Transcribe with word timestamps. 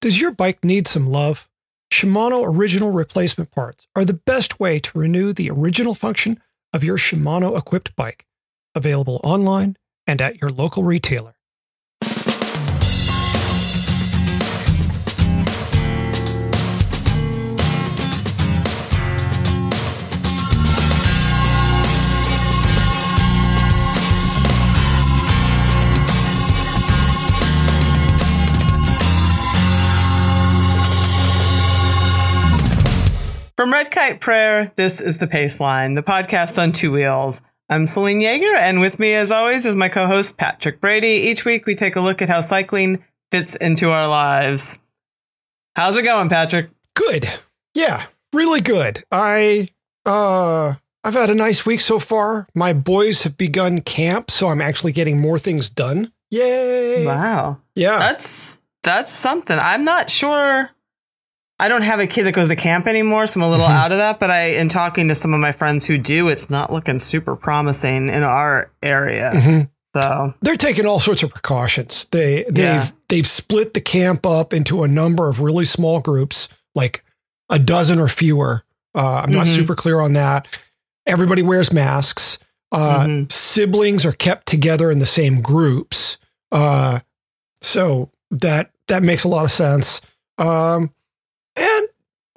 Does 0.00 0.20
your 0.20 0.30
bike 0.30 0.62
need 0.64 0.86
some 0.86 1.08
love? 1.08 1.48
Shimano 1.92 2.46
original 2.46 2.92
replacement 2.92 3.50
parts 3.50 3.88
are 3.96 4.04
the 4.04 4.14
best 4.14 4.60
way 4.60 4.78
to 4.78 4.98
renew 4.98 5.32
the 5.32 5.50
original 5.50 5.92
function 5.92 6.40
of 6.72 6.84
your 6.84 6.98
Shimano 6.98 7.58
equipped 7.58 7.96
bike. 7.96 8.24
Available 8.76 9.20
online 9.24 9.76
and 10.06 10.22
at 10.22 10.40
your 10.40 10.50
local 10.50 10.84
retailer. 10.84 11.37
From 33.58 33.72
Red 33.72 33.90
Kite 33.90 34.20
Prayer, 34.20 34.70
this 34.76 35.00
is 35.00 35.18
the 35.18 35.26
Pace 35.26 35.58
Line, 35.58 35.94
the 35.94 36.02
podcast 36.04 36.62
on 36.62 36.70
two 36.70 36.92
wheels. 36.92 37.42
I'm 37.68 37.86
Selene 37.86 38.20
Yeager, 38.20 38.54
and 38.56 38.80
with 38.80 39.00
me, 39.00 39.14
as 39.14 39.32
always, 39.32 39.66
is 39.66 39.74
my 39.74 39.88
co-host 39.88 40.36
Patrick 40.38 40.80
Brady. 40.80 41.26
Each 41.28 41.44
week, 41.44 41.66
we 41.66 41.74
take 41.74 41.96
a 41.96 42.00
look 42.00 42.22
at 42.22 42.28
how 42.28 42.40
cycling 42.40 43.02
fits 43.32 43.56
into 43.56 43.90
our 43.90 44.06
lives. 44.06 44.78
How's 45.74 45.96
it 45.96 46.04
going, 46.04 46.28
Patrick? 46.28 46.70
Good. 46.94 47.28
Yeah, 47.74 48.06
really 48.32 48.60
good. 48.60 49.02
I 49.10 49.70
uh 50.06 50.74
I've 51.02 51.14
had 51.14 51.30
a 51.30 51.34
nice 51.34 51.66
week 51.66 51.80
so 51.80 51.98
far. 51.98 52.46
My 52.54 52.72
boys 52.72 53.24
have 53.24 53.36
begun 53.36 53.80
camp, 53.80 54.30
so 54.30 54.50
I'm 54.50 54.60
actually 54.60 54.92
getting 54.92 55.20
more 55.20 55.40
things 55.40 55.68
done. 55.68 56.12
Yay. 56.30 57.04
Wow. 57.04 57.58
Yeah. 57.74 57.98
That's 57.98 58.60
that's 58.84 59.12
something. 59.12 59.58
I'm 59.60 59.82
not 59.82 60.10
sure 60.10 60.70
I 61.60 61.68
don't 61.68 61.82
have 61.82 61.98
a 62.00 62.06
kid 62.06 62.24
that 62.24 62.32
goes 62.34 62.48
to 62.48 62.56
camp 62.56 62.86
anymore, 62.86 63.26
so 63.26 63.40
I'm 63.40 63.46
a 63.46 63.50
little 63.50 63.66
Mhm. 63.66 63.70
out 63.70 63.92
of 63.92 63.98
that. 63.98 64.20
But 64.20 64.30
I, 64.30 64.42
in 64.50 64.68
talking 64.68 65.08
to 65.08 65.14
some 65.14 65.34
of 65.34 65.40
my 65.40 65.52
friends 65.52 65.86
who 65.86 65.98
do, 65.98 66.28
it's 66.28 66.48
not 66.50 66.72
looking 66.72 66.98
super 67.00 67.34
promising 67.36 68.08
in 68.08 68.22
our 68.22 68.70
area. 68.82 69.32
Mhm. 69.34 69.68
So 69.96 70.34
They're 70.42 70.56
taking 70.56 70.86
all 70.86 71.00
sorts 71.00 71.22
of 71.22 71.30
precautions. 71.30 72.06
They 72.12 72.44
they've 72.48 72.56
Yeah. 72.64 72.86
they've 73.08 73.26
split 73.26 73.74
the 73.74 73.80
camp 73.80 74.24
up 74.26 74.52
into 74.52 74.82
a 74.84 74.88
number 74.88 75.28
of 75.28 75.40
really 75.40 75.64
small 75.64 75.98
groups, 76.00 76.48
like 76.74 77.02
a 77.50 77.58
dozen 77.58 77.98
or 77.98 78.06
fewer. 78.08 78.62
Uh, 78.94 79.22
I'm 79.24 79.32
not 79.32 79.46
Mhm. 79.46 79.54
super 79.56 79.74
clear 79.74 80.00
on 80.00 80.12
that. 80.12 80.46
Everybody 81.06 81.42
wears 81.42 81.72
masks. 81.72 82.38
Uh, 82.70 83.06
Mhm. 83.06 83.32
Siblings 83.32 84.04
are 84.04 84.12
kept 84.12 84.46
together 84.46 84.90
in 84.90 84.98
the 84.98 85.06
same 85.06 85.40
groups. 85.40 86.18
Uh, 86.52 87.00
so 87.62 88.10
that 88.30 88.70
that 88.88 89.02
makes 89.02 89.24
a 89.24 89.28
lot 89.28 89.44
of 89.44 89.50
sense. 89.50 90.00
Um, 90.38 90.90
and 91.58 91.88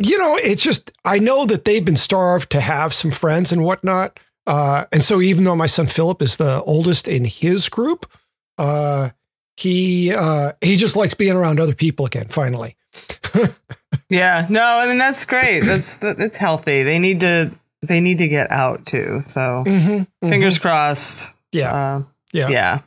you 0.03 0.17
know, 0.17 0.36
it's 0.38 0.64
just 0.64 0.91
I 1.05 1.19
know 1.19 1.45
that 1.45 1.66
they've 1.66 1.86
been 1.86 1.95
starved 1.95 2.52
to 2.52 2.61
have 2.61 2.94
some 2.94 3.11
friends 3.11 3.52
and 3.52 3.63
whatnot. 3.63 4.19
Uh, 4.47 4.86
and 4.91 5.03
so 5.03 5.22
even 5.22 5.44
though 5.44 5.55
my 5.55 5.67
son 5.67 5.86
Philip 5.88 6.22
is 6.22 6.38
the 6.38 6.63
oldest 6.63 7.08
in 7.08 7.25
his 7.25 7.69
group, 7.69 8.11
uh, 8.58 9.09
he 9.58 10.11
uh, 10.13 10.53
he 10.61 10.75
just 10.78 10.95
likes 10.95 11.13
being 11.13 11.33
around 11.36 11.59
other 11.59 11.75
people 11.75 12.05
again. 12.08 12.28
Finally, 12.30 12.75
yeah, 14.09 14.47
no, 14.50 14.61
I 14.63 14.88
mean 14.88 14.97
that's 14.97 15.25
great. 15.25 15.59
That's 15.66 15.97
that's 15.97 16.38
healthy. 16.38 16.83
They 16.83 16.97
need 17.00 17.19
to 17.19 17.52
they 17.83 18.00
need 18.02 18.17
to 18.19 18.28
get 18.28 18.52
out 18.52 18.85
too. 18.88 19.22
So 19.25 19.63
Mhm, 19.66 20.08
mhm. 20.23 20.30
fingers 20.30 20.58
crossed. 20.58 21.35
Yeah, 21.52 21.73
Uh, 21.73 22.03
yeah, 22.33 22.50
yeah. 22.50 22.80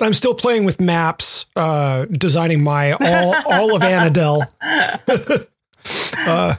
I'm 0.00 0.12
still 0.14 0.34
playing 0.34 0.64
with 0.64 0.80
maps, 0.80 1.46
uh, 1.56 2.04
designing 2.06 2.62
my 2.62 2.92
all 2.92 3.34
all 3.46 3.74
of 3.76 3.82
Annadel. 3.82 4.46
uh, 6.16 6.54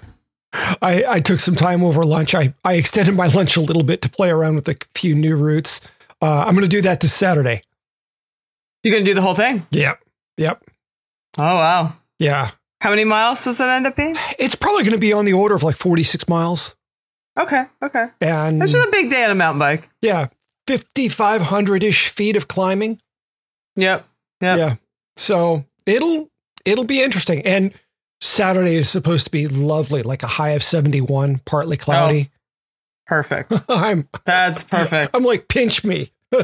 I 0.81 1.03
I 1.07 1.19
took 1.19 1.39
some 1.39 1.55
time 1.55 1.83
over 1.83 2.03
lunch. 2.03 2.33
I 2.35 2.53
I 2.63 2.75
extended 2.75 3.15
my 3.15 3.27
lunch 3.35 3.55
a 3.57 3.61
little 3.61 3.83
bit 3.83 4.01
to 4.03 4.09
play 4.09 4.29
around 4.29 4.55
with 4.55 4.67
a 4.69 4.75
few 4.95 5.15
new 5.15 5.35
routes. 5.35 5.81
Uh, 6.21 6.43
I'm 6.45 6.53
going 6.53 6.63
to 6.63 6.67
do 6.69 6.81
that 6.81 6.99
this 6.99 7.13
Saturday. 7.13 7.61
You're 8.83 8.93
gonna 8.93 9.05
do 9.05 9.13
the 9.13 9.21
whole 9.21 9.35
thing? 9.35 9.65
Yep, 9.71 10.01
yep, 10.37 10.63
Oh 11.37 11.43
wow. 11.55 11.93
yeah. 12.17 12.51
How 12.81 12.89
many 12.91 13.03
miles 13.03 13.43
does 13.43 13.59
it 13.59 13.65
end 13.67 13.85
up 13.87 13.95
being? 13.97 14.15
It's 14.39 14.55
probably 14.55 14.83
going 14.83 14.93
to 14.93 14.97
be 14.99 15.11
on 15.11 15.25
the 15.25 15.33
order 15.33 15.53
of 15.53 15.63
like 15.63 15.75
46 15.75 16.29
miles, 16.29 16.75
Okay, 17.37 17.63
okay. 17.83 18.05
and 18.21 18.61
this 18.61 18.73
is 18.73 18.85
a 18.85 18.89
big 18.91 19.09
day 19.11 19.25
on 19.25 19.31
a 19.31 19.35
mountain 19.35 19.59
bike. 19.59 19.89
yeah, 20.01 20.27
5,500 20.67 21.83
ish 21.83 22.07
feet 22.07 22.35
of 22.37 22.47
climbing. 22.47 22.99
Yep. 23.75 24.07
Yep. 24.41 24.57
Yeah, 24.57 24.75
so 25.17 25.65
it'll 25.85 26.29
it'll 26.65 26.85
be 26.85 27.01
interesting. 27.03 27.45
And 27.45 27.73
Saturday 28.21 28.75
is 28.75 28.89
supposed 28.89 29.25
to 29.25 29.31
be 29.31 29.47
lovely, 29.47 30.03
like 30.03 30.23
a 30.23 30.27
high 30.27 30.51
of 30.51 30.63
71, 30.63 31.41
partly 31.45 31.77
cloudy. 31.77 32.31
Perfect. 33.07 33.51
I'm 33.69 34.07
That's 34.25 34.63
perfect. 34.63 35.15
I'm 35.15 35.23
like 35.23 35.47
pinch 35.47 35.83
me. 35.83 36.11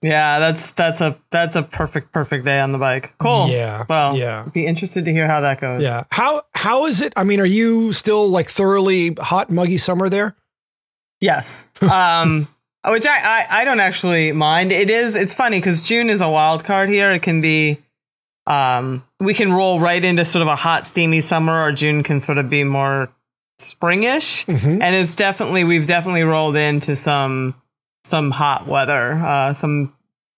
Yeah, 0.00 0.38
that's 0.38 0.72
that's 0.72 1.00
a 1.00 1.18
that's 1.30 1.56
a 1.56 1.62
perfect 1.62 2.12
perfect 2.12 2.44
day 2.44 2.60
on 2.60 2.72
the 2.72 2.78
bike. 2.78 3.14
Cool. 3.18 3.48
Yeah. 3.48 3.86
Well, 3.88 4.18
yeah. 4.18 4.46
Be 4.52 4.66
interested 4.66 5.06
to 5.06 5.12
hear 5.12 5.26
how 5.26 5.40
that 5.40 5.62
goes. 5.62 5.82
Yeah. 5.82 6.04
How 6.10 6.42
how 6.52 6.84
is 6.84 7.00
it? 7.00 7.14
I 7.16 7.24
mean, 7.24 7.40
are 7.40 7.46
you 7.46 7.92
still 7.94 8.28
like 8.28 8.50
thoroughly 8.50 9.14
hot, 9.18 9.50
muggy 9.50 9.78
summer 9.78 10.10
there? 10.10 10.36
Yes. 11.20 11.70
Um. 11.82 12.48
Which 12.86 13.06
I, 13.06 13.16
I 13.16 13.46
I 13.62 13.64
don't 13.64 13.80
actually 13.80 14.32
mind. 14.32 14.72
It 14.72 14.90
is. 14.90 15.16
It's 15.16 15.32
funny 15.32 15.58
because 15.58 15.80
June 15.80 16.10
is 16.10 16.20
a 16.20 16.28
wild 16.28 16.64
card 16.64 16.90
here. 16.90 17.10
It 17.12 17.22
can 17.22 17.40
be. 17.40 17.80
Um. 18.46 19.04
We 19.24 19.34
can 19.34 19.52
roll 19.52 19.80
right 19.80 20.04
into 20.04 20.24
sort 20.24 20.42
of 20.42 20.48
a 20.48 20.56
hot, 20.56 20.86
steamy 20.86 21.22
summer, 21.22 21.62
or 21.64 21.72
June 21.72 22.02
can 22.02 22.20
sort 22.20 22.38
of 22.38 22.48
be 22.50 22.62
more 22.64 23.10
springish. 23.60 24.44
Mm-hmm. 24.46 24.82
And 24.82 24.94
it's 24.96 25.14
definitely 25.14 25.64
we've 25.64 25.86
definitely 25.86 26.24
rolled 26.24 26.56
into 26.56 26.96
some 26.96 27.54
some 28.04 28.30
hot 28.30 28.66
weather. 28.66 29.12
Uh. 29.14 29.54
Some 29.54 29.94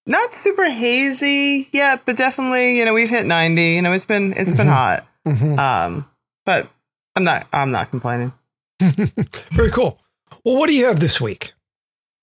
not 0.06 0.34
super 0.34 0.70
hazy 0.70 1.68
yet, 1.72 2.02
but 2.06 2.16
definitely 2.16 2.78
you 2.78 2.84
know 2.84 2.94
we've 2.94 3.10
hit 3.10 3.26
ninety. 3.26 3.72
You 3.74 3.82
know 3.82 3.92
it's 3.92 4.04
been 4.04 4.32
it's 4.36 4.52
been 4.52 4.66
Mhm. 4.68 4.70
hot. 4.72 5.06
hmm 5.26 5.58
Um. 5.58 6.06
But 6.44 6.70
I'm 7.16 7.24
not 7.24 7.46
I'm 7.52 7.70
not 7.72 7.90
complaining. 7.90 8.32
Very 8.80 9.70
cool. 9.70 9.98
Well, 10.44 10.56
what 10.56 10.68
do 10.68 10.76
you 10.76 10.86
have 10.86 11.00
this 11.00 11.20
week? 11.20 11.54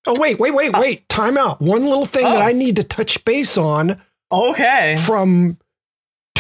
Oh, 0.06 0.16
wait, 0.20 0.38
wait, 0.38 0.54
wait, 0.54 0.74
wait. 0.74 1.08
Time 1.10 1.38
out. 1.38 1.62
One 1.62 1.84
little 1.84 2.06
thing 2.06 2.24
that 2.26 2.42
Oh. 2.42 2.46
I 2.46 2.52
need 2.54 2.76
to 2.76 2.84
touch 2.84 3.24
base 3.26 3.58
on 3.58 4.02
Okay. 4.32 4.98
from 5.06 5.58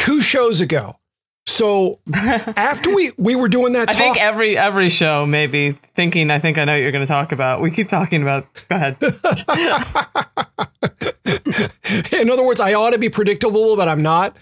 two 0.03 0.21
shows 0.21 0.61
ago. 0.61 0.97
So 1.45 1.99
after 2.13 2.93
we 2.95 3.11
we 3.17 3.35
were 3.35 3.49
doing 3.49 3.73
that 3.73 3.89
I 3.89 3.93
talk, 3.93 4.01
think 4.01 4.21
every 4.21 4.57
every 4.57 4.87
show 4.89 5.25
maybe 5.25 5.77
thinking 5.95 6.31
I 6.31 6.39
think 6.39 6.57
I 6.57 6.63
know 6.65 6.71
what 6.73 6.77
you're 6.81 6.91
going 6.93 7.05
to 7.05 7.07
talk 7.07 7.31
about. 7.33 7.59
We 7.61 7.69
keep 7.71 7.89
talking 7.89 8.21
about. 8.21 8.47
Go 8.69 8.75
ahead. 8.77 8.97
in 12.13 12.29
other 12.29 12.45
words, 12.45 12.59
I 12.59 12.73
ought 12.73 12.91
to 12.91 12.99
be 12.99 13.09
predictable, 13.09 13.75
but 13.75 13.87
I'm 13.87 14.01
not. 14.01 14.35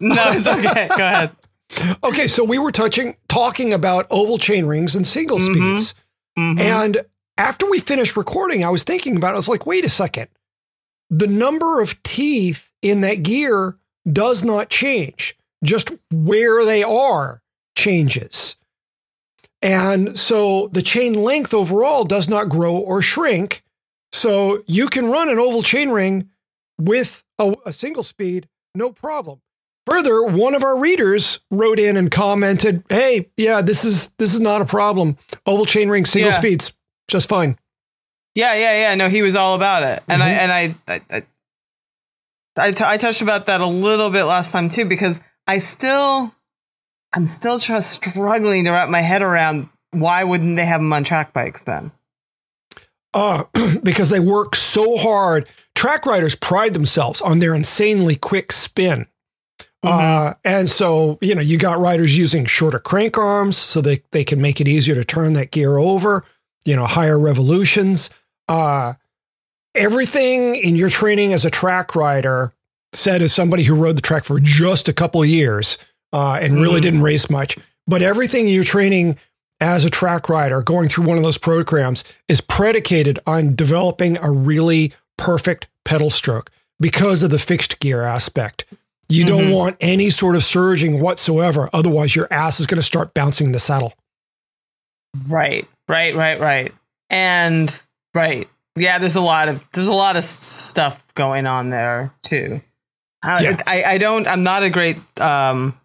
No, 0.00 0.16
it's 0.30 0.48
okay. 0.48 0.88
Go 0.88 0.94
ahead. 1.06 1.30
Okay, 2.02 2.26
so 2.26 2.44
we 2.44 2.58
were 2.58 2.72
touching 2.72 3.16
talking 3.28 3.72
about 3.72 4.06
oval 4.10 4.38
chain 4.38 4.66
rings 4.66 4.96
and 4.96 5.06
single 5.06 5.38
Mhm. 5.38 5.78
speeds. 5.78 5.94
Mhm. 6.38 6.60
And 6.60 6.96
after 7.36 7.68
we 7.70 7.78
finished 7.78 8.16
recording, 8.16 8.64
I 8.64 8.70
was 8.70 8.82
thinking 8.82 9.16
about 9.16 9.30
it. 9.30 9.34
I 9.34 9.36
was 9.36 9.48
like, 9.48 9.66
wait 9.66 9.84
a 9.84 9.88
second. 9.88 10.28
The 11.10 11.26
number 11.26 11.80
of 11.80 12.02
teeth 12.02 12.70
in 12.82 13.00
that 13.02 13.22
gear 13.22 13.76
does 14.10 14.44
not 14.44 14.68
change, 14.70 15.36
just 15.64 15.90
where 16.12 16.64
they 16.64 16.82
are 16.82 17.42
changes. 17.76 18.56
And 19.60 20.16
so 20.16 20.68
the 20.68 20.82
chain 20.82 21.14
length 21.14 21.52
overall 21.52 22.04
does 22.04 22.28
not 22.28 22.48
grow 22.48 22.76
or 22.76 23.02
shrink. 23.02 23.62
So 24.12 24.62
you 24.66 24.88
can 24.88 25.06
run 25.10 25.28
an 25.28 25.38
oval 25.38 25.62
chain 25.62 25.90
ring 25.90 26.30
with 26.78 27.24
a, 27.38 27.54
a 27.66 27.72
single 27.72 28.02
speed, 28.02 28.48
no 28.74 28.92
problem. 28.92 29.40
Further, 29.86 30.22
one 30.22 30.54
of 30.54 30.62
our 30.62 30.78
readers 30.78 31.40
wrote 31.50 31.78
in 31.78 31.96
and 31.96 32.10
commented, 32.10 32.84
"Hey, 32.90 33.30
yeah, 33.38 33.62
this 33.62 33.84
is 33.84 34.10
this 34.18 34.34
is 34.34 34.40
not 34.40 34.60
a 34.60 34.66
problem. 34.66 35.16
Oval 35.46 35.64
chain 35.64 35.88
ring 35.88 36.04
single 36.04 36.30
Yeah. 36.30 36.36
speeds 36.38 36.76
just 37.08 37.28
fine." 37.28 37.58
Yeah, 38.34 38.54
yeah, 38.54 38.80
yeah. 38.90 38.94
No, 38.96 39.08
he 39.08 39.22
was 39.22 39.34
all 39.34 39.54
about 39.54 39.82
it, 39.82 40.02
and 40.06 40.22
I 40.22 40.28
Mhm. 40.30 40.38
and 40.38 40.52
I 40.52 40.74
I, 40.94 41.00
I, 41.10 41.22
I, 42.58 42.72
t- 42.72 42.84
I 42.86 42.96
touched 42.96 43.22
about 43.22 43.46
that 43.46 43.60
a 43.60 43.66
little 43.66 44.10
bit 44.10 44.24
last 44.24 44.52
time 44.52 44.68
too 44.68 44.84
because 44.84 45.20
I 45.46 45.58
still 45.58 46.34
I'm 47.12 47.26
still 47.26 47.58
just 47.58 48.04
struggling 48.04 48.64
to 48.64 48.70
wrap 48.70 48.88
my 48.88 49.00
head 49.00 49.22
around 49.22 49.68
why 49.90 50.24
wouldn't 50.24 50.56
they 50.56 50.66
have 50.66 50.80
them 50.80 50.92
on 50.92 51.04
track 51.04 51.32
bikes 51.32 51.64
then? 51.64 51.90
Uh, 53.14 53.44
because 53.82 54.10
they 54.10 54.20
work 54.20 54.54
so 54.54 54.98
hard. 54.98 55.46
Track 55.74 56.04
riders 56.04 56.34
pride 56.34 56.74
themselves 56.74 57.20
on 57.22 57.38
their 57.38 57.54
insanely 57.54 58.16
quick 58.16 58.52
spin. 58.52 59.06
Uh, 59.82 60.34
and 60.44 60.68
so, 60.68 61.18
you 61.20 61.34
know, 61.34 61.40
you 61.40 61.56
got 61.56 61.78
riders 61.78 62.18
using 62.18 62.44
shorter 62.44 62.80
crank 62.80 63.16
arms 63.16 63.56
so 63.56 63.80
they, 63.80 64.02
they 64.10 64.24
can 64.24 64.40
make 64.40 64.60
it 64.60 64.66
easier 64.66 64.94
to 64.94 65.04
turn 65.04 65.34
that 65.34 65.52
gear 65.52 65.78
over, 65.78 66.24
you 66.64 66.74
know, 66.74 66.84
higher 66.84 67.18
revolutions. 67.18 68.10
Uh, 68.48 68.94
everything 69.78 70.56
in 70.56 70.76
your 70.76 70.90
training 70.90 71.32
as 71.32 71.44
a 71.44 71.50
track 71.50 71.94
rider 71.94 72.52
said 72.92 73.22
as 73.22 73.32
somebody 73.32 73.62
who 73.62 73.74
rode 73.74 73.96
the 73.96 74.02
track 74.02 74.24
for 74.24 74.40
just 74.40 74.88
a 74.88 74.92
couple 74.92 75.22
of 75.22 75.28
years 75.28 75.78
uh, 76.12 76.38
and 76.40 76.56
really 76.56 76.80
didn't 76.80 77.02
race 77.02 77.30
much. 77.30 77.56
But 77.86 78.02
everything 78.02 78.48
you're 78.48 78.64
training 78.64 79.16
as 79.60 79.84
a 79.84 79.90
track 79.90 80.28
rider, 80.28 80.62
going 80.62 80.88
through 80.88 81.06
one 81.06 81.16
of 81.16 81.22
those 81.22 81.38
programs, 81.38 82.04
is 82.28 82.40
predicated 82.40 83.18
on 83.26 83.54
developing 83.54 84.18
a 84.18 84.30
really 84.30 84.92
perfect 85.16 85.68
pedal 85.84 86.10
stroke 86.10 86.50
because 86.80 87.22
of 87.22 87.30
the 87.30 87.38
fixed 87.38 87.80
gear 87.80 88.02
aspect. 88.02 88.64
You 89.08 89.24
don't 89.24 89.50
want 89.52 89.76
any 89.80 90.10
sort 90.10 90.36
of 90.36 90.44
surging 90.44 91.00
whatsoever. 91.00 91.70
Otherwise, 91.72 92.14
your 92.14 92.28
ass 92.30 92.60
is 92.60 92.66
going 92.66 92.76
to 92.76 92.86
start 92.86 93.14
bouncing 93.14 93.46
in 93.46 93.52
the 93.52 93.58
saddle. 93.58 93.94
Right, 95.26 95.66
right, 95.88 96.14
right, 96.14 96.38
right. 96.38 96.74
And 97.08 97.74
right. 98.14 98.48
Yeah, 98.80 98.98
there's 98.98 99.16
a 99.16 99.20
lot 99.20 99.48
of 99.48 99.62
there's 99.72 99.88
a 99.88 99.92
lot 99.92 100.16
of 100.16 100.24
stuff 100.24 101.04
going 101.14 101.46
on 101.46 101.70
there 101.70 102.12
too. 102.22 102.60
I, 103.22 103.42
Yeah. 103.42 103.62
I, 103.66 103.82
I 103.84 103.98
don't 103.98 104.26
I'm 104.26 104.42
not 104.42 104.62
a 104.62 104.70
great 104.70 104.96
um 105.20 105.78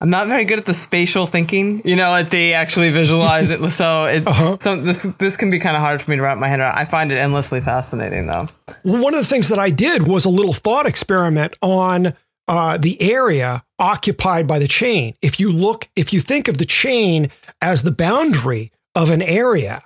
I'm 0.00 0.10
not 0.10 0.28
very 0.28 0.44
good 0.44 0.60
at 0.60 0.66
the 0.66 0.74
spatial 0.74 1.26
thinking, 1.26 1.82
you 1.84 1.96
know, 1.96 2.14
at 2.14 2.30
the 2.30 2.54
actually 2.54 2.90
visualize 2.90 3.50
it. 3.50 3.68
So 3.72 4.04
it 4.06 4.22
Uh-huh. 4.28 4.56
so 4.60 4.80
this 4.80 5.02
this 5.18 5.36
can 5.36 5.50
be 5.50 5.58
kind 5.58 5.76
of 5.76 5.82
hard 5.82 6.00
for 6.02 6.10
me 6.10 6.16
to 6.16 6.22
wrap 6.22 6.38
my 6.38 6.46
head 6.48 6.60
around. 6.60 6.78
I 6.78 6.84
find 6.84 7.10
it 7.10 7.16
endlessly 7.16 7.60
fascinating 7.60 8.26
though. 8.26 8.46
Well, 8.84 9.02
one 9.02 9.14
of 9.14 9.20
the 9.20 9.26
things 9.26 9.48
that 9.48 9.58
I 9.58 9.70
did 9.70 10.06
was 10.06 10.24
a 10.24 10.28
little 10.30 10.52
thought 10.52 10.86
experiment 10.86 11.54
on 11.62 12.14
uh, 12.46 12.78
the 12.78 13.00
area 13.02 13.62
occupied 13.78 14.46
by 14.46 14.58
the 14.58 14.68
chain. 14.68 15.14
If 15.20 15.38
you 15.40 15.52
look, 15.52 15.88
if 15.96 16.12
you 16.12 16.20
think 16.20 16.48
of 16.48 16.58
the 16.58 16.64
chain 16.64 17.30
as 17.60 17.82
the 17.82 17.90
boundary 17.92 18.70
of 18.94 19.10
an 19.10 19.20
area 19.20 19.82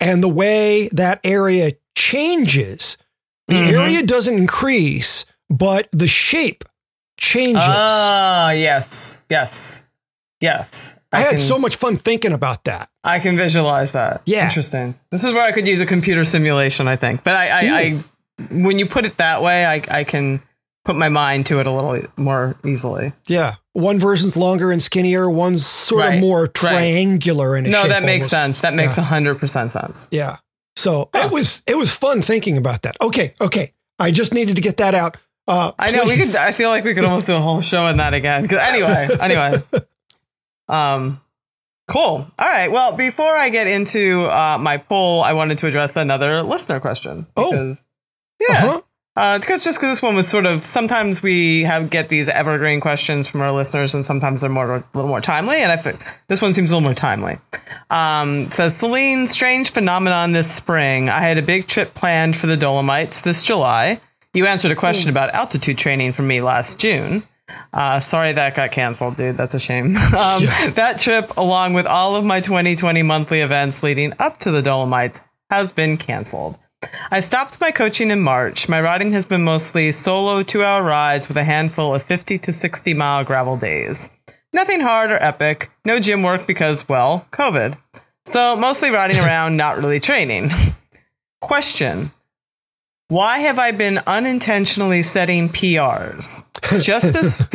and 0.00 0.22
the 0.22 0.28
way 0.28 0.88
that 0.92 1.20
area 1.24 1.72
changes, 1.96 2.96
the 3.48 3.56
Mhm. 3.56 3.72
area 3.72 4.02
doesn't 4.04 4.36
increase, 4.36 5.24
but 5.50 5.88
the 5.92 6.06
shape 6.06 6.64
changes. 7.18 7.62
Ah, 7.66 8.50
yes. 8.50 9.24
Yes. 9.28 9.82
Yes. 10.40 10.96
I, 11.12 11.20
had 11.20 11.30
can- 11.30 11.38
so 11.38 11.58
much 11.58 11.76
fun 11.76 11.96
thinking 11.96 12.32
about 12.32 12.64
that. 12.64 12.90
I 13.02 13.18
can 13.20 13.36
visualize 13.36 13.92
that. 13.92 14.20
Yeah. 14.26 14.44
Interesting. 14.44 14.94
This 15.10 15.24
is 15.24 15.32
where 15.32 15.42
I 15.44 15.52
could 15.52 15.66
use 15.66 15.80
a 15.80 15.86
computer 15.86 16.24
simulation, 16.24 16.86
I 16.88 16.96
think. 16.96 17.24
But 17.24 17.34
I, 17.34 17.46
I, 17.48 17.78
I 17.80 18.04
when 18.50 18.78
you 18.78 18.86
put 18.86 19.06
it 19.06 19.16
that 19.16 19.42
way, 19.42 19.64
I, 19.64 19.82
I 19.88 20.04
can 20.04 20.42
put 20.84 20.94
my 20.94 21.08
mind 21.08 21.46
to 21.46 21.58
it 21.58 21.66
a 21.66 21.70
little 21.70 22.02
more 22.16 22.54
easily. 22.64 23.12
Yeah. 23.26 23.54
One 23.72 23.98
version's 23.98 24.36
longer 24.36 24.70
and 24.70 24.82
skinnier, 24.82 25.28
one's 25.30 25.64
sort 25.66 26.02
Right, 26.02 26.14
of 26.16 26.20
more 26.20 26.42
right. 26.42 26.54
triangular 26.54 27.56
in 27.56 27.64
its 27.66 27.72
No, 27.72 27.82
shape 27.82 27.90
that 27.90 28.02
makes 28.04 28.32
almost. 28.32 28.60
sense. 28.60 28.60
That 28.60 28.74
makes 28.74 28.96
Yeah. 28.98 29.02
a 29.04 29.06
hundred 29.06 29.38
percent 29.38 29.70
sense. 29.70 30.06
Yeah. 30.10 30.36
So 30.76 31.08
it 31.14 31.32
was 31.32 31.62
it 31.66 31.76
was 31.76 31.90
fun 31.92 32.22
thinking 32.22 32.56
about 32.58 32.82
that. 32.82 32.96
Okay, 33.00 33.34
okay. 33.40 33.72
I 33.98 34.10
just 34.10 34.32
needed 34.34 34.56
to 34.56 34.62
get 34.62 34.76
that 34.76 34.94
out. 34.94 35.16
Uh, 35.48 35.72
I 35.78 35.90
know 35.90 36.04
we 36.04 36.16
could. 36.16 36.36
I 36.36 36.52
feel 36.52 36.68
like 36.70 36.84
we 36.84 36.92
could 36.94 37.04
almost 37.04 37.26
do 37.28 37.34
a 37.34 37.40
whole 37.40 37.60
show 37.62 37.82
on 37.84 37.96
that 37.96 38.12
again. 38.14 38.46
'Cause 38.46 38.58
Anyway, 38.60 39.08
anyway. 39.20 39.62
Um, 40.68 41.20
cool. 41.88 42.26
All 42.38 42.48
right. 42.48 42.70
Well, 42.70 42.96
before 42.96 43.34
I 43.36 43.48
get 43.48 43.66
into 43.66 44.26
uh, 44.26 44.58
my 44.58 44.76
poll, 44.78 45.22
I 45.22 45.32
wanted 45.34 45.58
to 45.58 45.66
address 45.68 45.96
another 45.96 46.42
listener 46.42 46.80
question. 46.80 47.26
Oh. 47.36 47.74
Yeah. 48.40 48.46
Uh-huh. 48.50 48.80
Uh, 49.16 49.38
because 49.38 49.64
just 49.64 49.78
because 49.78 49.92
this 49.92 50.02
one 50.02 50.14
was 50.14 50.28
sort 50.28 50.44
of 50.44 50.64
sometimes 50.64 51.22
we 51.22 51.62
have 51.62 51.88
get 51.88 52.08
these 52.10 52.28
evergreen 52.28 52.80
questions 52.80 53.26
from 53.26 53.40
our 53.40 53.50
listeners, 53.52 53.94
and 53.94 54.04
sometimes 54.04 54.42
they're 54.42 54.50
more 54.50 54.76
a 54.76 54.84
little 54.92 55.08
more 55.08 55.22
timely. 55.22 55.56
And 55.56 55.72
I 55.72 55.76
think 55.76 56.04
this 56.28 56.42
one 56.42 56.52
seems 56.52 56.70
a 56.70 56.74
little 56.74 56.86
more 56.86 56.94
timely. 56.94 57.38
Um, 57.88 58.50
says 58.50 58.76
Selene, 58.76 59.26
strange 59.26 59.70
phenomenon 59.70 60.32
this 60.32 60.54
spring. 60.54 61.08
I 61.08 61.20
had 61.20 61.38
a 61.38 61.42
big 61.42 61.66
trip 61.66 61.94
planned 61.94 62.36
for 62.36 62.46
the 62.46 62.56
Dolomites 62.56 63.22
this 63.22 63.42
July. 63.42 64.00
You 64.34 64.46
answered 64.46 64.70
a 64.70 64.76
question 64.76 65.08
about 65.08 65.30
altitude 65.30 65.78
training 65.78 66.12
for 66.12 66.22
me 66.22 66.42
last 66.42 66.78
June. 66.78 67.22
Uh, 67.72 68.00
sorry 68.00 68.32
that 68.32 68.54
got 68.54 68.70
canceled, 68.70 69.16
dude. 69.16 69.36
That's 69.36 69.54
a 69.54 69.58
shame. 69.58 69.96
um, 69.96 70.42
That 70.74 70.96
trip, 70.98 71.36
along 71.38 71.72
with 71.72 71.86
all 71.86 72.16
of 72.16 72.24
my 72.24 72.40
2020 72.40 73.02
monthly 73.02 73.40
events 73.40 73.82
leading 73.82 74.12
up 74.18 74.40
to 74.40 74.50
the 74.50 74.62
Dolomites, 74.62 75.20
has 75.50 75.72
been 75.72 75.96
canceled. 75.96 76.58
I 77.10 77.20
stopped 77.20 77.60
my 77.60 77.70
coaching 77.70 78.10
in 78.10 78.20
March. 78.20 78.68
My 78.68 78.80
riding 78.80 79.12
has 79.12 79.24
been 79.24 79.44
mostly 79.44 79.92
solo 79.92 80.42
two 80.42 80.64
hour 80.64 80.82
rides 80.82 81.28
with 81.28 81.36
a 81.36 81.44
handful 81.44 81.94
of 81.94 82.02
50 82.02 82.38
to 82.38 82.52
60 82.52 82.94
mile 82.94 83.24
gravel 83.24 83.56
days. 83.56 84.10
Nothing 84.52 84.80
hard 84.80 85.10
or 85.10 85.22
epic, 85.22 85.70
no 85.84 86.00
gym 86.00 86.22
work 86.22 86.46
because, 86.46 86.88
well, 86.88 87.26
COVID. 87.32 87.76
So 88.24 88.56
mostly 88.56 88.90
riding 88.90 89.18
around, 89.18 89.56
not 89.56 89.78
really 89.78 90.00
training. 90.00 90.50
Question 91.40 92.10
Why 93.08 93.38
have 93.38 93.58
I 93.58 93.72
been 93.72 94.00
unintentionally 94.06 95.02
setting 95.02 95.48
PRs? 95.48 96.44
Just 96.82 97.12
this 97.12 97.46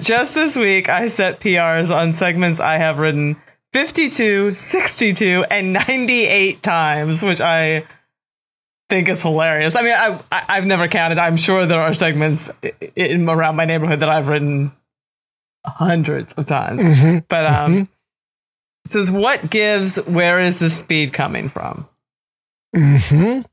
just 0.06 0.34
this 0.34 0.56
week 0.56 0.88
I 0.88 1.08
set 1.08 1.40
PRs 1.40 1.94
on 1.94 2.12
segments 2.12 2.60
I 2.60 2.78
have 2.78 2.98
ridden 2.98 3.36
52, 3.72 4.54
62, 4.54 5.44
and 5.50 5.72
98 5.72 6.62
times, 6.62 7.24
which 7.24 7.40
I 7.40 7.84
think 8.94 9.08
is 9.08 9.22
hilarious. 9.22 9.76
I 9.76 9.82
mean, 9.82 9.92
I, 9.92 10.20
I 10.30 10.44
I've 10.48 10.66
never 10.66 10.88
counted. 10.88 11.18
I'm 11.18 11.36
sure 11.36 11.66
there 11.66 11.80
are 11.80 11.94
segments 11.94 12.50
in 12.94 13.28
around 13.28 13.56
my 13.56 13.64
neighborhood 13.64 14.00
that 14.00 14.08
I've 14.08 14.28
written 14.28 14.72
hundreds 15.66 16.32
of 16.34 16.46
times. 16.46 16.80
Mhm. 16.82 17.24
But 17.28 17.46
um, 17.46 17.88
it 18.84 18.90
says, 18.90 19.10
"What 19.10 19.50
gives? 19.50 19.96
Where 20.06 20.40
is 20.40 20.58
the 20.60 20.70
speed 20.70 21.12
coming 21.12 21.48
from?" 21.48 21.88
Mhm. 22.74 23.44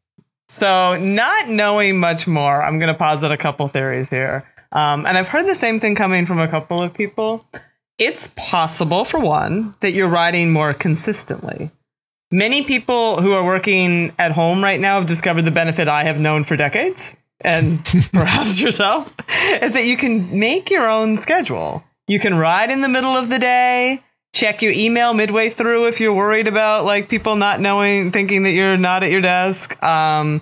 So, 0.47 0.97
not 0.97 1.47
knowing 1.47 1.97
much 1.97 2.27
more, 2.27 2.61
I'm 2.61 2.77
going 2.77 2.91
to 2.91 2.97
posit 2.97 3.31
a 3.31 3.37
couple 3.37 3.67
theories 3.69 4.09
here. 4.09 4.43
Um, 4.73 5.05
and 5.05 5.17
I've 5.17 5.29
heard 5.29 5.47
the 5.47 5.55
same 5.55 5.79
thing 5.79 5.95
coming 5.95 6.25
from 6.25 6.39
a 6.39 6.47
couple 6.47 6.81
of 6.83 6.93
people. 6.93 7.45
It's 7.97 8.31
possible, 8.35 9.05
for 9.05 9.19
one, 9.19 9.75
that 9.79 9.93
you're 9.93 10.09
writing 10.09 10.51
more 10.51 10.73
consistently. 10.73 11.71
Many 12.31 12.63
people 12.63 13.21
who 13.21 13.33
are 13.33 13.43
working 13.43 14.13
at 14.17 14.31
home 14.31 14.63
right 14.63 14.79
now 14.79 14.99
have 14.99 15.07
discovered 15.07 15.41
the 15.41 15.51
benefit 15.51 15.89
I 15.89 16.05
have 16.05 16.21
known 16.21 16.45
for 16.45 16.55
decades, 16.55 17.15
and 17.41 17.83
perhaps 18.13 18.61
yourself, 18.61 19.13
is 19.61 19.73
that 19.73 19.83
you 19.85 19.97
can 19.97 20.39
make 20.39 20.69
your 20.69 20.89
own 20.89 21.17
schedule. 21.17 21.83
You 22.07 22.19
can 22.19 22.35
ride 22.35 22.69
in 22.69 22.79
the 22.79 22.87
middle 22.87 23.11
of 23.11 23.29
the 23.29 23.37
day, 23.37 24.01
check 24.33 24.61
your 24.61 24.71
email 24.71 25.13
midway 25.13 25.49
through 25.49 25.89
if 25.89 25.99
you're 25.99 26.13
worried 26.13 26.47
about 26.47 26.85
like 26.85 27.09
people 27.09 27.35
not 27.35 27.59
knowing, 27.59 28.11
thinking 28.11 28.43
that 28.43 28.53
you're 28.53 28.77
not 28.77 29.03
at 29.03 29.11
your 29.11 29.21
desk. 29.21 29.81
Um, 29.83 30.41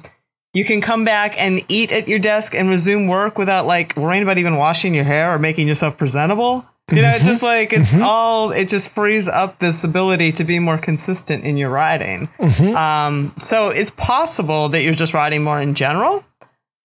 you 0.54 0.66
can 0.66 0.82
come 0.82 1.06
back 1.06 1.36
and 1.38 1.62
eat 1.70 1.92
at 1.92 2.08
your 2.08 2.20
desk 2.20 2.54
and 2.54 2.70
resume 2.70 3.08
work 3.08 3.38
without 3.38 3.66
like 3.66 3.96
worrying 3.96 4.24
about 4.24 4.38
even 4.38 4.58
washing 4.58 4.94
your 4.94 5.06
hair 5.06 5.34
or 5.34 5.40
making 5.40 5.68
yourself 5.68 5.98
presentable. 5.98 6.66
You 6.92 7.02
know, 7.02 7.10
it's 7.12 7.26
just 7.26 7.44
like 7.44 7.74
it's 7.74 8.00
all 8.00 8.52
it 8.52 8.70
just 8.70 8.90
frees 8.92 9.28
up 9.28 9.60
this 9.60 9.84
ability 9.84 10.31
to 10.34 10.44
be 10.44 10.60
more 10.60 10.78
consistent 10.78 11.44
in 11.44 11.58
your 11.58 11.69
riding. 11.69 12.30
Um, 12.76 13.34
so 13.40 13.69
it's 13.69 13.92
possible 13.92 14.69
that 14.69 14.81
you're 14.81 14.94
just 14.96 15.14
riding 15.14 15.44
more 15.44 15.62
in 15.62 15.74
general, 15.76 16.24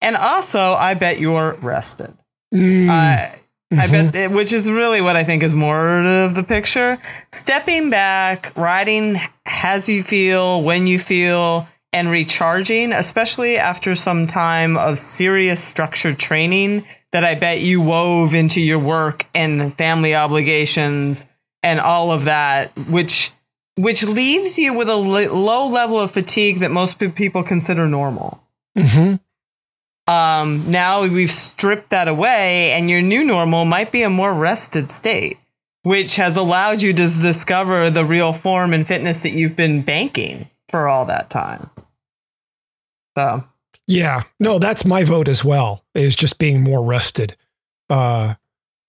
and 0.00 0.16
also 0.16 0.60
I 0.74 0.94
bet 0.94 1.18
you're 1.18 1.54
rested. 1.62 2.12
Mm. 2.54 2.88
Uh, 2.88 3.36
I 3.76 3.86
bet, 3.88 4.14
it- 4.14 4.30
which 4.30 4.52
is 4.52 4.70
really 4.70 5.00
what 5.00 5.16
I 5.16 5.24
think 5.24 5.42
is 5.42 5.54
more 5.54 5.98
of 6.24 6.34
the 6.34 6.44
picture. 6.44 6.98
Stepping 7.32 7.90
back, 7.90 8.52
riding 8.56 9.18
as 9.46 9.88
you 9.88 10.02
feel, 10.02 10.62
when 10.62 10.86
you 10.86 10.98
feel, 10.98 11.66
and 11.92 12.08
recharging, 12.10 12.92
especially 12.92 13.56
after 13.56 13.94
some 13.94 14.26
time 14.26 14.76
of 14.76 14.98
serious 14.98 15.62
structured 15.62 16.18
training 16.18 16.84
that 17.14 17.24
I 17.24 17.36
bet 17.36 17.60
you 17.60 17.80
wove 17.80 18.34
into 18.34 18.60
your 18.60 18.80
work 18.80 19.24
and 19.36 19.72
family 19.78 20.16
obligations 20.16 21.24
and 21.62 21.78
all 21.78 22.10
of 22.10 22.24
that, 22.24 22.76
which 22.88 23.30
which 23.76 24.02
leaves 24.04 24.58
you 24.58 24.74
with 24.74 24.88
a 24.88 24.96
low 24.96 25.68
level 25.68 25.98
of 25.98 26.10
fatigue 26.10 26.58
that 26.58 26.70
most 26.72 26.98
pe- 26.98 27.08
people 27.08 27.42
consider 27.44 27.88
normal 27.88 28.40
Mhm. 28.76 29.20
um, 30.08 30.70
now 30.70 31.06
we've 31.08 31.30
stripped 31.30 31.90
that 31.90 32.08
away, 32.08 32.72
and 32.72 32.90
your 32.90 33.00
new 33.02 33.24
normal 33.24 33.64
might 33.64 33.90
be 33.92 34.02
a 34.02 34.10
more 34.10 34.34
rested 34.34 34.90
state, 34.90 35.38
which 35.82 36.16
has 36.16 36.36
allowed 36.36 36.82
you 36.82 36.92
to 36.92 37.08
discover 37.22 37.90
the 37.90 38.04
real 38.04 38.32
form 38.32 38.72
and 38.74 38.86
fitness 38.86 39.22
that 39.22 39.32
you've 39.32 39.56
been 39.56 39.82
banking 39.82 40.48
for 40.68 40.88
all 40.88 41.04
that 41.06 41.30
time. 41.30 41.70
So, 43.16 43.44
Yeah. 43.86 44.22
No, 44.40 44.58
that's 44.58 44.84
my 44.84 45.04
vote 45.04 45.28
as 45.28 45.44
well. 45.44 45.84
Is 45.94 46.14
just 46.16 46.38
being 46.38 46.62
more 46.62 46.84
rested. 46.84 47.36
Uh, 47.90 48.34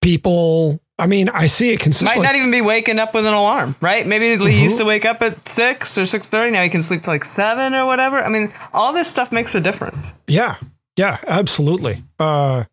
people. 0.02 0.80
I 0.98 1.08
mean, 1.08 1.28
I 1.30 1.48
see 1.48 1.72
it 1.72 1.82
consistently. 1.82 2.22
might 2.24 2.30
not 2.32 2.36
even 2.36 2.52
be 2.52 2.62
waking 2.62 3.00
up 3.00 3.14
with 3.14 3.26
an 3.26 3.34
alarm, 3.34 3.76
right? 3.82 4.08
Maybe 4.08 4.30
he 4.30 4.38
Mhm. 4.38 4.64
used 4.64 4.78
to 4.78 4.86
wake 4.86 5.04
up 5.04 5.22
at 5.22 5.46
six 5.48 5.98
or 5.98 6.06
six 6.06 6.30
thirty. 6.30 6.52
Now 6.52 6.64
he 6.64 6.70
can 6.70 6.84
sleep 6.84 7.04
till 7.04 7.14
like 7.14 7.26
seven 7.26 7.74
or 7.74 7.86
whatever. 7.86 8.24
I 8.24 8.30
mean, 8.30 8.54
all 8.74 8.94
this 8.94 9.10
stuff 9.10 9.32
makes 9.32 9.54
a 9.56 9.60
difference. 9.60 10.16
Yeah, 10.28 10.56
yeah, 10.96 11.18
absolutely. 11.28 12.04
Uh, 12.18 12.64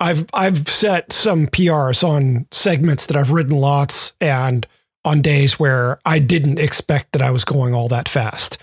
I've 0.00 0.24
I've 0.34 0.66
set 0.68 1.12
some 1.12 1.46
PRs 1.46 2.02
on 2.02 2.46
segments 2.50 3.06
that 3.06 3.16
I've 3.16 3.30
ridden 3.30 3.56
lots 3.56 4.14
and 4.20 4.66
on 5.04 5.22
days 5.22 5.60
where 5.60 6.00
I 6.04 6.18
didn't 6.18 6.58
expect 6.58 7.12
that 7.12 7.22
I 7.22 7.30
was 7.30 7.44
going 7.44 7.72
all 7.72 7.86
that 7.88 8.08
fast. 8.08 8.58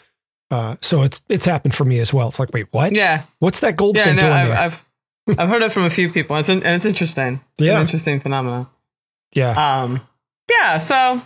Uh, 0.50 0.76
so 0.82 1.04
it's 1.04 1.22
it's 1.30 1.46
happened 1.46 1.76
for 1.76 1.84
me 1.86 2.00
as 2.00 2.14
well. 2.14 2.30
It's 2.30 2.40
like, 2.40 2.54
wait, 2.54 2.68
what? 2.72 2.94
Yeah, 2.94 3.24
What's 3.40 3.60
that 3.62 3.76
gold 3.76 3.98
yeah. 3.98 4.06
thing 4.06 4.16
No, 4.16 4.22
doing 4.24 4.34
I've, 4.34 4.48
there? 4.48 4.58
I've 4.58 4.86
I've 5.40 5.50
heard 5.50 5.62
it 5.62 5.72
from 5.74 5.84
a 5.84 5.90
few 5.90 6.10
people. 6.12 6.38
It's 6.38 6.48
in, 6.50 6.64
and 6.64 6.76
it's 6.76 6.86
interesting. 6.86 7.42
It's 7.58 7.68
Yeah. 7.68 7.76
an 7.76 7.82
interesting 7.82 8.20
phenomenon. 8.22 8.68
Yeah. 9.34 9.82
Um, 9.82 10.02
yeah. 10.50 10.78
So 10.78 11.22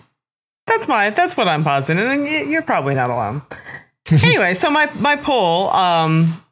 that's 0.65 0.87
my 0.87 1.11
that's 1.11 1.37
what 1.37 1.47
I'm 1.47 1.63
positing, 1.63 2.03
and 2.03 2.51
you're 2.51 2.63
probably 2.63 2.95
not 2.95 3.09
alone. 3.11 3.43
anyway, 4.23 4.53
so 4.55 4.71
my 4.71 4.89
my 4.99 5.15
poll. 5.17 5.69
Um, 5.69 6.43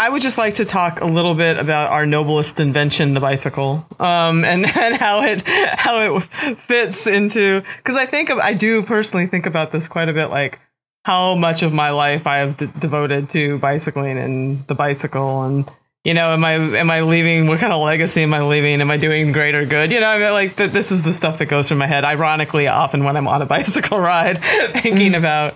I 0.00 0.10
would 0.10 0.22
just 0.22 0.38
like 0.38 0.54
to 0.56 0.64
talk 0.64 1.00
a 1.00 1.06
little 1.06 1.34
bit 1.34 1.58
about 1.58 1.88
our 1.90 2.06
noblest 2.06 2.60
invention, 2.60 3.14
the 3.14 3.20
bicycle, 3.20 3.84
um, 3.98 4.44
and, 4.44 4.64
and 4.64 4.94
how 4.96 5.22
it 5.22 5.42
how 5.48 6.18
it 6.18 6.58
fits 6.60 7.06
into 7.08 7.62
because 7.78 7.96
I 7.96 8.06
think 8.06 8.30
of, 8.30 8.38
I 8.38 8.54
do 8.54 8.82
personally 8.84 9.26
think 9.26 9.46
about 9.46 9.72
this 9.72 9.88
quite 9.88 10.08
a 10.08 10.12
bit, 10.12 10.26
like 10.26 10.60
how 11.04 11.34
much 11.34 11.62
of 11.62 11.72
my 11.72 11.90
life 11.90 12.26
I 12.26 12.38
have 12.38 12.56
d- 12.56 12.68
devoted 12.78 13.30
to 13.30 13.58
bicycling 13.58 14.18
and 14.18 14.66
the 14.66 14.74
bicycle, 14.74 15.42
and 15.42 15.70
you 16.04 16.14
know, 16.14 16.32
am 16.32 16.44
I 16.44 16.52
am 16.52 16.90
I 16.90 17.02
leaving? 17.02 17.46
What 17.46 17.60
kind 17.60 17.72
of 17.72 17.82
legacy 17.82 18.22
am 18.22 18.34
I 18.34 18.42
leaving? 18.42 18.80
Am 18.80 18.90
I 18.90 18.96
doing 18.96 19.32
greater 19.32 19.64
good? 19.66 19.92
You 19.92 20.00
know, 20.00 20.08
I 20.08 20.18
mean, 20.18 20.30
like 20.30 20.56
th- 20.56 20.72
this 20.72 20.90
is 20.90 21.04
the 21.04 21.12
stuff 21.12 21.38
that 21.38 21.46
goes 21.46 21.68
through 21.68 21.78
my 21.78 21.86
head. 21.86 22.04
Ironically, 22.04 22.68
often 22.68 23.04
when 23.04 23.16
I'm 23.16 23.28
on 23.28 23.42
a 23.42 23.46
bicycle 23.56 23.98
ride, 23.98 24.42
thinking 24.42 25.14
about 25.14 25.54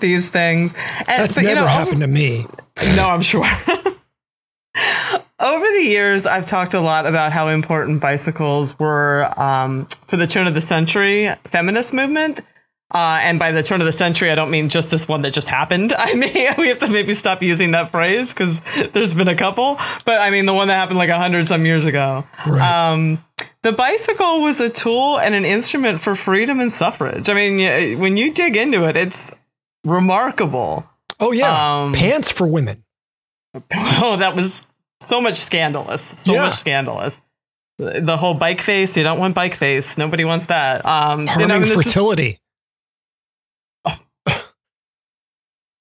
these 0.00 0.30
things. 0.30 0.72
And, 0.72 1.06
That's 1.06 1.34
but, 1.34 1.42
never 1.42 1.60
you 1.60 1.66
know, 1.66 1.66
happened 1.66 2.00
to 2.00 2.06
me. 2.06 2.46
no, 2.96 3.08
I'm 3.08 3.22
sure. 3.22 3.44
Over 5.40 5.66
the 5.66 5.84
years, 5.84 6.26
I've 6.26 6.46
talked 6.46 6.74
a 6.74 6.80
lot 6.80 7.06
about 7.06 7.32
how 7.32 7.48
important 7.48 8.00
bicycles 8.00 8.78
were 8.78 9.30
um, 9.38 9.86
for 10.06 10.16
the 10.16 10.26
turn 10.26 10.46
of 10.46 10.54
the 10.54 10.60
century 10.60 11.28
feminist 11.44 11.92
movement. 11.92 12.40
Uh, 12.94 13.18
and 13.22 13.40
by 13.40 13.50
the 13.50 13.62
turn 13.64 13.80
of 13.80 13.86
the 13.86 13.92
century, 13.92 14.30
I 14.30 14.36
don't 14.36 14.52
mean 14.52 14.68
just 14.68 14.88
this 14.92 15.08
one 15.08 15.22
that 15.22 15.32
just 15.32 15.48
happened. 15.48 15.92
I 15.98 16.14
mean, 16.14 16.32
we 16.58 16.68
have 16.68 16.78
to 16.78 16.88
maybe 16.88 17.12
stop 17.14 17.42
using 17.42 17.72
that 17.72 17.90
phrase 17.90 18.32
because 18.32 18.60
there's 18.92 19.12
been 19.14 19.26
a 19.26 19.34
couple. 19.36 19.76
But 20.04 20.20
I 20.20 20.30
mean, 20.30 20.46
the 20.46 20.54
one 20.54 20.68
that 20.68 20.74
happened 20.76 20.98
like 20.98 21.08
a 21.10 21.18
hundred 21.18 21.44
some 21.48 21.66
years 21.66 21.86
ago. 21.86 22.24
Right. 22.46 22.92
Um, 22.92 23.24
the 23.62 23.72
bicycle 23.72 24.42
was 24.42 24.60
a 24.60 24.70
tool 24.70 25.18
and 25.18 25.34
an 25.34 25.44
instrument 25.44 26.00
for 26.02 26.14
freedom 26.14 26.60
and 26.60 26.70
suffrage. 26.70 27.28
I 27.28 27.34
mean, 27.34 27.98
when 27.98 28.16
you 28.16 28.32
dig 28.32 28.56
into 28.56 28.84
it, 28.84 28.96
it's 28.96 29.34
remarkable. 29.84 30.86
oh 31.20 31.32
yeah. 31.32 31.82
um, 31.82 31.92
Pants 31.94 32.30
for 32.30 32.46
women. 32.46 32.84
Oh, 33.72 34.16
that 34.18 34.34
was 34.34 34.66
so 35.00 35.20
much 35.20 35.36
scandalous. 35.36 36.02
So 36.02 36.32
Yeah. 36.34 36.46
much 36.46 36.56
scandalous. 36.56 37.22
The 37.78 38.16
whole 38.16 38.34
bike 38.34 38.60
face. 38.60 38.96
You 38.96 39.02
don't 39.04 39.18
want 39.18 39.34
bike 39.34 39.54
face. 39.54 39.96
Nobody 39.98 40.24
wants 40.24 40.46
that. 40.48 40.84
Um, 40.84 41.28
you 41.38 41.46
know, 41.46 41.56
I 41.56 41.58
mean, 41.60 41.66
fertility. 41.72 42.40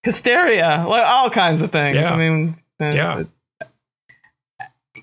Hysteria, 0.03 0.85
like 0.87 1.03
all 1.05 1.29
kinds 1.29 1.61
of 1.61 1.71
things. 1.71 1.95
Yeah. 1.95 2.13
I 2.13 2.17
mean, 2.17 2.55
uh, 2.79 2.91
Yeah. 2.93 3.23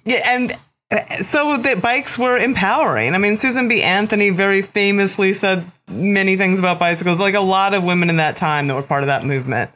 yeah, 0.05 0.21
and 0.27 0.53
uh, 0.91 1.19
so 1.19 1.57
the 1.57 1.79
bikes 1.81 2.19
were 2.19 2.39
empowering. 2.39 3.15
I 3.15 3.19
mean, 3.19 3.37
Susan 3.37 3.69
B. 3.69 3.83
Anthony 3.83 4.31
very 4.31 4.63
famously 4.63 5.33
said 5.33 5.71
many 5.89 6.37
things 6.37 6.59
about 6.59 6.79
bicycles. 6.79 7.21
Like 7.21 7.35
a 7.35 7.41
lot 7.41 7.75
of 7.75 7.85
women 7.85 8.11
in 8.11 8.17
that 8.17 8.37
time 8.37 8.67
that 8.67 8.75
were 8.75 8.83
part 8.83 9.03
of 9.03 9.07
that 9.09 9.25
movement 9.25 9.71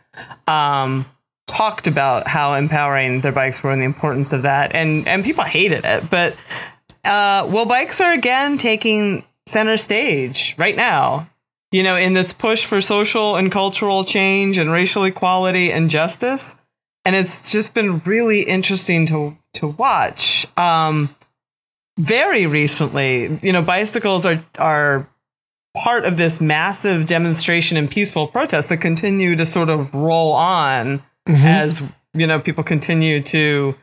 um, 0.46 1.06
talked 1.46 1.86
about 1.86 2.26
how 2.28 2.54
empowering 2.54 3.20
their 3.20 3.32
bikes 3.32 3.62
were 3.62 3.70
and 3.70 3.80
the 3.80 3.86
importance 3.86 4.32
of 4.32 4.42
that. 4.42 4.74
And 4.74 5.06
and 5.08 5.24
people 5.24 5.44
hated 5.44 5.84
it, 5.84 6.10
but 6.10 6.34
uh, 7.04 7.46
well, 7.50 7.66
bikes 7.66 8.00
are 8.00 8.12
again 8.12 8.58
taking 8.58 9.24
center 9.46 9.76
stage 9.76 10.54
right 10.58 10.74
now. 10.76 11.28
You 11.74 11.82
know, 11.82 11.96
in 11.96 12.14
this 12.14 12.32
push 12.32 12.64
for 12.64 12.80
social 12.80 13.34
and 13.36 13.50
cultural 13.50 14.04
change 14.04 14.58
and 14.58 14.70
racial 14.70 15.04
equality 15.04 15.72
and 15.72 15.90
justice 15.90 16.54
and 17.04 17.14
it's 17.14 17.52
just 17.52 17.74
been 17.74 17.98
really 18.00 18.42
interesting 18.42 19.06
to 19.06 19.36
to 19.54 19.68
watch. 19.68 20.46
Um, 20.56 21.14
very 21.98 22.46
recently, 22.46 23.38
you 23.42 23.52
know, 23.52 23.62
bicycles 23.62 24.26
are 24.26 24.44
are 24.58 25.08
part 25.76 26.04
of 26.04 26.16
this 26.16 26.40
massive 26.40 27.06
demonstration 27.06 27.76
and 27.76 27.90
peaceful 27.90 28.26
protest 28.28 28.68
that 28.68 28.78
continue 28.78 29.36
to 29.36 29.44
sort 29.44 29.68
of 29.68 29.92
roll 29.94 30.32
on 30.32 31.02
Mhm. 31.28 31.44
as 31.44 31.82
you 32.14 32.26
know 32.26 32.38
people 32.40 32.64
continue 32.64 33.20
to 33.22 33.74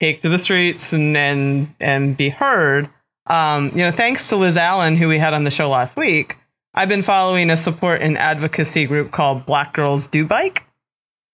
take 0.00 0.22
to 0.22 0.28
the 0.28 0.38
streets 0.38 0.92
and 0.92 1.16
and 1.16 1.74
and 1.80 2.16
be 2.16 2.30
heard. 2.30 2.88
Um, 3.26 3.70
you 3.74 3.84
know, 3.84 3.90
thanks 3.92 4.28
to 4.28 4.36
Liz 4.36 4.56
Allen, 4.56 4.96
who 4.96 5.06
we 5.08 5.18
had 5.18 5.34
on 5.34 5.44
the 5.44 5.50
show 5.50 5.68
last 5.70 5.94
week, 5.96 6.36
I've 6.74 6.88
been 6.88 7.02
following 7.02 7.50
a 7.50 7.56
support 7.56 8.00
and 8.00 8.16
advocacy 8.16 8.86
group 8.86 9.10
called 9.10 9.44
Black 9.46 9.72
Girls 9.74 10.06
Do 10.06 10.24
Bike 10.26 10.64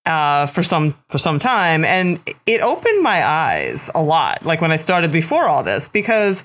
uh, 0.07 0.47
for 0.47 0.63
some 0.63 0.97
for 1.09 1.19
some 1.19 1.39
time, 1.39 1.85
and 1.85 2.21
it 2.47 2.63
opened 2.63 3.03
my 3.03 3.25
eyes 3.27 3.91
a 3.95 4.03
lot. 4.03 4.45
Like 4.47 4.61
when 4.61 4.73
I 4.73 4.77
started 4.77 5.13
before 5.13 5.47
all 5.49 5.63
this, 5.63 5.89
because 5.89 6.45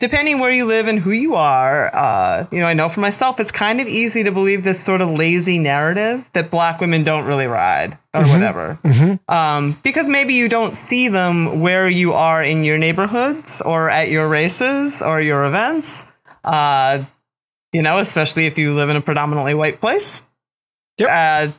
depending 0.00 0.40
where 0.40 0.50
you 0.50 0.64
live 0.64 0.88
and 0.88 0.98
who 0.98 1.12
you 1.12 1.36
are, 1.36 1.94
uh, 1.94 2.46
you 2.50 2.58
know, 2.58 2.66
I 2.66 2.74
know 2.74 2.88
for 2.88 2.98
myself, 2.98 3.38
it's 3.38 3.52
kind 3.52 3.80
of 3.80 3.86
easy 3.86 4.24
to 4.24 4.32
believe 4.32 4.64
this 4.64 4.80
sort 4.82 5.00
of 5.00 5.08
lazy 5.10 5.60
narrative 5.60 6.28
that 6.32 6.50
black 6.50 6.80
women 6.80 7.04
don't 7.04 7.24
really 7.24 7.46
ride 7.46 7.96
or 8.12 8.24
whatever, 8.24 8.78
Mhm. 8.82 9.20
um, 9.28 9.78
because 9.84 10.08
maybe 10.08 10.34
you 10.34 10.48
don't 10.48 10.76
see 10.76 11.06
them 11.06 11.60
where 11.60 11.88
you 11.88 12.14
are 12.14 12.42
in 12.42 12.64
your 12.64 12.78
neighborhoods 12.78 13.60
or 13.60 13.88
at 13.88 14.08
your 14.10 14.26
races 14.28 15.00
or 15.02 15.20
your 15.20 15.44
events. 15.44 16.06
Uh, 16.42 17.04
you 17.72 17.82
know, 17.82 17.98
especially 17.98 18.46
if 18.46 18.58
you 18.58 18.74
live 18.74 18.88
in 18.90 18.96
a 18.96 19.00
predominantly 19.00 19.54
white 19.54 19.80
place. 19.80 20.22
Yep. 20.98 21.08
Uh, 21.10 21.52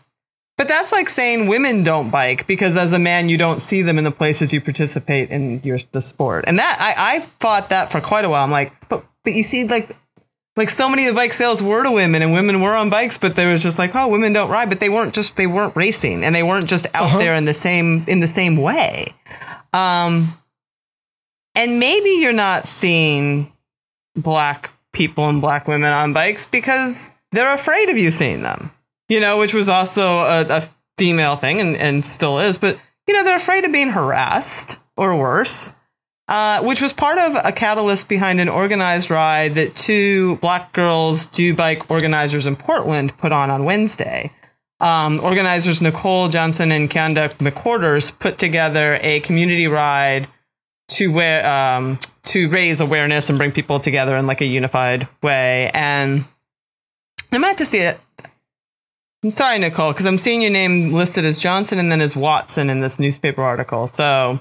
but 0.58 0.68
that's 0.68 0.92
like 0.92 1.10
saying 1.10 1.48
women 1.48 1.84
don't 1.84 2.12
bike 2.12 2.46
because 2.46 2.78
as 2.78 2.94
a 2.94 3.00
man 3.00 3.28
you 3.28 3.38
don't 3.38 3.60
see 3.62 3.82
them 3.82 3.98
in 3.98 4.04
the 4.04 4.12
places 4.12 4.54
you 4.54 4.62
participate 4.62 5.32
in 5.32 5.60
your 5.64 5.80
the 5.92 6.02
sport. 6.02 6.46
And 6.48 6.60
that 6.60 6.78
I 6.80 7.16
I 7.18 7.20
fought 7.40 7.72
that 7.72 7.92
for 7.92 8.00
quite 8.00 8.24
a 8.26 8.30
while. 8.30 8.44
I'm 8.44 8.52
like, 8.52 8.72
but 8.90 9.04
but 9.24 9.34
you 9.34 9.42
see 9.42 9.68
like 9.68 9.96
like 10.56 10.70
so 10.70 10.88
many 10.88 11.08
of 11.08 11.16
the 11.16 11.18
bike 11.20 11.34
sales 11.34 11.64
were 11.64 11.84
to 11.84 11.92
women 11.92 12.22
and 12.22 12.32
women 12.34 12.62
were 12.62 12.76
on 12.76 12.92
bikes, 12.92 13.18
but 13.18 13.36
they 13.36 13.52
was 13.52 13.64
just 13.64 13.80
like, 13.80 13.96
oh, 13.96 14.08
women 14.08 14.32
don't 14.34 14.52
ride, 14.52 14.70
but 14.70 14.80
they 14.80 14.90
weren't 14.90 15.16
just 15.16 15.36
they 15.36 15.48
weren't 15.48 15.76
racing 15.76 16.24
and 16.24 16.36
they 16.36 16.44
weren't 16.44 16.68
just 16.68 16.86
out 16.94 17.06
Uh-huh. 17.06 17.18
there 17.18 17.34
in 17.34 17.46
the 17.46 17.56
same 17.56 18.06
in 18.08 18.20
the 18.20 18.28
same 18.28 18.56
way. 18.58 19.08
Um 19.74 20.38
and 21.56 21.80
maybe 21.80 22.10
you're 22.22 22.32
not 22.34 22.68
seeing 22.68 23.52
black 24.16 24.70
people 24.94 25.28
and 25.28 25.42
black 25.42 25.68
women 25.68 25.92
on 25.92 26.14
bikes 26.14 26.48
because 26.48 27.12
they're 27.32 27.54
afraid 27.54 27.90
of 27.90 27.98
you 27.98 28.12
seeing 28.12 28.44
them 28.44 28.72
you 29.10 29.20
know, 29.20 29.38
which 29.38 29.54
was 29.54 29.70
also 29.70 30.04
a, 30.04 30.46
a 30.50 30.70
female 30.98 31.36
thing 31.36 31.60
and, 31.60 31.76
and 31.76 32.06
still 32.06 32.40
is, 32.40 32.58
but 32.58 32.80
you 33.08 33.14
know, 33.14 33.24
they're 33.24 33.38
afraid 33.38 33.66
of 33.66 33.72
being 33.72 33.90
harassed 33.90 34.80
or 34.96 35.16
worse, 35.18 35.74
uh, 36.28 36.64
which 36.64 36.82
was 36.82 36.94
part 36.94 37.18
of 37.20 37.46
a 37.46 37.52
catalyst 37.52 38.08
behind 38.08 38.40
an 38.40 38.50
organized 38.50 39.10
ride 39.10 39.56
that 39.56 39.76
two 39.76 40.38
black 40.38 40.74
girls 40.74 41.28
do 41.28 41.54
bike 41.54 41.90
organizers 41.92 42.46
in 42.46 42.56
Portland 42.56 43.16
put 43.18 43.32
on 43.32 43.50
on 43.50 43.66
Wednesday. 43.66 44.32
Um, 44.80 45.20
organizers 45.22 45.82
Nicole 45.82 46.28
Johnson 46.28 46.72
and 46.72 46.90
Kanda 46.90 47.30
McQuarters 47.40 48.18
put 48.18 48.38
together 48.38 48.98
a 49.02 49.20
community 49.22 49.68
ride 49.68 50.28
to 50.90 51.12
where 51.12 51.46
um, 51.48 51.98
to 52.24 52.50
raise 52.50 52.80
awareness 52.80 53.30
and 53.30 53.38
bring 53.38 53.52
people 53.52 53.80
together 53.80 54.16
in 54.18 54.28
like 54.28 54.42
a 54.42 54.46
unified 54.46 55.08
way. 55.22 55.72
And 55.74 56.26
I 57.32 57.38
might 57.38 57.50
have 57.50 57.58
to 57.58 57.66
see 57.66 57.80
it. 57.80 58.00
I'm 59.24 59.30
sorry, 59.30 59.58
Nicole, 59.58 59.94
because 59.94 60.06
I'm 60.06 60.18
seeing 60.18 60.42
your 60.42 60.52
name 60.52 60.92
listed 60.92 61.24
as 61.24 61.40
Johnson 61.40 61.80
and 61.80 61.92
then 61.92 62.02
as 62.02 62.16
Watson 62.16 62.70
in 62.70 62.82
this 62.82 63.00
newspaper 63.00 63.42
article. 63.42 63.88
So 63.88 64.40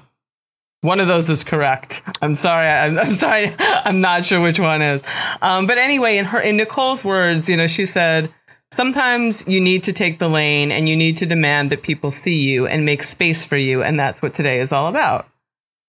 one 0.81 0.99
of 0.99 1.07
those 1.07 1.31
is 1.31 1.45
correct. 1.45 2.03
I'm 2.21 2.35
sorry. 2.35 2.67
I'm, 2.67 2.99
I'm 2.99 3.13
sorry. 3.13 3.55
I'm 3.59 4.01
not 4.01 4.25
sure 4.25 4.41
which 4.41 4.59
one 4.59 4.83
is. 4.83 5.01
Um, 5.41 5.67
but 5.69 5.79
anyway, 5.79 6.19
in 6.19 6.25
her 6.27 6.41
in 6.41 6.57
Nicole's 6.57 7.05
words, 7.05 7.49
you 7.49 7.57
know, 7.57 7.69
she 7.69 7.87
said, 7.87 8.33
"Sometimes 8.73 9.47
you 9.47 9.61
need 9.61 9.85
to 9.85 9.93
take 9.93 10.19
the 10.19 10.29
lane 10.29 10.73
and 10.73 10.89
you 10.89 10.97
need 10.97 11.19
to 11.19 11.27
demand 11.27 11.71
that 11.71 11.83
people 11.85 12.11
see 12.11 12.41
you 12.41 12.67
and 12.67 12.85
make 12.85 13.05
space 13.05 13.47
for 13.47 13.57
you, 13.57 13.85
and 13.85 13.99
that's 13.99 14.21
what 14.21 14.35
today 14.35 14.59
is 14.59 14.73
all 14.73 14.89
about." 14.89 15.29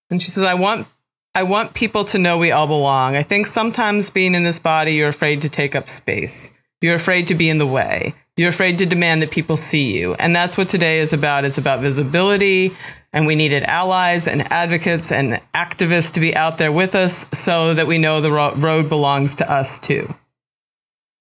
And 0.10 0.22
she 0.22 0.29
says, 0.29 0.43
"I 0.43 0.55
want." 0.55 0.88
I 1.36 1.41
want 1.41 1.74
people 1.74 2.03
to 2.05 2.19
know 2.19 2.38
we 2.38 2.51
all 2.51 2.67
belong. 2.67 3.15
I 3.15 3.24
think 3.24 3.48
sometimes 3.48 4.12
being 4.12 4.36
in 4.36 4.43
this 4.43 4.60
body, 4.60 4.93
you're 4.93 5.10
afraid 5.10 5.41
to 5.41 5.50
take 5.50 5.74
up 5.74 5.89
space. 5.89 6.51
You're 6.79 6.93
afraid 6.93 7.29
to 7.29 7.33
be 7.33 7.50
in 7.50 7.57
the 7.57 7.65
way. 7.65 8.13
You're 8.38 8.50
afraid 8.50 8.77
to 8.79 8.86
demand 8.86 9.22
that 9.22 9.31
people 9.31 9.57
see 9.57 9.98
you. 9.98 10.15
And 10.15 10.36
that's 10.36 10.57
what 10.57 10.69
today 10.69 11.00
is 11.00 11.13
about. 11.13 11.45
It's 11.45 11.57
about 11.57 11.81
visibility. 11.81 12.75
And 13.12 13.25
we 13.25 13.36
needed 13.36 13.63
allies 13.63 14.27
and 14.27 14.51
advocates 14.51 15.12
and 15.12 15.41
activists 15.55 16.13
to 16.13 16.19
be 16.19 16.36
out 16.36 16.57
there 16.57 16.72
with 16.72 16.93
us 16.93 17.25
so 17.31 17.74
that 17.74 17.88
we 17.88 18.00
know 18.00 18.22
the 18.22 18.31
ro- 18.31 18.55
road 18.55 18.89
belongs 18.89 19.38
to 19.38 19.51
us 19.51 19.79
too. 19.79 20.13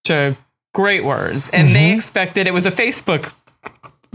Sure. 0.06 0.36
Great 0.74 1.04
words. 1.04 1.48
And 1.50 1.68
they 1.68 1.88
mm-hmm. 1.88 1.96
expected 1.96 2.46
it 2.46 2.54
was 2.54 2.66
a 2.66 2.70
Facebook 2.70 3.32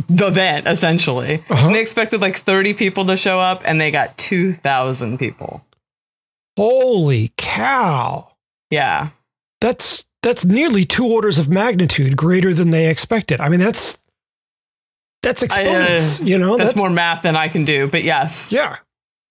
event, 0.09 0.67
essentially. 0.67 1.43
Uh-huh. 1.49 1.71
They 1.71 1.81
expected 1.81 2.21
like 2.21 2.39
30 2.39 2.73
people 2.73 3.05
to 3.05 3.17
show 3.17 3.39
up, 3.39 3.61
and 3.65 3.79
they 3.79 3.91
got 3.91 4.17
2,000 4.17 5.17
people. 5.17 5.63
Holy 6.57 7.31
cow. 7.37 8.31
Yeah. 8.69 9.09
That's 9.61 10.05
that's 10.23 10.43
nearly 10.43 10.83
two 10.83 11.05
orders 11.05 11.39
of 11.39 11.49
magnitude 11.49 12.17
greater 12.17 12.53
than 12.53 12.71
they 12.71 12.89
expected. 12.89 13.39
I 13.39 13.49
mean, 13.49 13.59
that's 13.59 13.99
that's 15.23 15.43
exponents. 15.43 16.21
you 16.21 16.37
know, 16.37 16.57
That's, 16.57 16.75
more 16.75 16.89
math 16.89 17.23
than 17.23 17.35
I 17.35 17.47
can 17.47 17.65
do, 17.65 17.87
but 17.87 18.03
yes. 18.03 18.51
Yeah, 18.51 18.77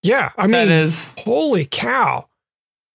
yeah. 0.03 0.31
I 0.37 0.47
mean, 0.47 0.69
is 0.69 1.15
holy 1.19 1.67
cow. 1.69 2.27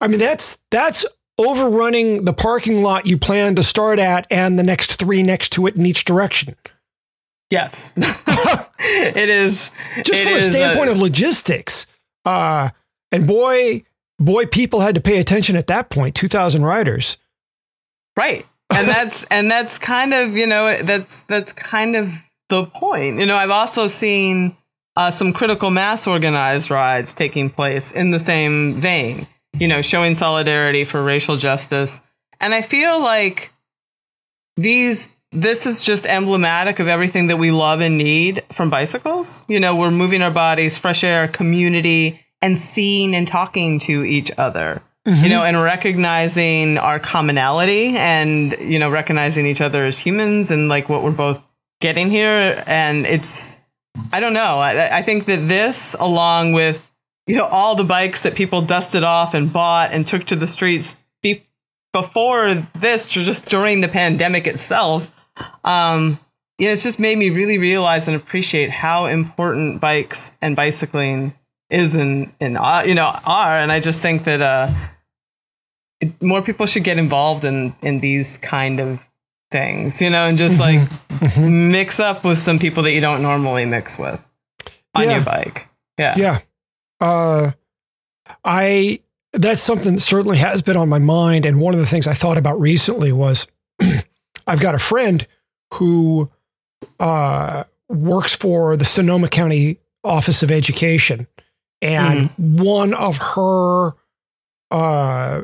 I 0.01 0.09
mean, 0.09 0.19
that's 0.19 0.63
that's 0.71 1.07
overrunning 1.39 2.25
the 2.25 2.33
parking 2.33 2.83
lot 2.83 3.07
you 3.07 3.19
plan 3.19 3.55
to 3.57 3.63
start 3.63 3.99
at 3.99 4.27
and 4.31 4.59
the 4.59 4.63
next 4.63 4.97
three 4.97 5.23
next 5.23 5.51
to 5.53 5.67
it 5.67 5.77
in 5.77 5.87
each 5.87 6.05
direction. 6.05 6.57
Yes, 7.53 7.93
it 8.79 9.29
is. 9.29 9.73
Just 10.05 10.23
it 10.23 10.25
from 10.25 10.33
a 10.33 10.37
is 10.37 10.47
standpoint 10.47 10.89
of 10.89 10.99
logistics. 10.99 11.87
Uh, 12.25 12.71
and 13.11 13.27
boy, 13.27 13.85
boy, 14.19 14.47
people 14.47 14.81
had 14.81 14.95
to 14.95 15.03
pay 15.03 15.21
attention 15.21 15.55
at 15.55 15.67
that 15.67 15.91
point. 15.91 16.15
Two 16.15 16.29
thousand 16.29 16.63
riders. 16.63 17.19
right, 18.17 18.47
and 18.75 18.89
that's 18.89 19.25
and 19.31 19.51
that's 19.51 19.79
kind 19.79 20.15
of 20.15 20.35
you 20.35 20.47
know 20.47 20.83
that's 20.83 21.25
that's 21.25 21.53
kind 21.53 21.95
of 21.95 22.15
the 22.49 22.65
point. 22.65 23.19
You 23.19 23.27
know, 23.27 23.37
I've 23.37 23.51
also 23.51 23.87
seen 23.87 24.57
uh, 24.97 25.11
some 25.11 25.35
critical 25.35 25.71
mass 25.71 26.07
organized 26.07 26.71
rides 26.71 27.13
taking 27.13 27.51
place 27.51 27.93
in 27.93 28.13
the 28.13 28.19
same 28.19 28.81
vein. 28.81 29.27
You 29.53 29.69
know, 29.69 29.83
showing 29.83 30.15
solidarity 30.15 30.87
for 30.87 31.05
racial 31.05 31.37
justice, 31.37 32.01
and 32.41 32.55
I 32.55 32.63
feel 32.63 32.99
like 33.03 33.53
these 34.57 35.11
this 35.33 35.67
is 35.67 35.83
just 35.83 36.07
emblematic 36.07 36.79
of 36.79 36.89
everything 36.89 37.29
that 37.29 37.39
we 37.39 37.51
love 37.51 37.81
and 37.81 37.99
need 37.99 38.43
from 38.53 38.71
bicycles. 38.71 39.45
You 39.49 39.61
know, 39.61 39.77
we're 39.77 39.91
moving 39.91 40.23
our 40.23 40.31
bodies, 40.31 40.79
fresh 40.79 41.03
air, 41.03 41.27
community, 41.27 42.25
and 42.41 42.59
seeing 42.59 43.15
and 43.15 43.27
talking 43.27 43.79
to 43.81 44.05
each 44.05 44.31
other. 44.37 44.83
You 45.05 45.13
mm-hmm. 45.13 45.29
know, 45.31 45.43
and 45.43 45.61
recognizing 45.61 46.79
our 46.79 47.01
commonality 47.01 47.97
and, 47.97 48.53
you 48.61 48.79
know, 48.79 48.89
recognizing 48.89 49.47
each 49.47 49.61
other 49.61 49.85
as 49.85 49.99
humans 49.99 50.53
and 50.53 50.69
like 50.69 50.89
what 50.89 51.03
we're 51.03 51.11
both 51.11 51.43
getting 51.81 52.09
here. 52.09 52.63
And 52.69 53.05
it's, 53.05 53.59
I 54.13 54.21
don't 54.21 54.33
know. 54.33 54.59
I, 54.59 54.99
I 54.99 55.03
think 55.03 55.25
that 55.25 55.49
this, 55.49 55.97
along 55.99 56.53
with, 56.53 56.93
you 57.27 57.37
know, 57.37 57.47
all 57.47 57.75
the 57.75 57.83
bikes 57.83 58.23
that 58.23 58.37
people 58.37 58.63
dusted 58.63 59.03
off 59.03 59.35
and 59.35 59.53
bought 59.53 59.93
and 59.93 60.07
took 60.07 60.25
to 60.27 60.37
the 60.37 60.47
streets 60.47 60.97
be- 61.21 61.49
before 61.93 62.69
this, 62.79 63.09
just 63.09 63.47
during 63.47 63.81
the 63.81 63.89
pandemic 63.89 64.47
itself, 64.47 65.11
um, 65.65 66.19
know, 66.61 66.69
it's 66.73 66.83
just 66.83 67.01
made 67.01 67.19
me 67.19 67.31
really 67.31 67.59
realize 67.59 68.09
and 68.09 68.17
appreciate 68.17 68.71
how 68.71 69.07
important 69.07 69.81
bikes 69.81 70.33
and 70.41 70.55
bicycling 70.57 71.35
is 71.71 71.95
in 71.95 72.33
in 72.41 72.57
uh, 72.57 72.83
you 72.87 72.95
know 72.95 73.07
are, 73.25 73.59
and 73.59 73.73
I 73.73 73.81
just 73.81 74.03
think 74.03 74.25
that 74.25 74.41
uh, 74.43 74.73
it, 76.01 76.21
more 76.23 76.43
people 76.43 76.67
should 76.67 76.85
get 76.85 76.99
involved 76.99 77.45
in 77.45 77.75
in 77.83 78.01
these 78.01 78.39
kind 78.39 78.81
of 78.81 79.09
things, 79.51 80.01
you 80.01 80.11
know, 80.11 80.27
and 80.27 80.39
just 80.39 80.61
like 80.61 80.89
mix 81.39 82.01
up 82.01 82.25
with 82.25 82.39
some 82.39 82.59
people 82.59 82.83
that 82.85 82.93
you 82.93 83.01
don't 83.01 83.23
normally 83.23 83.65
mix 83.65 83.99
with 83.99 84.23
on 84.95 85.05
Yeah. 85.05 85.17
your 85.17 85.25
bike. 85.25 85.69
Yeah, 85.99 86.15
Yeah. 86.17 86.39
Uh, 87.01 87.51
I 88.45 89.01
that's 89.35 89.63
something 89.63 89.95
that 89.95 90.01
certainly 90.01 90.37
has 90.39 90.63
been 90.63 90.77
on 90.77 90.89
my 90.89 90.99
mind. 90.99 91.47
And 91.47 91.61
one 91.61 91.75
of 91.75 91.81
the 91.81 91.87
things 91.87 92.07
I 92.07 92.13
thought 92.13 92.37
about 92.39 92.61
recently 92.61 93.13
was 93.13 93.47
I've 94.47 94.61
got 94.61 94.75
a 94.75 94.79
friend 94.79 95.27
who 95.75 96.31
uh, 96.99 97.65
works 97.89 98.35
for 98.35 98.77
the 98.77 98.85
Sonoma 98.85 99.29
County 99.29 99.79
Office 100.05 100.43
of 100.43 100.51
Education, 100.51 101.27
and 101.81 102.31
one 102.37 102.95
of 102.95 103.19
her 103.19 103.93
uh, 104.71 105.43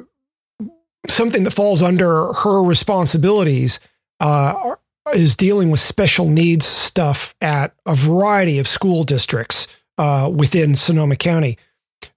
something 1.08 1.44
that 1.44 1.52
falls 1.52 1.82
under 1.82 2.32
her 2.32 2.62
responsibilities 2.62 3.80
uh, 4.20 4.74
is 5.14 5.36
dealing 5.36 5.70
with 5.70 5.80
special 5.80 6.28
needs 6.28 6.66
stuff 6.66 7.34
at 7.40 7.74
a 7.86 7.94
variety 7.94 8.58
of 8.58 8.68
school 8.68 9.04
districts 9.04 9.68
uh, 9.96 10.30
within 10.34 10.74
Sonoma 10.76 11.16
County. 11.16 11.58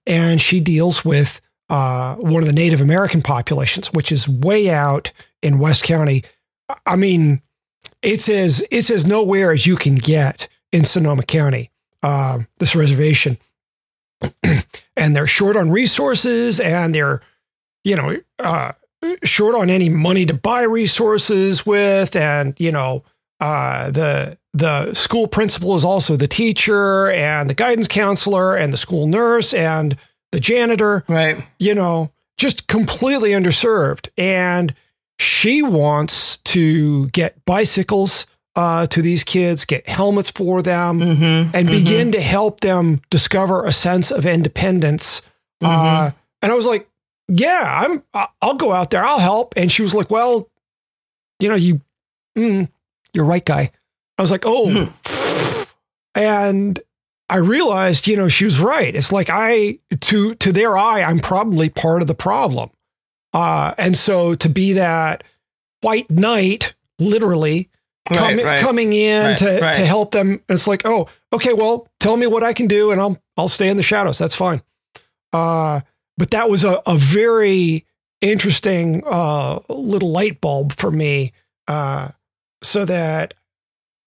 And 0.06 0.40
she 0.40 0.60
deals 0.60 1.04
with 1.04 1.40
uh, 1.68 2.16
one 2.16 2.42
of 2.42 2.46
the 2.46 2.54
Native 2.54 2.80
American 2.80 3.22
populations, 3.22 3.92
which 3.92 4.12
is 4.12 4.28
way 4.28 4.70
out 4.70 5.12
in 5.42 5.58
West 5.58 5.84
County. 5.84 6.22
I 6.86 6.96
mean, 6.96 7.42
it's 8.02 8.28
as 8.28 8.64
it's 8.70 8.90
as 8.90 9.06
nowhere 9.06 9.52
as 9.52 9.66
you 9.66 9.76
can 9.76 9.96
get 9.96 10.48
in 10.72 10.84
Sonoma 10.84 11.22
County. 11.22 11.70
Uh, 12.02 12.40
this 12.58 12.74
reservation, 12.74 13.38
and 14.96 15.14
they're 15.14 15.26
short 15.26 15.56
on 15.56 15.70
resources, 15.70 16.58
and 16.58 16.94
they're 16.94 17.20
you 17.84 17.96
know 17.96 18.16
uh, 18.40 18.72
short 19.22 19.54
on 19.54 19.70
any 19.70 19.88
money 19.88 20.26
to 20.26 20.34
buy 20.34 20.62
resources 20.62 21.64
with, 21.64 22.16
and 22.16 22.58
you 22.58 22.72
know 22.72 23.04
uh, 23.40 23.90
the 23.90 24.38
the 24.52 24.92
school 24.94 25.26
principal 25.26 25.74
is 25.74 25.84
also 25.84 26.16
the 26.16 26.28
teacher 26.28 27.10
and 27.10 27.48
the 27.48 27.54
guidance 27.54 27.88
counselor 27.88 28.56
and 28.56 28.72
the 28.72 28.76
school 28.76 29.06
nurse 29.06 29.54
and 29.54 29.96
the 30.30 30.40
janitor 30.40 31.04
right. 31.08 31.44
you 31.58 31.74
know, 31.74 32.10
just 32.36 32.66
completely 32.66 33.30
underserved. 33.30 34.08
And 34.18 34.74
she 35.22 35.62
wants 35.62 36.36
to 36.38 37.08
get 37.08 37.44
bicycles 37.44 38.26
uh, 38.56 38.86
to 38.88 39.00
these 39.00 39.24
kids, 39.24 39.64
get 39.64 39.88
helmets 39.88 40.30
for 40.30 40.60
them, 40.62 41.00
Mm-hmm. 41.00 41.50
and 41.56 41.68
begin 41.68 42.12
to 42.12 42.20
help 42.20 42.60
them 42.60 43.00
discover 43.10 43.64
a 43.64 43.72
sense 43.72 44.10
of 44.10 44.26
independence. 44.26 45.22
Uh, 45.62 46.10
and 46.42 46.52
I 46.52 46.54
was 46.54 46.66
like, 46.66 46.88
"Yeah, 47.28 47.62
I'm. 48.12 48.28
I'll 48.42 48.54
go 48.56 48.72
out 48.72 48.90
there. 48.90 49.04
I'll 49.04 49.20
help." 49.20 49.54
And 49.56 49.70
she 49.72 49.80
was 49.82 49.94
like, 49.94 50.10
"Well, 50.10 50.48
you 51.40 51.48
know, 51.48 51.54
you, 51.54 51.80
mm, 52.36 52.68
you're 53.14 53.24
right, 53.24 53.44
guy." 53.44 53.70
I 54.18 54.22
was 54.22 54.30
like, 54.30 54.42
"Oh," 54.44 54.92
and 56.14 56.78
I 57.30 57.36
realized, 57.38 58.06
you 58.06 58.16
know, 58.16 58.28
she 58.28 58.44
was 58.44 58.60
right. 58.60 58.94
It's 58.94 59.12
like 59.12 59.30
I 59.30 59.78
to 60.00 60.34
to 60.34 60.52
their 60.52 60.76
eye, 60.76 61.02
I'm 61.02 61.20
probably 61.20 61.70
part 61.70 62.02
of 62.02 62.08
the 62.08 62.14
problem. 62.14 62.70
Uh, 63.32 63.74
and 63.78 63.96
so 63.96 64.34
to 64.34 64.48
be 64.48 64.74
that 64.74 65.24
white 65.80 66.10
knight, 66.10 66.74
literally 66.98 67.68
Right, 68.10 68.18
coming 68.18 68.46
right. 68.46 68.58
coming 68.58 68.92
in 68.92 69.26
Right, 69.28 69.38
to 69.38 69.72
to 69.74 69.86
help 69.86 70.10
them, 70.10 70.42
it's 70.48 70.66
like, 70.66 70.82
oh, 70.84 71.08
okay, 71.32 71.52
well, 71.52 71.86
tell 72.00 72.16
me 72.16 72.26
what 72.26 72.42
I 72.42 72.52
can 72.52 72.66
do, 72.66 72.90
and 72.90 73.00
I'll 73.00 73.16
I'll 73.36 73.46
stay 73.48 73.68
in 73.68 73.76
the 73.76 73.82
shadows. 73.84 74.18
That's 74.18 74.34
fine. 74.34 74.60
Uh, 75.32 75.82
but 76.18 76.32
that 76.32 76.50
was 76.50 76.64
a, 76.64 76.82
a 76.84 76.96
very 76.96 77.86
interesting 78.20 79.04
uh, 79.06 79.60
little 79.68 80.10
light 80.10 80.40
bulb 80.40 80.72
for 80.72 80.90
me, 80.90 81.32
uh, 81.68 82.08
so 82.60 82.84
that 82.84 83.34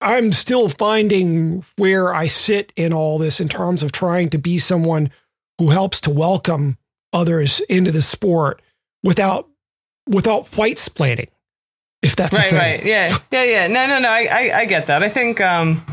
I'm 0.02 0.34
still 0.34 0.68
finding 0.68 1.64
where 1.78 2.14
I 2.14 2.28
sit 2.28 2.74
in 2.76 2.94
all 2.94 3.18
this 3.18 3.40
in 3.40 3.48
terms 3.48 3.82
of 3.82 3.94
trying 3.94 4.30
to 4.32 4.38
be 4.38 4.58
someone 4.58 5.10
who 5.58 5.70
helps 5.70 6.02
to 6.02 6.10
welcome 6.12 6.78
others 7.14 7.62
into 7.62 7.92
the 7.92 8.02
sport 8.02 8.62
without 9.06 9.48
without 10.08 10.48
white 10.58 10.78
splaining, 10.78 11.30
if 12.02 12.16
that's 12.18 12.34
a 12.34 12.38
right 12.38 12.50
thing. 12.50 12.60
right. 12.60 12.86
Yeah. 12.86 13.16
Yeah 13.32 13.44
yeah. 13.46 13.68
No 13.68 13.88
no 13.88 14.00
no. 14.00 14.10
I, 14.10 14.28
I 14.30 14.52
i 14.62 14.66
get 14.66 14.88
that. 14.88 15.04
I 15.04 15.10
think 15.10 15.40
um 15.40 15.86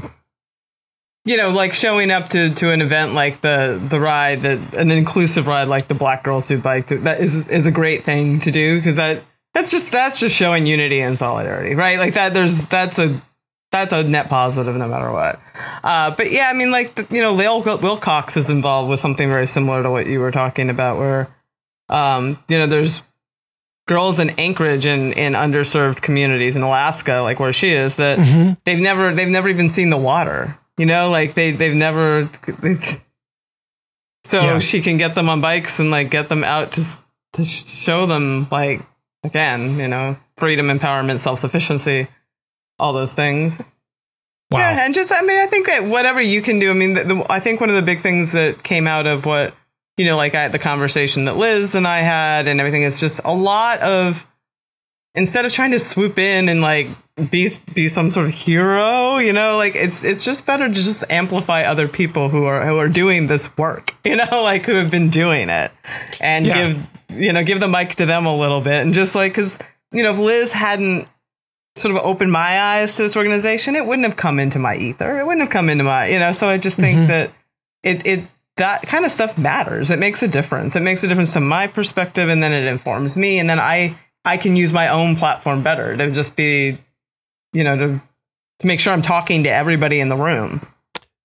you 1.24 1.36
know 1.36 1.50
like 1.50 1.72
showing 1.72 2.10
up 2.10 2.30
to 2.30 2.50
to 2.54 2.70
an 2.72 2.80
event 2.80 3.14
like 3.14 3.40
the 3.42 3.80
the 3.88 4.00
ride 4.00 4.42
that 4.42 4.74
an 4.74 4.90
inclusive 4.90 5.46
ride 5.46 5.68
like 5.68 5.86
the 5.86 5.94
black 5.94 6.24
girls 6.24 6.46
do 6.46 6.58
bike 6.58 6.88
that 6.88 7.20
is 7.20 7.46
is 7.46 7.66
a 7.66 7.70
great 7.70 8.04
thing 8.04 8.40
to 8.40 8.50
do 8.50 8.78
because 8.78 8.96
that 8.96 9.22
that's 9.54 9.70
just 9.70 9.92
that's 9.92 10.18
just 10.18 10.34
showing 10.34 10.66
unity 10.66 11.00
and 11.00 11.16
solidarity 11.16 11.74
right? 11.74 11.98
Like 11.98 12.14
that 12.14 12.34
there's 12.34 12.66
that's 12.66 12.98
a 12.98 13.22
that's 13.70 13.92
a 13.92 14.02
net 14.02 14.28
positive 14.28 14.74
no 14.74 14.88
matter 14.88 15.12
what. 15.12 15.40
Uh 15.84 16.10
but 16.16 16.30
yeah 16.32 16.50
i 16.50 16.54
mean 16.54 16.70
like 16.70 16.96
you 17.12 17.22
know 17.22 17.34
Lael 17.34 17.62
Wilcox 17.62 18.36
is 18.36 18.50
involved 18.50 18.90
with 18.90 18.98
something 19.00 19.28
very 19.28 19.46
similar 19.46 19.82
to 19.82 19.90
what 19.90 20.06
you 20.06 20.18
were 20.20 20.32
talking 20.32 20.70
about 20.70 20.98
where 20.98 21.28
um 21.92 22.38
you 22.48 22.58
know 22.58 22.66
there's 22.66 23.02
girls 23.86 24.18
in 24.18 24.30
Anchorage 24.38 24.86
and 24.86 25.12
in 25.12 25.32
underserved 25.34 26.00
communities 26.02 26.56
in 26.56 26.62
Alaska, 26.62 27.20
like 27.20 27.38
where 27.40 27.52
she 27.52 27.70
is, 27.72 27.96
that 27.96 28.18
Mhm. 28.18 28.56
they've 28.64 28.78
never 28.80 29.14
they've 29.14 29.28
never 29.28 29.48
even 29.48 29.68
seen 29.68 29.90
the 29.90 29.96
water. 29.98 30.56
You 30.78 30.86
know, 30.86 31.10
like 31.10 31.34
they 31.34 31.52
they've 31.52 31.74
never. 31.74 32.28
So 34.24 34.40
Yeah. 34.40 34.58
she 34.60 34.80
can 34.80 34.98
get 34.98 35.14
them 35.14 35.28
on 35.28 35.40
bikes 35.40 35.80
and 35.80 35.90
like 35.90 36.10
get 36.10 36.28
them 36.28 36.44
out 36.44 36.72
to 36.72 36.82
to 37.34 37.44
show 37.44 38.06
them 38.06 38.46
like 38.50 38.82
again, 39.24 39.78
you 39.78 39.88
know, 39.88 40.16
freedom, 40.36 40.66
empowerment, 40.68 41.18
self 41.18 41.38
sufficiency, 41.38 42.06
all 42.78 42.92
those 42.92 43.14
things. 43.14 43.58
Wow. 44.50 44.58
Yeah, 44.60 44.84
and 44.84 44.94
just 44.94 45.10
I 45.12 45.22
mean, 45.22 45.38
I 45.40 45.46
think 45.46 45.68
whatever 45.90 46.20
you 46.20 46.42
can 46.42 46.58
do. 46.58 46.70
I 46.70 46.74
mean, 46.74 46.94
the, 46.94 47.04
the, 47.04 47.26
I 47.30 47.40
think 47.40 47.60
one 47.60 47.70
of 47.70 47.74
the 47.76 47.82
big 47.82 48.00
things 48.00 48.32
that 48.32 48.62
came 48.62 48.86
out 48.86 49.06
of 49.06 49.24
what 49.24 49.54
you 50.02 50.08
know, 50.08 50.16
like 50.16 50.34
I, 50.34 50.48
the 50.48 50.58
conversation 50.58 51.26
that 51.26 51.36
Liz 51.36 51.74
and 51.74 51.86
I 51.86 51.98
had, 51.98 52.48
and 52.48 52.58
everything. 52.60 52.82
It's 52.82 52.98
just 53.00 53.20
a 53.24 53.32
lot 53.34 53.80
of 53.80 54.26
instead 55.14 55.44
of 55.44 55.52
trying 55.52 55.70
to 55.72 55.78
swoop 55.80 56.18
in 56.18 56.48
and 56.48 56.60
like 56.60 56.88
be 57.30 57.50
be 57.74 57.88
some 57.88 58.10
sort 58.10 58.26
of 58.26 58.32
hero, 58.32 59.18
you 59.18 59.32
know, 59.32 59.56
like 59.56 59.74
it's 59.76 60.02
it's 60.04 60.24
just 60.24 60.44
better 60.46 60.66
to 60.66 60.74
just 60.74 61.04
amplify 61.10 61.62
other 61.62 61.86
people 61.86 62.28
who 62.28 62.44
are 62.46 62.64
who 62.66 62.78
are 62.78 62.88
doing 62.88 63.26
this 63.28 63.56
work, 63.56 63.94
you 64.04 64.16
know, 64.16 64.42
like 64.42 64.64
who 64.64 64.72
have 64.74 64.90
been 64.90 65.10
doing 65.10 65.48
it, 65.48 65.70
and 66.20 66.46
Yeah. 66.46 66.72
give 66.72 66.88
you 67.20 67.32
know 67.32 67.44
give 67.44 67.60
the 67.60 67.68
mic 67.68 67.94
to 67.96 68.06
them 68.06 68.26
a 68.26 68.36
little 68.36 68.60
bit, 68.60 68.82
and 68.82 68.92
just 68.94 69.14
like 69.14 69.32
because 69.32 69.58
you 69.92 70.02
know 70.02 70.10
if 70.10 70.18
Liz 70.18 70.52
hadn't 70.52 71.06
sort 71.76 71.94
of 71.94 72.02
opened 72.02 72.30
my 72.32 72.58
eyes 72.60 72.96
to 72.96 73.02
this 73.02 73.16
organization, 73.16 73.76
it 73.76 73.86
wouldn't 73.86 74.06
have 74.06 74.16
come 74.16 74.38
into 74.38 74.58
my 74.58 74.76
ether. 74.76 75.18
It 75.18 75.24
wouldn't 75.24 75.40
have 75.40 75.48
come 75.50 75.70
into 75.70 75.84
my, 75.84 76.06
you 76.08 76.18
know. 76.18 76.32
So 76.32 76.46
I 76.48 76.58
just 76.58 76.78
think 76.78 76.98
Mhm. 77.00 77.06
that 77.08 77.30
it 77.82 78.06
it 78.06 78.20
that 78.56 78.86
kind 78.86 79.04
of 79.04 79.10
stuff 79.10 79.38
matters. 79.38 79.90
It 79.90 79.98
makes 79.98 80.22
a 80.22 80.28
difference. 80.28 80.76
It 80.76 80.80
makes 80.80 81.02
a 81.02 81.08
difference 81.08 81.32
to 81.34 81.40
my 81.40 81.66
perspective, 81.66 82.28
and 82.28 82.42
then 82.42 82.52
it 82.52 82.66
informs 82.66 83.16
me, 83.16 83.38
and 83.38 83.48
then 83.48 83.58
I 83.58 83.96
I 84.24 84.36
can 84.36 84.56
use 84.56 84.72
my 84.72 84.88
own 84.88 85.16
platform 85.16 85.62
better 85.62 85.96
to 85.96 86.10
just 86.10 86.36
be, 86.36 86.78
you 87.52 87.64
know, 87.64 87.76
to 87.76 88.02
to 88.60 88.66
make 88.66 88.80
sure 88.80 88.92
I'm 88.92 89.02
talking 89.02 89.44
to 89.44 89.50
everybody 89.50 90.00
in 90.00 90.08
the 90.08 90.16
room. 90.16 90.66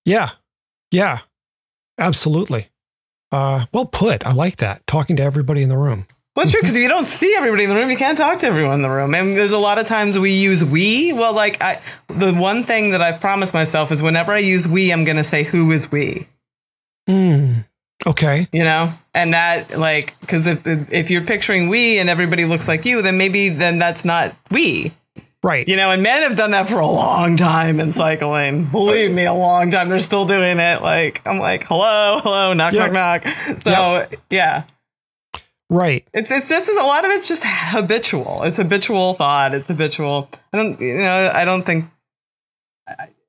Yeah, 0.04 0.30
yeah, 0.90 1.18
absolutely. 1.98 2.68
Uh, 3.30 3.66
well 3.72 3.84
put. 3.84 4.26
I 4.26 4.32
like 4.32 4.56
that. 4.56 4.86
Talking 4.86 5.16
to 5.16 5.22
everybody 5.22 5.62
in 5.62 5.68
the 5.68 5.76
room. 5.76 6.06
Well, 6.34 6.44
it's 6.44 6.52
true 6.52 6.60
because 6.62 6.76
if 6.76 6.82
you 6.82 6.88
don't 6.88 7.04
see 7.04 7.34
everybody 7.36 7.64
in 7.64 7.70
the 7.70 7.76
room, 7.76 7.90
you 7.90 7.96
can't 7.96 8.16
talk 8.16 8.40
to 8.40 8.46
everyone 8.46 8.76
in 8.76 8.82
the 8.82 8.90
room. 8.90 9.14
And 9.14 9.36
there's 9.36 9.52
a 9.52 9.58
lot 9.58 9.78
of 9.78 9.86
times 9.86 10.18
we 10.18 10.32
use 10.32 10.64
we. 10.64 11.12
Well, 11.12 11.34
like 11.34 11.62
I, 11.62 11.82
the 12.08 12.32
one 12.32 12.64
thing 12.64 12.92
that 12.92 13.02
I've 13.02 13.20
promised 13.20 13.52
myself 13.52 13.92
is 13.92 14.02
whenever 14.02 14.32
I 14.32 14.38
use 14.38 14.66
we, 14.66 14.92
I'm 14.92 15.04
going 15.04 15.18
to 15.18 15.24
say 15.24 15.44
who 15.44 15.70
is 15.72 15.92
we. 15.92 16.26
Mm, 17.08 17.66
okay. 18.06 18.46
You 18.52 18.64
know, 18.64 18.92
and 19.14 19.32
that 19.32 19.78
like 19.78 20.14
because 20.20 20.46
if 20.46 20.66
if 20.66 21.10
you're 21.10 21.24
picturing 21.24 21.68
we 21.68 21.98
and 21.98 22.10
everybody 22.10 22.44
looks 22.44 22.68
like 22.68 22.84
you, 22.84 23.02
then 23.02 23.16
maybe 23.16 23.48
then 23.48 23.78
that's 23.78 24.04
not 24.04 24.36
we. 24.50 24.92
Right. 25.42 25.66
You 25.68 25.76
know, 25.76 25.92
and 25.92 26.02
men 26.02 26.22
have 26.22 26.36
done 26.36 26.50
that 26.50 26.68
for 26.68 26.80
a 26.80 26.86
long 26.86 27.36
time 27.36 27.78
in 27.78 27.92
cycling. 27.92 28.64
Believe 28.66 29.12
me, 29.14 29.24
a 29.24 29.32
long 29.32 29.70
time. 29.70 29.88
They're 29.88 30.00
still 30.00 30.26
doing 30.26 30.58
it. 30.58 30.82
Like 30.82 31.22
I'm 31.24 31.38
like, 31.38 31.64
hello, 31.66 32.18
hello, 32.22 32.52
knock, 32.54 32.72
Yeah. 32.72 32.88
knock, 32.88 33.24
knock. 33.24 33.58
So 33.60 34.06
yeah. 34.30 34.64
Right. 35.70 36.04
It's 36.12 36.30
it's 36.30 36.48
just 36.48 36.68
a 36.68 36.84
lot 36.84 37.04
of 37.04 37.10
it's 37.12 37.28
just 37.28 37.44
habitual. 37.46 38.42
It's 38.42 38.56
habitual 38.56 39.14
thought. 39.14 39.54
It's 39.54 39.68
habitual. 39.68 40.28
I 40.52 40.56
don't 40.56 40.80
you 40.80 40.98
know 40.98 41.30
I 41.32 41.44
don't 41.44 41.64
think 41.64 41.86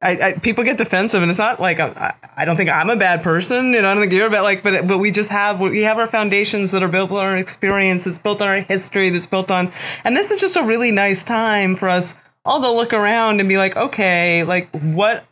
I, 0.01 0.11
I, 0.11 0.33
people 0.39 0.63
get 0.63 0.77
defensive 0.77 1.21
and 1.21 1.29
it's 1.29 1.39
not 1.39 1.59
like 1.59 1.79
I 1.79 2.13
I 2.37 2.45
don't 2.45 2.55
think 2.55 2.69
I'm 2.69 2.89
a 2.89 2.95
bad 2.95 3.21
person. 3.21 3.73
You 3.73 3.81
know 3.81 3.89
I 3.89 3.93
don't 3.93 4.01
think 4.01 4.13
you're 4.13 4.27
a 4.27 4.29
bad 4.29 4.41
like 4.41 4.63
but 4.63 4.87
but 4.87 4.99
we 4.99 5.11
just 5.11 5.29
have 5.29 5.59
we 5.59 5.81
have 5.81 5.97
our 5.97 6.07
foundations 6.07 6.71
that 6.71 6.81
are 6.81 6.87
built 6.87 7.11
on 7.11 7.17
our 7.17 7.37
experience. 7.37 8.07
It's 8.07 8.17
built 8.17 8.41
on 8.41 8.47
our 8.47 8.61
history. 8.61 9.09
That's 9.09 9.27
built 9.27 9.51
on 9.51 9.73
and 10.05 10.15
this 10.15 10.31
is 10.31 10.39
just 10.39 10.55
a 10.55 10.63
really 10.63 10.91
nice 10.91 11.23
time 11.25 11.75
for 11.75 11.89
us 11.89 12.15
all 12.45 12.61
to 12.61 12.71
look 12.71 12.93
around 12.93 13.39
and 13.39 13.49
be 13.49 13.57
like 13.57 13.75
okay 13.75 14.43
like 14.43 14.69
what 14.71 15.25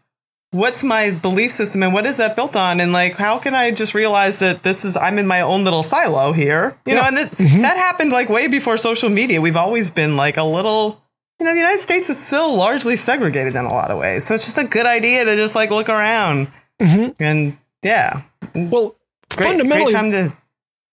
what's 0.51 0.83
my 0.83 1.11
belief 1.11 1.51
system 1.51 1.83
and 1.83 1.93
what 1.93 2.05
is 2.05 2.17
that 2.17 2.35
built 2.35 2.55
on 2.55 2.79
and 2.79 2.91
like 2.91 3.15
how 3.15 3.37
can 3.37 3.55
i 3.55 3.71
just 3.71 3.93
realize 3.93 4.39
that 4.39 4.63
this 4.63 4.85
is 4.85 4.95
i'm 4.95 5.17
in 5.17 5.27
my 5.27 5.41
own 5.41 5.63
little 5.63 5.83
silo 5.83 6.31
here 6.31 6.77
you 6.85 6.95
know 6.95 7.01
and 7.01 7.17
that, 7.17 7.31
mm-hmm. 7.31 7.61
that 7.61 7.75
happened 7.75 8.11
like 8.11 8.29
way 8.29 8.47
before 8.47 8.77
social 8.77 9.09
media 9.09 9.41
we've 9.41 9.57
always 9.57 9.91
been 9.91 10.15
like 10.15 10.37
a 10.37 10.43
little 10.43 11.01
you 11.39 11.45
know 11.45 11.53
the 11.53 11.59
united 11.59 11.79
states 11.79 12.09
is 12.09 12.23
still 12.23 12.55
largely 12.55 12.95
segregated 12.95 13.55
in 13.55 13.65
a 13.65 13.73
lot 13.73 13.91
of 13.91 13.97
ways 13.97 14.25
so 14.25 14.33
it's 14.33 14.45
just 14.45 14.57
a 14.57 14.65
good 14.65 14.85
idea 14.85 15.25
to 15.25 15.35
just 15.35 15.55
like 15.55 15.69
look 15.69 15.89
around 15.89 16.47
mm-hmm. 16.79 17.11
and 17.19 17.57
yeah 17.83 18.21
Well, 18.53 18.95
great, 19.29 19.49
fundamentally, 19.49 19.93
great 19.93 20.11
to 20.11 20.37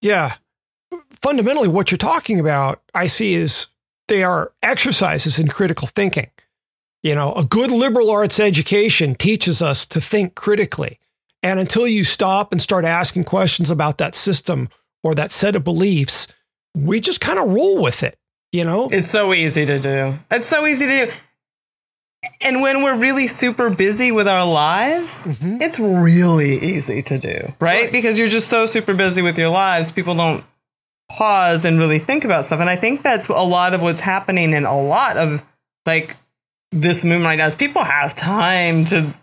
yeah. 0.01 0.35
Fundamentally, 1.23 1.69
what 1.69 1.91
you're 1.91 1.99
talking 1.99 2.39
about, 2.39 2.83
I 2.95 3.07
see, 3.07 3.35
is 3.35 3.69
they 4.09 4.23
are 4.23 4.53
exercises 4.63 5.39
in 5.39 5.49
critical 5.49 5.89
thinking. 5.89 6.31
You 7.03 7.15
know, 7.15 7.33
a 7.35 7.45
good 7.45 7.71
liberal 7.71 8.11
arts 8.11 8.39
education 8.39 9.15
teaches 9.15 9.63
us 9.63 9.87
to 9.87 10.01
think 10.01 10.35
critically. 10.35 10.99
And 11.43 11.59
until 11.59 11.87
you 11.87 12.05
stop 12.05 12.53
and 12.53 12.61
start 12.61 12.85
asking 12.85 13.25
questions 13.25 13.71
about 13.71 13.99
that 13.99 14.15
system 14.15 14.69
or 15.03 15.15
that 15.15 15.33
set 15.33 15.57
of 15.57 15.65
beliefs, 15.65 16.29
we 16.75 17.01
just 17.01 17.21
kind 17.21 17.39
of 17.39 17.49
roll 17.49 17.83
with 17.83 18.03
it, 18.03 18.19
you 18.55 18.65
know? 18.65 18.89
It's 18.91 19.11
so 19.11 19.35
easy 19.35 19.67
to 19.67 19.79
do. 19.79 20.19
It's 20.31 20.47
so 20.47 20.65
easy 20.67 20.87
to 20.87 21.07
do. 21.07 21.13
And 22.41 22.63
when 22.63 22.83
we're 22.83 22.99
really 22.99 23.27
super 23.27 23.69
busy 23.69 24.13
with 24.13 24.29
our 24.29 24.47
lives, 24.47 25.29
mm-hmm. 25.29 25.61
it's 25.61 25.79
really 25.79 26.59
easy 26.63 27.03
to 27.03 27.19
do, 27.19 27.53
right? 27.61 27.85
Right. 27.85 27.93
Because 27.93 28.19
you're 28.19 28.29
just 28.29 28.49
so 28.49 28.65
super 28.65 28.95
busy 28.95 29.21
with 29.21 29.37
your 29.37 29.51
lives, 29.51 29.91
people 29.91 30.15
don't 30.15 30.45
pause 31.11 31.65
and 31.65 31.79
really 31.79 31.99
think 31.99 32.25
about 32.25 32.47
stuff. 32.47 32.61
And 32.61 32.71
I 32.71 32.77
think 32.77 33.03
that's 33.03 33.29
a 33.29 33.33
lot 33.33 33.75
of 33.75 33.83
what's 33.83 34.01
happening 34.01 34.53
in 34.53 34.65
a 34.65 34.81
lot 34.81 35.19
of 35.19 35.43
like 35.85 36.17
this 36.73 37.05
movement 37.05 37.27
right 37.27 37.37
now 37.37 37.47
is 37.47 37.55
people 37.55 37.85
have 37.85 38.15
time 38.15 38.85
to 38.87 39.15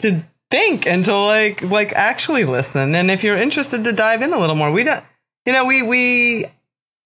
to 0.00 0.22
think 0.50 0.86
and 0.86 1.04
to 1.04 1.16
like 1.16 1.62
like 1.62 1.92
actually 1.92 2.44
listen. 2.44 2.94
And 2.94 3.10
if 3.10 3.22
you're 3.22 3.36
interested 3.36 3.84
to 3.84 3.92
dive 3.92 4.22
in 4.22 4.32
a 4.32 4.38
little 4.38 4.56
more, 4.56 4.72
we 4.72 4.82
don't 4.82 5.04
you 5.46 5.52
know, 5.52 5.64
we 5.64 5.82
we 5.82 6.46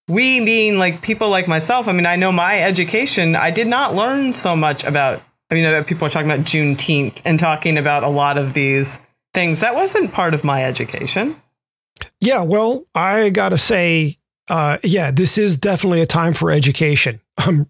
we 0.09 0.41
mean 0.41 0.79
like 0.79 1.03
people 1.03 1.31
like 1.31 1.49
myself. 1.49 1.89
I 1.89 1.93
mean, 1.93 2.07
I 2.07 2.17
know 2.17 2.33
my 2.33 2.61
education, 2.61 3.37
I 3.37 3.51
did 3.51 3.67
not 3.67 3.95
learn 3.95 4.33
so 4.33 4.57
much 4.57 4.85
about, 4.85 5.23
I 5.51 5.55
mean, 5.55 5.85
people 5.85 6.07
are 6.07 6.11
talking 6.11 6.31
about 6.31 6.45
Juneteenth 6.45 7.21
and 7.25 7.39
talking 7.39 7.79
about 7.79 8.03
a 8.03 8.09
lot 8.09 8.39
of 8.39 8.55
these 8.55 9.01
things. 9.35 9.61
That 9.61 9.75
wasn't 9.75 10.13
part 10.13 10.35
of 10.35 10.45
my 10.45 10.65
education. 10.65 11.41
Yeah, 12.21 12.43
well, 12.43 12.87
I 12.95 13.31
got 13.31 13.51
to 13.51 13.59
say, 13.59 14.19
uh, 14.49 14.79
yeah, 14.83 15.11
this 15.11 15.39
is 15.39 15.59
definitely 15.59 16.01
a 16.01 16.07
time 16.07 16.35
for 16.35 16.51
education. 16.51 17.21
I'm, 17.39 17.69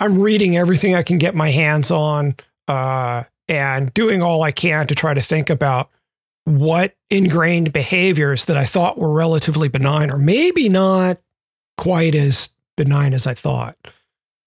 I'm 0.00 0.20
reading 0.20 0.56
everything 0.56 0.94
I 0.94 1.02
can 1.02 1.18
get 1.18 1.34
my 1.34 1.50
hands 1.50 1.90
on, 1.90 2.36
uh, 2.68 3.24
and 3.48 3.92
doing 3.92 4.22
all 4.22 4.42
I 4.42 4.52
can 4.52 4.86
to 4.86 4.94
try 4.94 5.14
to 5.14 5.20
think 5.20 5.50
about 5.50 5.90
what 6.44 6.94
ingrained 7.10 7.72
behaviors 7.72 8.46
that 8.46 8.56
I 8.56 8.64
thought 8.64 8.98
were 8.98 9.12
relatively 9.12 9.68
benign, 9.68 10.10
or 10.10 10.18
maybe 10.18 10.68
not 10.68 11.18
quite 11.76 12.14
as 12.14 12.50
benign 12.76 13.12
as 13.14 13.26
I 13.26 13.34
thought. 13.34 13.76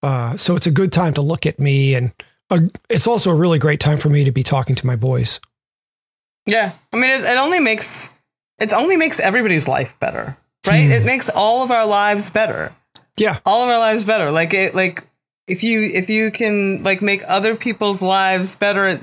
Uh, 0.03 0.37
so 0.37 0.55
it's 0.55 0.67
a 0.67 0.71
good 0.71 0.91
time 0.91 1.13
to 1.13 1.21
look 1.21 1.45
at 1.45 1.59
me, 1.59 1.95
and 1.95 2.11
uh 2.49 2.59
it's 2.89 3.07
also 3.07 3.31
a 3.31 3.35
really 3.35 3.57
great 3.59 3.79
time 3.79 3.97
for 3.97 4.09
me 4.09 4.23
to 4.23 4.31
be 4.31 4.43
talking 4.43 4.75
to 4.75 4.85
my 4.85 4.95
boys. 4.95 5.39
Yeah. 6.45 6.73
I 6.93 6.97
mean, 6.97 7.09
it, 7.09 7.21
it 7.21 7.37
only 7.37 7.59
makes, 7.59 8.11
it 8.59 8.71
only 8.71 8.97
makes 8.97 9.19
everybody's 9.19 9.67
life 9.67 9.95
better, 9.99 10.37
right? 10.67 10.91
it 10.91 11.05
makes 11.05 11.27
all 11.29 11.63
of 11.63 11.71
our 11.71 11.87
lives 11.87 12.29
better. 12.29 12.75
Yeah, 13.17 13.39
all 13.45 13.63
of 13.63 13.69
our 13.69 13.79
lives 13.79 14.03
better. 14.05 14.29
Like 14.29 14.53
it, 14.53 14.75
like 14.75 15.07
if 15.47 15.63
you 15.63 15.81
if 15.83 16.09
you 16.09 16.31
can 16.31 16.83
like 16.83 17.01
make 17.01 17.21
other 17.25 17.55
people's 17.55 18.01
lives 18.01 18.55
better, 18.57 18.87
it, 18.89 19.01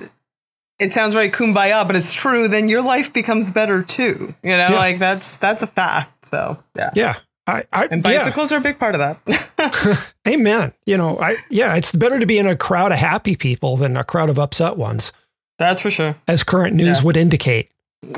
it 0.78 0.92
sounds 0.92 1.14
very 1.14 1.30
kumbaya, 1.30 1.86
but 1.86 1.96
it's 1.96 2.12
true. 2.12 2.46
Then 2.46 2.68
your 2.68 2.82
life 2.82 3.12
becomes 3.14 3.50
better 3.50 3.82
too. 3.82 4.34
You 4.42 4.50
know, 4.50 4.66
Yeah. 4.68 4.74
like 4.76 4.98
that's 4.98 5.38
that's 5.38 5.62
a 5.62 5.66
fact. 5.66 6.26
So 6.26 6.62
yeah, 6.76 6.90
yeah. 6.94 7.14
I, 7.46 7.64
I 7.72 7.86
and 7.90 8.04
yeah. 8.04 8.18
bicycles 8.18 8.52
are 8.52 8.58
a 8.58 8.60
big 8.60 8.78
part 8.78 8.94
of 8.94 9.00
that. 9.00 10.12
Amen. 10.28 10.72
You 10.86 10.96
know, 10.96 11.18
I 11.18 11.36
yeah, 11.50 11.74
it's 11.76 11.92
better 11.92 12.18
to 12.20 12.26
be 12.26 12.38
in 12.38 12.46
a 12.46 12.56
crowd 12.56 12.92
of 12.92 12.98
happy 12.98 13.34
people 13.36 13.76
than 13.76 13.96
a 13.96 14.04
crowd 14.04 14.28
of 14.30 14.38
upset 14.38 14.76
ones, 14.76 15.12
that's 15.58 15.80
for 15.80 15.90
sure. 15.90 16.16
as 16.28 16.44
current 16.44 16.74
news 16.76 16.98
Yeah. 16.98 17.04
would 17.04 17.16
indicate. 17.16 17.70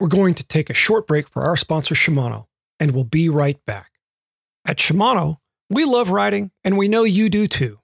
We're 0.00 0.08
going 0.08 0.34
to 0.34 0.44
take 0.44 0.68
a 0.70 0.74
short 0.74 1.06
break 1.06 1.28
for 1.28 1.42
our 1.42 1.56
sponsor 1.56 1.94
Shimano, 1.94 2.46
and 2.80 2.90
we'll 2.92 3.04
be 3.04 3.28
right 3.28 3.64
back. 3.64 3.92
At 4.66 4.78
Shimano, 4.78 5.38
we 5.70 5.84
love 5.84 6.10
riding, 6.10 6.50
and 6.64 6.76
we 6.76 6.88
know 6.88 7.04
you 7.04 7.30
do 7.30 7.46
too. 7.46 7.78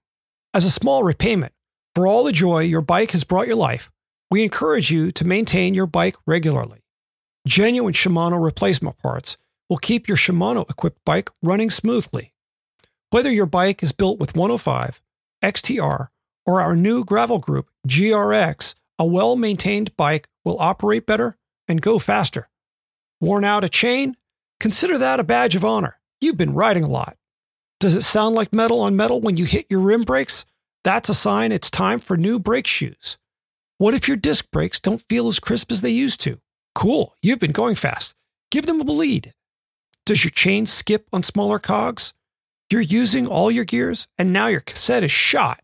As 0.53 0.65
a 0.65 0.71
small 0.71 1.03
repayment 1.05 1.53
for 1.95 2.07
all 2.07 2.25
the 2.25 2.33
joy 2.33 2.61
your 2.61 2.81
bike 2.83 3.13
has 3.13 3.25
brought 3.25 3.47
your 3.47 3.57
life, 3.57 3.91
we 4.31 4.43
encourage 4.43 4.91
you 4.91 5.13
to 5.13 5.27
maintain 5.27 5.73
your 5.75 5.87
bike 5.87 6.17
regularly. 6.27 6.81
Genuine 7.47 7.95
Shimano 7.95 8.43
replacement 8.43 8.99
parts 8.99 9.37
will 9.71 9.79
keep 9.79 10.09
your 10.09 10.17
Shimano 10.17 10.69
equipped 10.69 11.03
bike 11.05 11.31
running 11.43 11.71
smoothly. 11.71 12.35
Whether 13.11 13.31
your 13.31 13.47
bike 13.47 13.83
is 13.83 13.93
built 13.93 14.19
with 14.19 14.35
105, 14.35 15.01
XTR, 15.43 16.09
or 16.45 16.61
our 16.61 16.77
new 16.77 17.05
gravel 17.05 17.39
group, 17.39 17.71
GRX, 17.89 18.75
a 18.99 19.07
well 19.07 19.37
maintained 19.37 19.97
bike 19.97 20.29
will 20.45 20.59
operate 20.59 21.07
better 21.07 21.39
and 21.69 21.81
go 21.81 21.99
faster. 21.99 22.51
Worn 23.21 23.45
out 23.45 23.65
a 23.65 23.69
chain? 23.69 24.17
Consider 24.59 24.99
that 24.99 25.21
a 25.21 25.25
badge 25.25 25.55
of 25.55 25.65
honor. 25.65 26.01
You've 26.21 26.37
been 26.37 26.53
riding 26.55 26.83
a 26.83 26.89
lot. 26.89 27.17
Does 27.79 27.95
it 27.95 28.03
sound 28.03 28.35
like 28.35 28.53
metal 28.53 28.81
on 28.81 28.97
metal 28.97 29.21
when 29.21 29.37
you 29.37 29.45
hit 29.45 29.67
your 29.71 29.81
rim 29.81 30.03
brakes? 30.03 30.45
That's 30.85 31.09
a 31.09 31.15
sign 31.15 31.53
it's 31.53 31.71
time 31.71 31.99
for 31.99 32.17
new 32.17 32.39
brake 32.39 32.67
shoes. 32.67 33.19
What 33.79 33.95
if 33.95 34.09
your 34.09 34.17
disc 34.17 34.51
brakes 34.51 34.81
don't 34.81 35.05
feel 35.09 35.29
as 35.29 35.41
crisp 35.41 35.71
as 35.73 35.81
they 35.81 35.91
used 35.91 36.21
to? 36.23 36.41
Cool, 36.75 37.15
you've 37.23 37.39
been 37.39 37.53
going 37.53 37.77
fast. 37.77 38.15
Give 38.51 38.67
them 38.67 38.81
a 38.81 38.85
bleed. 38.85 39.33
Does 40.07 40.25
your 40.25 40.31
chain 40.31 40.67
skip 40.67 41.07
on 41.13 41.23
smaller 41.23 41.59
cogs? 41.59 42.13
You're 42.71 42.81
using 42.81 43.27
all 43.27 43.51
your 43.51 43.65
gears 43.65 44.09
and 44.19 44.33
now 44.33 44.47
your 44.47 44.61
cassette 44.61 45.03
is 45.03 45.11
shot. 45.11 45.61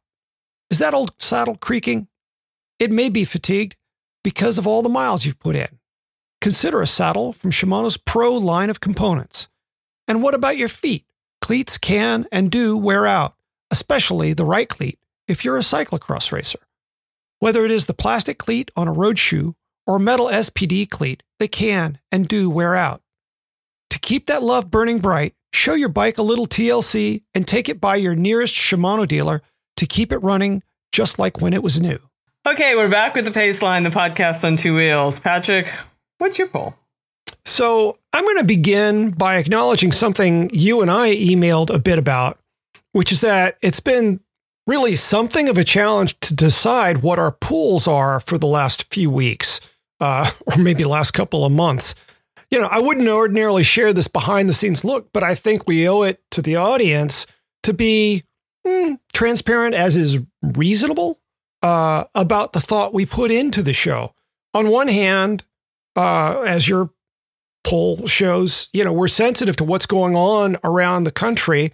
Is 0.71 0.79
that 0.79 0.95
old 0.95 1.13
saddle 1.19 1.57
creaking? 1.57 2.09
It 2.79 2.91
may 2.91 3.09
be 3.09 3.25
fatigued 3.25 3.77
because 4.25 4.59
of 4.59 4.67
all 4.67 4.83
the 4.83 4.89
miles 4.89 5.25
you've 5.25 5.39
put 5.39 5.57
in. 5.57 5.79
Consider 6.41 6.83
a 6.83 6.87
saddle 6.87 7.33
from 7.33 7.51
Shimano's 7.51 7.97
Pro 7.97 8.35
line 8.35 8.71
of 8.71 8.81
components. 8.81 9.49
And 10.09 10.23
what 10.23 10.35
about 10.35 10.57
your 10.57 10.69
feet? 10.69 11.05
Cleats 11.41 11.79
can 11.79 12.27
and 12.31 12.51
do 12.51 12.77
wear 12.77 13.07
out, 13.07 13.35
especially 13.71 14.33
the 14.33 14.45
right 14.45 14.69
cleat 14.69 14.99
if 15.29 15.45
you're 15.45 15.57
a 15.57 15.61
cyclocross 15.61 16.33
racer. 16.33 16.59
Whether 17.39 17.65
it 17.65 17.71
is 17.71 17.87
the 17.87 17.95
plastic 17.95 18.39
cleat 18.39 18.71
on 18.77 18.89
a 18.89 18.93
road 18.93 19.19
shoe 19.19 19.55
or 19.87 19.99
metal 19.99 20.27
SPD 20.27 20.89
cleat, 20.89 21.23
they 21.39 21.49
can 21.49 21.99
and 22.11 22.27
do 22.27 22.51
wear 22.51 22.75
out. 22.75 23.03
To 23.97 24.01
keep 24.01 24.27
that 24.27 24.43
love 24.43 24.71
burning 24.71 24.99
bright, 24.99 25.33
show 25.55 25.73
your 25.73 25.89
bike 25.89 26.19
a 26.19 26.23
little 26.23 26.47
TLC 26.47 27.23
and 27.35 27.49
take 27.49 27.67
it 27.71 27.81
by 27.81 27.97
your 27.97 28.15
nearest 28.15 28.55
Shimano 28.55 29.09
dealer 29.09 29.41
to 29.79 29.87
keep 29.87 30.13
it 30.13 30.19
running 30.19 30.63
just 30.93 31.19
like 31.19 31.41
when 31.41 31.55
it 31.55 31.63
was 31.63 31.81
new. 31.81 31.99
Okay, 32.47 32.75
we're 32.75 32.91
back 32.91 33.15
with 33.15 33.25
the 33.25 33.31
Pace 33.31 33.63
Line, 33.63 33.85
the 33.85 33.89
podcast 33.89 34.45
on 34.45 34.59
two 34.59 34.77
wheels. 34.77 35.19
Patrick, 35.19 35.69
What's 36.19 36.39
your 36.39 36.49
poll? 36.49 36.75
So 37.47 37.99
I'm 38.13 38.25
going 38.25 38.37
to 38.37 38.45
begin 38.45 39.13
by 39.13 39.37
acknowledging 39.37 39.93
something 39.93 40.51
you 40.53 40.83
and 40.83 40.91
I 40.91 41.17
emailed 41.17 41.75
a 41.75 41.79
bit 41.79 41.99
about, 41.99 42.39
which 42.93 43.11
is 43.11 43.23
that 43.23 43.57
it's 43.63 43.81
been 43.81 44.21
really 44.67 44.95
something 44.95 45.49
of 45.49 45.57
a 45.57 45.65
challenge 45.65 46.21
to 46.21 46.35
decide 46.35 46.99
what 46.99 47.19
our 47.19 47.33
pools 47.33 47.89
are 47.89 48.21
for 48.21 48.37
the 48.37 48.47
last 48.47 48.93
few 48.93 49.09
weeks, 49.09 49.59
uh, 50.01 50.31
or 50.47 50.59
maybe 50.59 50.85
last 50.85 51.13
couple 51.13 51.47
of 51.47 51.53
months. 51.53 51.95
You 52.51 52.61
know, 52.61 52.69
I 52.71 52.81
wouldn't 52.81 53.09
ordinarily 53.09 53.65
share 53.65 53.93
this 53.93 54.09
behind 54.09 54.49
the 54.49 54.55
scenes 54.55 54.85
look, 54.85 55.13
but 55.13 55.23
I 55.23 55.35
think 55.35 55.67
we 55.67 55.89
owe 55.89 56.03
it 56.03 56.23
to 56.31 56.43
the 56.43 56.57
audience 56.57 57.27
to 57.65 57.73
be 57.73 58.25
mm, 58.67 58.99
transparent 59.13 59.75
as 59.75 59.97
is 59.97 60.21
reasonable 60.43 61.19
uh, 61.63 62.05
about 62.15 62.53
the 62.53 62.61
thought 62.61 62.95
we 62.95 63.05
put 63.05 63.31
into 63.31 63.63
the 63.63 63.73
show. 63.73 64.15
On 64.55 64.71
one 64.71 64.89
hand, 64.89 65.45
uh, 65.97 66.43
as 66.43 66.69
your 66.69 66.91
poll 67.65 68.07
shows, 68.07 68.69
you 68.73 68.85
know, 68.85 68.93
we're 68.93 69.09
sensitive 69.09 69.57
to 69.57 69.65
what's 69.65 69.87
going 69.87 70.15
on 70.15 70.57
around 70.63 71.05
the 71.05 71.11
country. 71.11 71.73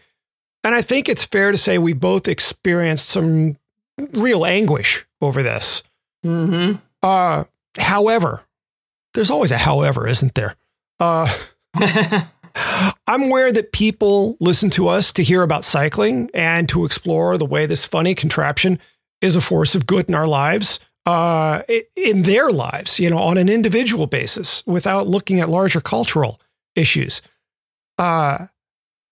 And 0.65 0.75
I 0.75 0.81
think 0.81 1.09
it's 1.09 1.25
fair 1.25 1.53
to 1.53 1.59
say 1.59 1.77
we 1.77 1.93
both 1.93 2.29
experienced 2.29 3.09
some 3.09 3.59
real 4.13 4.47
anguish 4.47 5.05
over 5.21 5.43
this. 5.43 5.83
Mm-hmm. 6.25 6.77
Uh, 7.03 7.45
however, 7.77 8.45
there's 9.15 9.31
always 9.31 9.51
a 9.51 9.59
however, 9.59 10.09
isn't 10.09 10.35
there? 10.35 10.57
Uh, 11.03 11.27
I'm 13.09 13.23
aware 13.25 13.51
that 13.51 13.73
people 13.73 14.37
listen 14.39 14.71
to 14.71 14.87
us 14.87 15.13
to 15.15 15.25
hear 15.25 15.43
about 15.43 15.65
cycling 15.65 16.31
and 16.33 16.69
to 16.69 16.85
explore 16.85 17.37
the 17.37 17.45
way 17.45 17.67
this 17.67 17.85
funny 17.85 18.15
contraption 18.15 18.79
is 19.21 19.35
a 19.35 19.41
force 19.41 19.75
of 19.75 19.87
good 19.87 20.09
in 20.09 20.15
our 20.15 20.29
lives, 20.29 20.79
uh, 21.05 21.63
in 21.97 22.23
their 22.23 22.51
lives, 22.51 23.01
you 23.01 23.11
know, 23.11 23.19
on 23.19 23.37
an 23.37 23.49
individual 23.49 24.07
basis 24.07 24.65
without 24.65 25.09
looking 25.09 25.41
at 25.41 25.49
larger 25.49 25.81
cultural 25.81 26.41
issues. 26.77 27.21
Uh, 27.99 28.47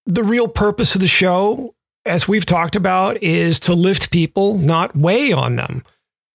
the 0.06 0.22
real 0.22 0.46
purpose 0.46 0.94
of 0.94 1.00
the 1.00 1.08
show, 1.08 1.74
as 2.04 2.28
we've 2.28 2.46
talked 2.46 2.76
about, 2.76 3.20
is 3.20 3.58
to 3.58 3.74
lift 3.74 4.12
people, 4.12 4.58
not 4.58 4.94
weigh 4.94 5.32
on 5.32 5.56
them. 5.56 5.82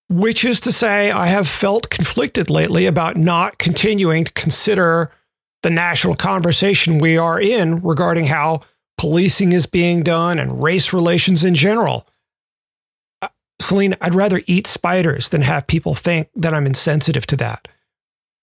Which 0.10 0.44
is 0.44 0.60
to 0.62 0.74
say, 0.74 1.12
I 1.12 1.28
have 1.28 1.48
felt 1.48 1.90
conflicted 1.90 2.50
lately 2.50 2.86
about 2.86 3.16
not 3.16 3.58
continuing 3.58 4.26
to 4.26 4.34
consider 4.34 5.12
the 5.66 5.72
national 5.72 6.14
conversation 6.14 7.00
we 7.00 7.18
are 7.18 7.42
in 7.42 7.82
regarding 7.82 8.26
how 8.26 8.62
policing 9.00 9.52
is 9.52 9.66
being 9.66 10.04
done 10.04 10.38
and 10.38 10.62
race 10.62 10.94
relations 10.94 11.44
in 11.44 11.56
general. 11.56 12.06
Uh, 13.20 13.30
Selene, 13.60 13.96
I'd 14.00 14.14
rather 14.14 14.44
eat 14.46 14.68
spiders 14.68 15.30
than 15.30 15.42
have 15.42 15.66
people 15.66 15.96
think 15.96 16.30
that 16.36 16.54
I'm 16.54 16.68
insensitive 16.68 17.26
to 17.26 17.36
that. 17.38 17.68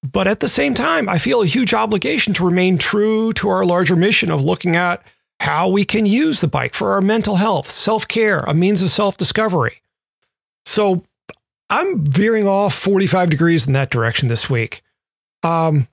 But 0.03 0.27
at 0.27 0.41
the 0.41 0.49
same 0.49 0.75
time, 0.75 1.09
I 1.09 1.19
feel 1.19 1.43
a 1.43 1.47
huge 1.47 1.73
obligation 1.73 2.35
to 2.35 2.45
remain 2.45 2.77
true 2.77 3.33
to 3.35 3.49
our 3.51 3.65
larger 3.65 3.95
mission 3.95 4.33
of 4.33 4.43
looking 4.43 4.75
at 4.75 5.01
how 5.39 5.69
we 5.69 5.85
can 5.85 6.07
use 6.07 6.41
the 6.41 6.49
bike 6.49 6.75
for 6.75 6.91
our 6.91 7.01
mental 7.01 7.37
health, 7.37 7.71
self 7.71 8.09
care, 8.09 8.41
a 8.41 8.53
means 8.53 8.83
of 8.83 8.91
self 8.91 9.17
discovery. 9.17 9.81
So 10.67 11.05
I'm 11.71 12.05
veering 12.05 12.49
off 12.49 12.75
45 12.75 13.31
degrees 13.31 13.69
in 13.69 13.75
that 13.75 13.91
direction 13.91 14.27
this 14.27 14.51
week. 14.51 14.83
Um, 15.45 15.87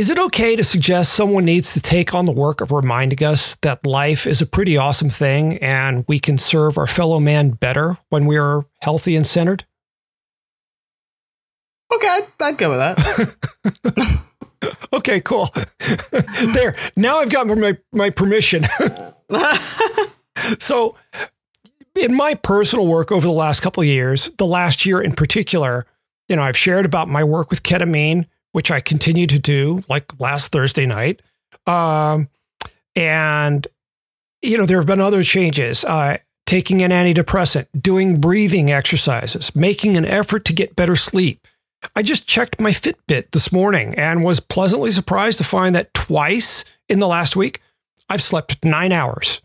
is 0.00 0.08
it 0.08 0.18
okay 0.18 0.56
to 0.56 0.64
suggest 0.64 1.12
someone 1.12 1.44
needs 1.44 1.74
to 1.74 1.80
take 1.80 2.14
on 2.14 2.24
the 2.24 2.32
work 2.32 2.62
of 2.62 2.72
reminding 2.72 3.22
us 3.22 3.56
that 3.56 3.86
life 3.86 4.26
is 4.26 4.40
a 4.40 4.46
pretty 4.46 4.78
awesome 4.78 5.10
thing 5.10 5.58
and 5.58 6.06
we 6.08 6.18
can 6.18 6.38
serve 6.38 6.78
our 6.78 6.86
fellow 6.86 7.20
man 7.20 7.50
better 7.50 7.98
when 8.08 8.24
we 8.24 8.38
are 8.38 8.64
healthy 8.80 9.14
and 9.14 9.26
centered? 9.26 9.66
Okay, 11.94 12.08
I'd, 12.08 12.26
I'd 12.40 12.56
go 12.56 12.70
with 12.70 12.78
that. 12.78 14.22
okay, 14.94 15.20
cool. 15.20 15.50
there. 16.54 16.74
Now 16.96 17.18
I've 17.18 17.28
got 17.28 17.46
my 17.46 17.76
my 17.92 18.08
permission. 18.08 18.64
so, 20.58 20.96
in 21.94 22.14
my 22.14 22.36
personal 22.36 22.86
work 22.86 23.12
over 23.12 23.26
the 23.26 23.34
last 23.34 23.60
couple 23.60 23.82
of 23.82 23.86
years, 23.86 24.30
the 24.38 24.46
last 24.46 24.86
year 24.86 25.02
in 25.02 25.12
particular, 25.12 25.84
you 26.26 26.36
know, 26.36 26.42
I've 26.42 26.56
shared 26.56 26.86
about 26.86 27.08
my 27.08 27.22
work 27.22 27.50
with 27.50 27.62
ketamine 27.62 28.24
which 28.52 28.70
I 28.70 28.80
continue 28.80 29.26
to 29.26 29.38
do 29.38 29.82
like 29.88 30.18
last 30.20 30.52
Thursday 30.52 30.86
night. 30.86 31.22
Um, 31.66 32.28
and, 32.96 33.66
you 34.42 34.58
know, 34.58 34.66
there 34.66 34.78
have 34.78 34.86
been 34.86 35.00
other 35.00 35.22
changes. 35.22 35.84
Uh, 35.84 36.18
taking 36.50 36.82
an 36.82 36.90
antidepressant, 36.90 37.68
doing 37.80 38.20
breathing 38.20 38.72
exercises, 38.72 39.54
making 39.54 39.96
an 39.96 40.04
effort 40.04 40.44
to 40.44 40.52
get 40.52 40.74
better 40.74 40.96
sleep. 40.96 41.46
I 41.94 42.02
just 42.02 42.26
checked 42.26 42.60
my 42.60 42.70
Fitbit 42.70 43.30
this 43.30 43.52
morning 43.52 43.94
and 43.94 44.24
was 44.24 44.40
pleasantly 44.40 44.90
surprised 44.90 45.38
to 45.38 45.44
find 45.44 45.76
that 45.76 45.94
twice 45.94 46.64
in 46.88 46.98
the 46.98 47.06
last 47.06 47.36
week, 47.36 47.60
I've 48.08 48.20
slept 48.20 48.64
nine 48.64 48.90
hours. 48.90 49.42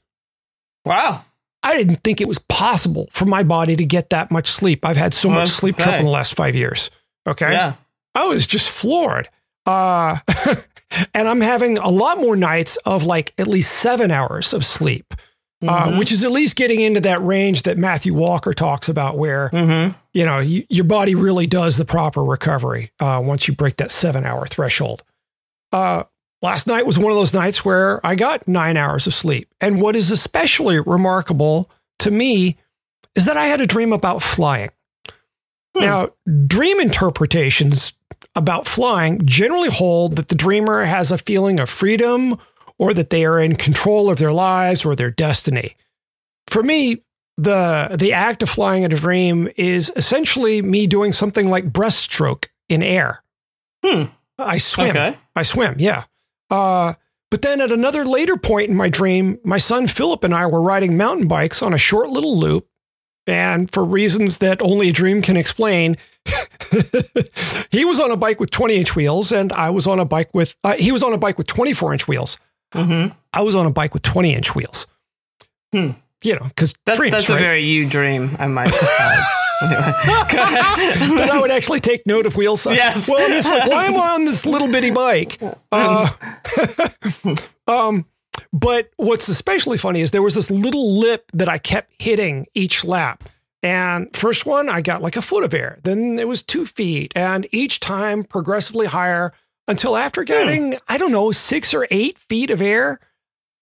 Wow. 0.83 1.25
I 1.61 1.77
didn't 1.77 2.03
think 2.03 2.21
it 2.21 2.27
was 2.27 2.39
possible 2.39 3.07
for 3.11 3.25
my 3.25 3.43
body 3.43 3.75
to 3.75 3.85
get 3.85 4.09
that 4.09 4.31
much 4.31 4.47
sleep. 4.47 4.83
I've 4.83 4.97
had 4.97 5.13
so 5.13 5.29
well, 5.29 5.39
much 5.39 5.49
sleep 5.49 5.75
trouble 5.75 5.99
in 5.99 6.05
the 6.05 6.11
last 6.11 6.33
five 6.33 6.55
years. 6.55 6.89
Okay. 7.27 7.51
Yeah. 7.51 7.73
I 8.15 8.25
was 8.25 8.47
just 8.47 8.69
floored. 8.69 9.29
Uh, 9.65 10.17
and 11.13 11.27
I'm 11.27 11.41
having 11.41 11.77
a 11.77 11.89
lot 11.89 12.17
more 12.17 12.35
nights 12.35 12.77
of 12.77 13.05
like 13.05 13.33
at 13.37 13.47
least 13.47 13.71
seven 13.71 14.11
hours 14.11 14.53
of 14.53 14.65
sleep, 14.65 15.13
uh, 15.13 15.15
mm-hmm. 15.65 15.95
uh, 15.95 15.99
which 15.99 16.11
is 16.11 16.23
at 16.23 16.31
least 16.31 16.55
getting 16.55 16.81
into 16.81 17.01
that 17.01 17.23
range 17.23 17.63
that 17.63 17.77
Matthew 17.77 18.13
Walker 18.13 18.53
talks 18.53 18.87
about, 18.87 19.17
where 19.17 19.49
mm-hmm. 19.49 19.97
you 20.13 20.25
know 20.25 20.39
you, 20.39 20.65
your 20.69 20.85
body 20.85 21.15
really 21.15 21.47
does 21.47 21.77
the 21.77 21.85
proper 21.85 22.23
recovery 22.23 22.91
uh, 22.99 23.21
once 23.23 23.47
you 23.47 23.55
break 23.55 23.77
that 23.77 23.91
seven 23.91 24.23
hour 24.23 24.47
threshold. 24.47 25.03
Uh, 25.71 26.03
last 26.41 26.67
night 26.67 26.85
was 26.85 26.97
one 26.97 27.11
of 27.11 27.17
those 27.17 27.33
nights 27.33 27.65
where 27.65 28.05
I 28.05 28.15
got 28.15 28.47
nine 28.47 28.77
hours 28.77 29.07
of 29.07 29.13
sleep, 29.13 29.49
and 29.59 29.81
what 29.81 29.95
is 29.95 30.11
especially 30.11 30.79
remarkable 30.79 31.69
to 31.99 32.11
me 32.11 32.57
is 33.15 33.25
that 33.25 33.37
I 33.37 33.47
had 33.47 33.61
a 33.61 33.67
dream 33.67 33.91
about 33.93 34.21
flying. 34.21 34.69
Hmm. 35.75 35.81
Now, 35.81 36.09
dream 36.45 36.79
interpretations 36.79 37.93
about 38.35 38.67
flying 38.67 39.25
generally 39.25 39.69
hold 39.69 40.17
that 40.17 40.27
the 40.27 40.35
dreamer 40.35 40.83
has 40.83 41.11
a 41.11 41.17
feeling 41.17 41.59
of 41.59 41.69
freedom 41.69 42.37
or 42.77 42.93
that 42.93 43.09
they 43.09 43.25
are 43.25 43.39
in 43.39 43.55
control 43.55 44.09
of 44.09 44.19
their 44.19 44.33
lives 44.33 44.83
or 44.83 44.95
their 44.95 45.11
destiny. 45.11 45.75
For 46.47 46.61
me, 46.61 47.03
the 47.37 47.95
the 47.99 48.13
act 48.13 48.43
of 48.43 48.49
flying 48.49 48.83
in 48.83 48.91
a 48.91 48.95
dream 48.95 49.49
is 49.57 49.91
essentially 49.95 50.61
me 50.61 50.87
doing 50.87 51.11
something 51.11 51.49
like 51.49 51.71
breaststroke 51.71 52.45
in 52.69 52.81
air. 52.81 53.23
Hmm. 53.83 54.03
I 54.37 54.57
swim. 54.57 54.89
Okay. 54.89 55.17
I 55.35 55.43
swim. 55.43 55.75
Yeah. 55.77 56.03
Uh, 56.49 56.93
but 57.31 57.41
then 57.41 57.61
at 57.61 57.71
another 57.71 58.05
later 58.05 58.37
point 58.37 58.69
in 58.69 58.75
my 58.75 58.89
dream, 58.89 59.39
my 59.43 59.57
son 59.57 59.87
Philip 59.87 60.23
and 60.23 60.33
I 60.33 60.45
were 60.47 60.61
riding 60.61 60.97
mountain 60.97 61.27
bikes 61.27 61.61
on 61.61 61.73
a 61.73 61.77
short 61.77 62.09
little 62.09 62.37
loop, 62.37 62.67
and 63.27 63.71
for 63.71 63.83
reasons 63.83 64.37
that 64.39 64.61
only 64.61 64.89
a 64.89 64.93
dream 64.93 65.21
can 65.21 65.37
explain, 65.37 65.97
he 67.71 67.85
was 67.85 67.99
on 67.99 68.11
a 68.11 68.17
bike 68.17 68.39
with 68.39 68.51
20 68.51 68.75
inch 68.75 68.95
wheels, 68.95 69.31
and 69.31 69.51
I 69.53 69.69
was 69.69 69.87
on 69.87 69.99
a 69.99 70.05
bike 70.05 70.29
with, 70.33 70.55
uh, 70.63 70.73
he 70.73 70.91
was 70.91 71.03
on 71.03 71.13
a 71.13 71.17
bike 71.17 71.37
with 71.37 71.47
24 71.47 71.93
inch 71.93 72.07
wheels. 72.07 72.37
Mm-hmm. 72.73 73.13
I 73.33 73.41
was 73.41 73.55
on 73.55 73.65
a 73.65 73.71
bike 73.71 73.93
with 73.93 74.03
20 74.03 74.33
inch 74.33 74.55
wheels. 74.55 74.87
Hmm. 75.71 75.91
You 76.23 76.35
know, 76.35 76.45
because 76.45 76.73
that's, 76.85 76.97
that's 76.97 77.29
right? 77.29 77.35
a 77.35 77.39
very 77.39 77.63
you 77.63 77.87
dream, 77.87 78.35
I 78.39 78.47
might 78.47 78.65
that 79.61 81.29
I 81.31 81.39
would 81.39 81.51
actually 81.51 81.79
take 81.79 82.05
note 82.07 82.25
of 82.25 82.35
wheel 82.35 82.57
size. 82.57 82.77
Yes. 82.85 83.07
Well, 83.09 83.31
it's 83.31 83.47
like, 83.47 83.69
why 83.69 83.85
am 83.85 83.95
I 83.95 84.13
on 84.15 84.25
this 84.25 84.45
little 84.45 84.67
bitty 84.67 84.91
bike? 84.91 85.39
Uh, 85.71 86.09
um, 87.67 88.05
but 88.51 88.89
what's 88.97 89.27
especially 89.27 89.77
funny 89.77 90.01
is 90.01 90.11
there 90.11 90.21
was 90.21 90.35
this 90.35 90.49
little 90.49 90.99
lip 90.99 91.31
that 91.33 91.47
I 91.47 91.57
kept 91.57 91.93
hitting 92.01 92.47
each 92.53 92.83
lap. 92.83 93.29
And 93.65 94.15
first 94.15 94.45
one, 94.45 94.69
I 94.69 94.81
got 94.81 95.01
like 95.01 95.15
a 95.15 95.23
foot 95.23 95.43
of 95.43 95.51
air. 95.51 95.79
Then 95.81 96.19
it 96.19 96.27
was 96.27 96.43
two 96.43 96.67
feet, 96.67 97.11
and 97.15 97.47
each 97.51 97.79
time 97.79 98.23
progressively 98.23 98.85
higher 98.85 99.33
until 99.67 99.97
after 99.97 100.21
hmm. 100.21 100.27
getting, 100.27 100.71
hmm. 100.73 100.77
I 100.87 100.99
don't 100.99 101.11
know, 101.11 101.31
six 101.31 101.73
or 101.73 101.87
eight 101.89 102.19
feet 102.19 102.51
of 102.51 102.61
air, 102.61 102.99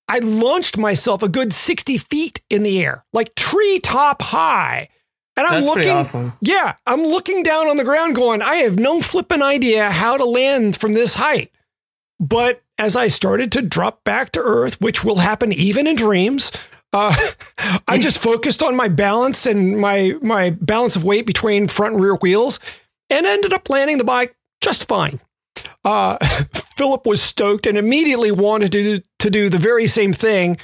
I 0.10 0.20
launched 0.20 0.78
myself 0.78 1.24
a 1.24 1.30
good 1.30 1.54
60 1.54 1.98
feet 1.98 2.42
in 2.50 2.64
the 2.64 2.84
air, 2.84 3.06
like 3.14 3.34
tree 3.36 3.80
top 3.82 4.22
high. 4.22 4.90
And 5.38 5.48
I'm 5.48 5.64
That's 5.64 5.68
looking, 5.68 5.92
awesome. 5.92 6.34
yeah, 6.42 6.76
I'm 6.86 7.04
looking 7.04 7.42
down 7.42 7.70
on 7.70 7.78
the 7.78 7.86
ground 7.86 8.14
going, 8.14 8.42
I 8.42 8.56
have 8.56 8.78
no 8.78 9.02
flipping 9.02 9.42
idea 9.42 9.90
how 9.90 10.18
to 10.18 10.26
land 10.26 10.76
from 10.76 10.94
this 10.94 11.16
height. 11.16 11.50
But 12.20 12.62
as 12.78 12.98
I 12.98 13.08
started 13.08 13.54
to 13.54 13.62
drop 13.62 14.04
back 14.04 14.34
to 14.34 14.42
earth, 14.42 14.82
which 14.82 15.06
will 15.06 15.20
happen 15.20 15.54
even 15.54 15.88
in 15.88 15.96
dreams, 15.96 16.52
uh, 16.94 17.14
I 17.88 17.98
just 17.98 18.20
focused 18.20 18.64
on 18.64 18.76
my 18.76 18.88
balance 18.88 19.46
and 19.46 19.78
my 19.80 20.16
my 20.22 20.52
balance 20.52 20.96
of 20.96 21.04
weight 21.04 21.26
between 21.26 21.68
front 21.68 21.96
and 21.96 22.04
rear 22.04 22.16
wheels, 22.16 22.60
and 23.10 23.26
ended 23.26 23.54
up 23.54 23.70
landing 23.70 23.98
the 23.98 24.04
bike 24.04 24.36
just 24.62 24.88
fine. 24.88 25.20
Uh, 25.84 26.18
Philip 26.78 27.06
was 27.06 27.22
stoked 27.22 27.68
and 27.68 27.78
immediately 27.78 28.32
wanted 28.32 28.72
to, 28.72 29.02
to 29.20 29.30
do 29.30 29.50
the 29.50 29.60
very 29.60 29.88
same 29.88 30.14
thing. 30.14 30.58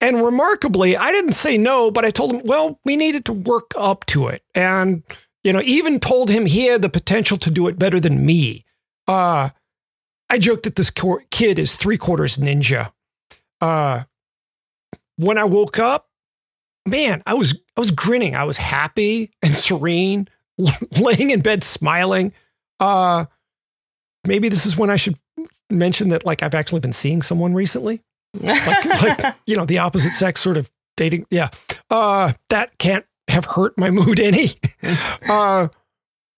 And 0.00 0.22
remarkably, 0.22 0.96
I 0.96 1.10
didn't 1.10 1.32
say 1.32 1.56
no, 1.56 1.90
but 1.90 2.04
I 2.04 2.10
told 2.10 2.32
him, 2.34 2.42
well, 2.44 2.78
we 2.84 2.96
needed 2.96 3.24
to 3.26 3.32
work 3.32 3.70
up 3.78 4.04
to 4.06 4.28
it. 4.28 4.42
And, 4.54 5.02
You 5.42 5.52
know, 5.54 5.62
even 5.62 6.00
told 6.00 6.28
him 6.28 6.44
he 6.44 6.66
had 6.66 6.82
the 6.82 6.90
potential 6.90 7.38
to 7.38 7.50
do 7.50 7.66
it 7.68 7.78
better 7.78 7.98
than 7.98 8.26
me. 8.26 8.64
Uh, 9.08 9.50
I 10.28 10.38
joked 10.38 10.64
that 10.64 10.76
this 10.76 10.90
kid 11.30 11.58
is 11.58 11.76
three 11.76 11.96
quarters 11.96 12.36
ninja. 12.36 12.92
Uh, 13.60 14.02
when 15.16 15.38
I 15.38 15.44
woke 15.44 15.78
up, 15.78 16.08
man, 16.86 17.22
I 17.26 17.34
was 17.34 17.60
I 17.76 17.80
was 17.80 17.90
grinning. 17.90 18.34
I 18.34 18.44
was 18.44 18.56
happy 18.56 19.32
and 19.42 19.56
serene, 19.56 20.28
laying 20.98 21.30
in 21.30 21.40
bed 21.40 21.64
smiling. 21.64 22.32
Uh, 22.80 23.26
maybe 24.26 24.48
this 24.48 24.66
is 24.66 24.76
when 24.76 24.90
I 24.90 24.96
should 24.96 25.16
mention 25.70 26.10
that 26.10 26.24
like 26.24 26.42
I've 26.42 26.54
actually 26.54 26.80
been 26.80 26.92
seeing 26.92 27.22
someone 27.22 27.54
recently. 27.54 28.02
Like, 28.34 28.84
like 29.02 29.34
you 29.46 29.56
know, 29.56 29.64
the 29.64 29.78
opposite 29.78 30.12
sex 30.12 30.40
sort 30.40 30.56
of 30.56 30.70
dating. 30.96 31.26
Yeah. 31.30 31.48
Uh, 31.90 32.32
that 32.50 32.78
can't 32.78 33.04
have 33.28 33.44
hurt 33.44 33.76
my 33.78 33.90
mood 33.90 34.20
any. 34.20 34.50
uh, 35.28 35.68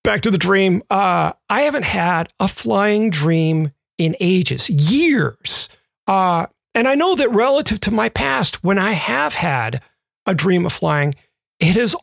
back 0.04 0.22
to 0.22 0.30
the 0.30 0.38
dream. 0.38 0.82
Uh, 0.90 1.32
I 1.48 1.62
haven't 1.62 1.84
had 1.84 2.28
a 2.40 2.48
flying 2.48 3.10
dream 3.10 3.72
in 3.98 4.16
ages, 4.20 4.70
years. 4.70 5.68
Uh, 6.06 6.46
and 6.78 6.86
I 6.86 6.94
know 6.94 7.16
that 7.16 7.28
relative 7.30 7.80
to 7.80 7.90
my 7.90 8.08
past, 8.08 8.62
when 8.62 8.78
I 8.78 8.92
have 8.92 9.34
had 9.34 9.82
a 10.26 10.32
dream 10.32 10.64
of 10.64 10.72
flying, 10.72 11.16
it 11.58 11.74
has 11.74 11.96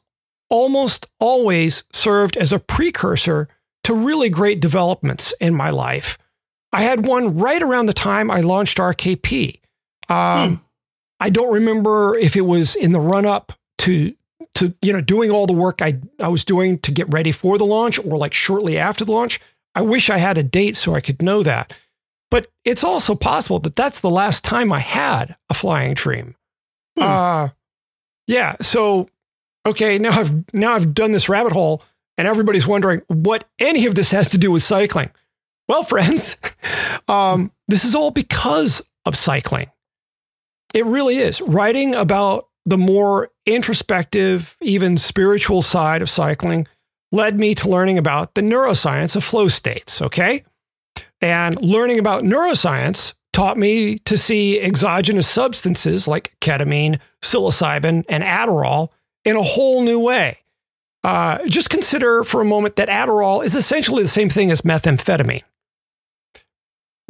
almost 0.50 1.08
always 1.18 1.86
served 1.94 2.36
as 2.36 2.52
a 2.52 2.60
precursor 2.60 3.48
to 3.86 3.94
really 3.94 4.28
great 4.28 4.60
developments 4.60 5.34
in 5.40 5.56
my 5.56 5.70
life. 5.70 6.18
I 6.74 6.82
had 6.82 7.08
one 7.08 7.38
right 7.38 7.64
around 7.64 7.86
the 7.86 7.94
time 7.94 8.30
I 8.30 8.42
launched 8.42 8.78
RKP. 8.78 9.62
Um, 10.10 10.58
hmm. 10.58 10.64
I 11.22 11.30
don't 11.30 11.54
remember 11.54 12.18
if 12.18 12.36
it 12.36 12.42
was 12.42 12.76
in 12.76 12.92
the 12.92 13.00
run 13.00 13.26
up 13.26 13.54
to 13.78 14.14
to 14.56 14.76
you 14.82 14.92
know 14.92 15.00
doing 15.00 15.32
all 15.32 15.48
the 15.48 15.54
work 15.54 15.82
I 15.82 16.02
I 16.20 16.28
was 16.28 16.44
doing 16.44 16.80
to 16.80 16.92
get 16.92 17.14
ready 17.14 17.32
for 17.32 17.58
the 17.58 17.66
launch 17.66 17.98
or 17.98 18.18
like 18.18 18.34
shortly 18.34 18.78
after 18.78 19.06
the 19.06 19.14
launch. 19.14 19.40
I 19.74 19.84
wish 19.84 20.10
I 20.10 20.18
had 20.18 20.38
a 20.38 20.44
date 20.44 20.76
so 20.76 20.94
I 20.94 21.00
could 21.00 21.22
know 21.22 21.44
that. 21.44 21.72
But 22.32 22.48
it's 22.64 22.84
also 22.84 23.16
possible 23.16 23.60
that 23.60 23.76
that's 23.76 24.00
the 24.00 24.10
last 24.10 24.44
time 24.44 24.72
I 24.72 24.80
had 24.80 25.36
a 25.50 25.54
flying 25.54 25.94
dream. 25.94 26.36
Hmm. 26.98 27.04
Uh 27.04 27.50
yeah, 28.28 28.56
so 28.62 29.10
okay, 29.66 29.98
now 29.98 30.20
I've 30.20 30.54
now 30.54 30.74
I've 30.74 30.94
done 30.94 31.12
this 31.12 31.30
rabbit 31.30 31.54
hole 31.54 31.84
and 32.18 32.28
everybody's 32.28 32.68
wondering 32.68 33.02
what 33.08 33.46
any 33.60 33.86
of 33.86 33.96
this 33.96 34.12
has 34.12 34.30
to 34.32 34.38
do 34.38 34.52
with 34.52 34.64
cycling. 34.64 35.12
Well, 35.68 35.84
friends, 35.84 36.38
um, 37.08 37.52
this 37.68 37.86
is 37.86 37.96
all 37.96 38.12
because 38.12 38.82
of 39.06 39.16
cycling. 39.16 39.72
It 40.74 40.86
really 40.86 41.18
is. 41.18 41.42
Writing 41.42 41.96
about 41.96 42.48
the 42.66 42.78
more 42.78 43.30
introspective, 43.46 44.58
even 44.62 44.98
spiritual 44.98 45.62
side 45.62 46.02
of 46.02 46.10
cycling 46.10 46.68
led 47.12 47.40
me 47.40 47.54
to 47.56 47.70
learning 47.70 47.98
about 47.98 48.34
the 48.34 48.42
neuroscience 48.42 49.16
of 49.16 49.24
flow 49.24 49.48
states, 49.48 50.02
okay? 50.02 50.44
And 51.22 51.60
learning 51.62 52.00
about 52.00 52.24
neuroscience 52.24 53.14
taught 53.34 53.58
me 53.58 54.00
to 54.00 54.18
see 54.18 54.60
exogenous 54.60 55.28
substances 55.28 56.08
like 56.08 56.36
ketamine, 56.40 57.00
psilocybin, 57.22 58.04
and 58.08 58.24
Adderall 58.24 58.90
in 59.24 59.36
a 59.36 59.44
whole 59.44 59.82
new 59.82 60.00
way. 60.00 60.40
Uh, 61.04 61.40
just 61.48 61.70
consider 61.70 62.24
for 62.24 62.42
a 62.42 62.46
moment 62.46 62.78
that 62.78 62.90
Adderall 62.90 63.44
is 63.44 63.56
essentially 63.56 64.02
the 64.04 64.10
same 64.10 64.30
thing 64.30 64.52
as 64.52 64.62
methamphetamine 64.62 65.44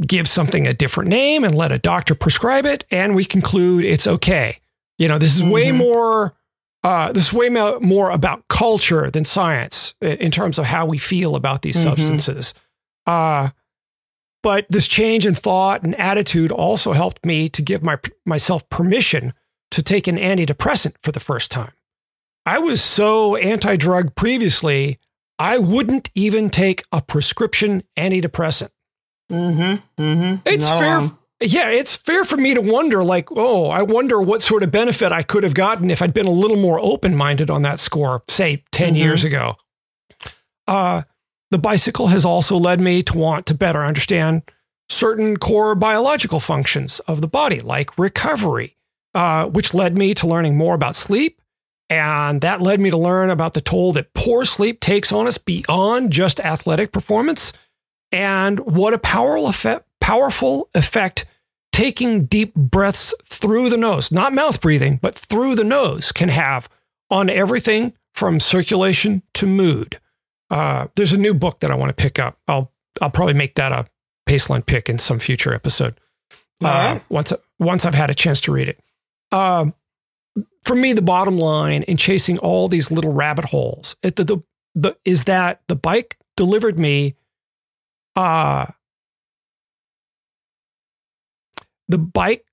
give 0.06 0.28
something 0.28 0.68
a 0.68 0.74
different 0.74 1.10
name 1.10 1.44
and 1.44 1.56
let 1.56 1.72
a 1.72 1.78
doctor 1.78 2.16
prescribe 2.16 2.66
it, 2.66 2.86
and 2.92 3.16
we 3.16 3.26
conclude 3.26 3.86
it's 3.86 4.08
okay. 4.08 4.60
You 4.98 5.08
know, 5.08 5.18
this 5.18 5.36
is 5.36 5.42
mm-hmm. 5.42 5.52
way 5.52 5.72
more. 5.72 6.36
Uh, 6.84 7.12
this 7.12 7.28
is 7.28 7.34
way 7.34 7.50
more 7.50 8.12
about 8.12 8.48
culture 8.48 9.10
than 9.10 9.26
science 9.26 9.96
in 10.02 10.30
terms 10.30 10.60
of 10.60 10.66
how 10.66 10.86
we 10.86 11.00
feel 11.00 11.36
about 11.36 11.64
these 11.64 11.78
mm-hmm. 11.78 11.90
substances. 11.90 12.54
Uh, 13.08 13.50
but 14.46 14.68
this 14.70 14.88
change 14.88 15.26
in 15.26 15.34
thought 15.34 15.82
and 15.82 15.96
attitude 15.96 16.52
also 16.52 16.92
helped 16.92 17.26
me 17.26 17.50
to 17.50 17.64
give 17.64 17.82
my, 17.82 17.98
myself 18.28 18.70
permission 18.70 19.34
to 19.72 19.82
take 19.82 20.06
an 20.06 20.18
antidepressant 20.18 20.94
for 21.02 21.12
the 21.12 21.20
first 21.20 21.50
time. 21.50 21.72
I 22.46 22.60
was 22.60 22.80
so 22.80 23.36
anti 23.38 23.76
drug 23.76 24.14
previously, 24.14 25.00
I 25.40 25.58
wouldn't 25.58 26.12
even 26.14 26.52
take 26.52 26.84
a 26.92 27.02
prescription 27.02 27.82
antidepressant. 27.98 28.70
Mm-hmm. 29.32 30.04
Mm-hmm. 30.04 30.48
It's 30.48 30.70
fair. 30.70 31.02
Yeah, 31.42 31.72
it's 31.72 31.96
fair 31.96 32.24
for 32.24 32.38
me 32.38 32.54
to 32.54 32.62
wonder, 32.62 33.04
like, 33.04 33.30
oh, 33.32 33.70
I 33.70 33.82
wonder 33.82 34.22
what 34.22 34.44
sort 34.44 34.62
of 34.62 34.70
benefit 34.70 35.12
I 35.12 35.24
could 35.24 35.42
have 35.42 35.56
gotten 35.56 35.90
if 35.90 36.04
I'd 36.04 36.14
been 36.14 36.28
a 36.28 36.32
little 36.32 36.58
more 36.58 36.80
open 36.80 37.16
minded 37.16 37.50
on 37.50 37.64
that 37.64 37.80
score, 37.80 38.22
say 38.28 38.64
10 38.72 38.90
mm-hmm. 38.90 38.98
years 38.98 39.24
ago. 39.24 39.56
Uh, 40.68 41.02
the 41.52 41.58
bicycle 41.58 42.08
has 42.08 42.26
also 42.26 42.58
led 42.58 42.80
me 42.80 43.04
to 43.04 43.18
want 43.18 43.46
to 43.46 43.54
better 43.54 43.84
understand 43.84 44.44
certain 44.90 45.38
core 45.38 45.76
biological 45.76 46.40
functions 46.40 47.00
of 47.02 47.22
the 47.22 47.28
body, 47.28 47.60
like 47.60 47.98
recovery, 47.98 48.78
uh, 49.14 49.48
which 49.48 49.74
led 49.74 49.98
me 49.98 50.14
to 50.14 50.28
learning 50.28 50.58
more 50.58 50.76
about 50.76 50.96
sleep. 50.96 51.42
And 51.90 52.42
that 52.42 52.62
led 52.62 52.80
me 52.80 52.90
to 52.90 52.98
learn 52.98 53.30
about 53.30 53.54
the 53.54 53.62
toll 53.62 53.94
that 53.94 54.14
poor 54.14 54.44
sleep 54.44 54.80
takes 54.80 55.12
on 55.12 55.28
us 55.28 55.38
beyond 55.38 56.12
just 56.12 56.40
athletic 56.40 56.92
performance 56.92 57.54
and 58.12 58.60
what 58.62 58.94
a 58.94 59.00
powerful 59.00 59.48
effect, 59.48 59.86
powerful 60.00 60.70
effect 60.74 61.26
taking 61.72 62.26
deep 62.26 62.56
breaths 62.56 63.14
through 63.24 63.70
the 63.70 63.78
nose, 63.78 64.12
not 64.12 64.34
mouth 64.34 64.62
breathing, 64.62 64.98
but 65.02 65.14
through 65.14 65.56
the 65.56 65.64
nose 65.64 66.12
can 66.12 66.30
have 66.30 66.70
on 67.10 67.30
everything 67.30 67.94
from 68.14 68.40
circulation 68.40 69.22
to 69.34 69.46
mood. 69.46 70.00
Uh, 70.50 70.88
there's 70.96 71.14
a 71.14 71.18
new 71.18 71.34
book 71.34 71.60
that 71.62 71.72
I 71.72 71.76
want 71.76 71.96
to 71.96 72.02
pick 72.02 72.20
up. 72.20 72.40
I'll 72.48 72.72
I'll 73.02 73.10
probably 73.10 73.34
make 73.34 73.56
that 73.56 73.72
a 73.72 73.88
Paceline 74.28 74.66
pick 74.66 74.90
in 74.90 75.00
some 75.00 75.20
future 75.20 75.54
episode. 75.54 76.00
Uh, 76.64 76.68
right. 76.68 77.02
Once 77.10 77.34
once 77.60 77.86
I've 77.86 77.96
had 77.96 78.10
a 78.10 78.14
chance 78.14 78.42
to 78.42 78.52
read 78.52 78.70
it. 78.70 78.80
Uh, 79.32 79.72
for 80.64 80.76
me, 80.76 80.94
the 80.94 81.02
bottom 81.02 81.38
line 81.38 81.84
in 81.84 81.98
chasing 81.98 82.38
all 82.40 82.68
these 82.68 82.92
little 82.92 83.14
rabbit 83.14 83.46
holes 83.46 83.96
the, 84.02 84.12
the, 84.12 84.44
the, 84.74 84.98
is 85.06 85.26
that 85.26 85.62
the 85.68 85.76
bike 85.76 86.18
delivered 86.36 86.78
me 86.78 87.16
uh, 88.16 88.66
the 91.88 91.98
bike, 91.98 92.46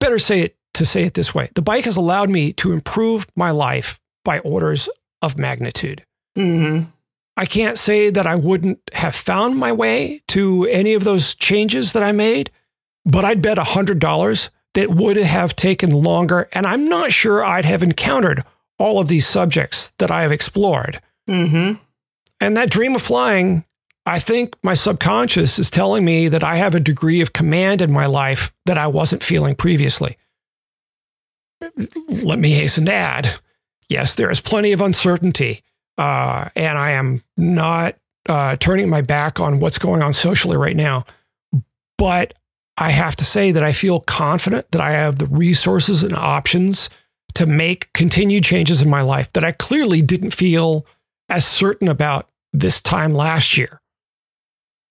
better 0.00 0.18
say 0.18 0.40
it 0.40 0.56
to 0.74 0.84
say 0.84 1.04
it 1.04 1.14
this 1.14 1.34
way 1.34 1.48
the 1.54 1.62
bike 1.62 1.84
has 1.84 1.96
allowed 1.96 2.30
me 2.30 2.52
to 2.52 2.72
improve 2.72 3.26
my 3.36 3.50
life 3.50 4.00
by 4.24 4.38
orders 4.40 4.88
of 5.22 5.38
magnitude. 5.38 6.04
Mm-hmm. 6.36 6.90
I 7.36 7.46
can't 7.46 7.78
say 7.78 8.10
that 8.10 8.26
I 8.26 8.36
wouldn't 8.36 8.80
have 8.92 9.14
found 9.14 9.56
my 9.56 9.72
way 9.72 10.22
to 10.28 10.66
any 10.66 10.94
of 10.94 11.04
those 11.04 11.34
changes 11.34 11.92
that 11.92 12.02
I 12.02 12.12
made, 12.12 12.50
but 13.04 13.24
I'd 13.24 13.42
bet 13.42 13.58
$100 13.58 14.48
that 14.74 14.90
would 14.90 15.16
have 15.16 15.56
taken 15.56 15.90
longer. 15.90 16.48
And 16.52 16.66
I'm 16.66 16.88
not 16.88 17.12
sure 17.12 17.44
I'd 17.44 17.64
have 17.64 17.82
encountered 17.82 18.44
all 18.78 19.00
of 19.00 19.08
these 19.08 19.26
subjects 19.26 19.92
that 19.98 20.10
I 20.10 20.22
have 20.22 20.32
explored. 20.32 21.00
Mm-hmm. 21.28 21.80
And 22.40 22.56
that 22.56 22.70
dream 22.70 22.94
of 22.94 23.02
flying 23.02 23.64
I 24.06 24.18
think 24.18 24.54
my 24.62 24.74
subconscious 24.74 25.58
is 25.58 25.70
telling 25.70 26.04
me 26.04 26.28
that 26.28 26.44
I 26.44 26.56
have 26.56 26.74
a 26.74 26.80
degree 26.80 27.22
of 27.22 27.32
command 27.32 27.80
in 27.80 27.90
my 27.90 28.06
life 28.06 28.52
that 28.66 28.76
I 28.76 28.86
wasn't 28.86 29.22
feeling 29.22 29.54
previously. 29.54 30.18
Let 32.22 32.38
me 32.38 32.50
hasten 32.50 32.84
to 32.86 32.92
add 32.92 33.30
yes, 33.88 34.14
there 34.14 34.30
is 34.30 34.40
plenty 34.40 34.72
of 34.72 34.80
uncertainty, 34.80 35.62
uh, 35.98 36.48
and 36.56 36.78
I 36.78 36.92
am 36.92 37.22
not 37.36 37.96
uh, 38.28 38.56
turning 38.56 38.88
my 38.88 39.02
back 39.02 39.40
on 39.40 39.60
what's 39.60 39.78
going 39.78 40.02
on 40.02 40.12
socially 40.12 40.56
right 40.56 40.76
now. 40.76 41.04
But 41.98 42.34
I 42.76 42.90
have 42.90 43.16
to 43.16 43.24
say 43.24 43.52
that 43.52 43.62
I 43.62 43.72
feel 43.72 44.00
confident 44.00 44.70
that 44.72 44.80
I 44.80 44.92
have 44.92 45.18
the 45.18 45.26
resources 45.26 46.02
and 46.02 46.14
options 46.14 46.90
to 47.34 47.46
make 47.46 47.92
continued 47.92 48.44
changes 48.44 48.82
in 48.82 48.90
my 48.90 49.02
life 49.02 49.32
that 49.32 49.44
I 49.44 49.52
clearly 49.52 50.02
didn't 50.02 50.32
feel 50.32 50.86
as 51.28 51.46
certain 51.46 51.88
about 51.88 52.28
this 52.52 52.80
time 52.80 53.14
last 53.14 53.56
year. 53.56 53.80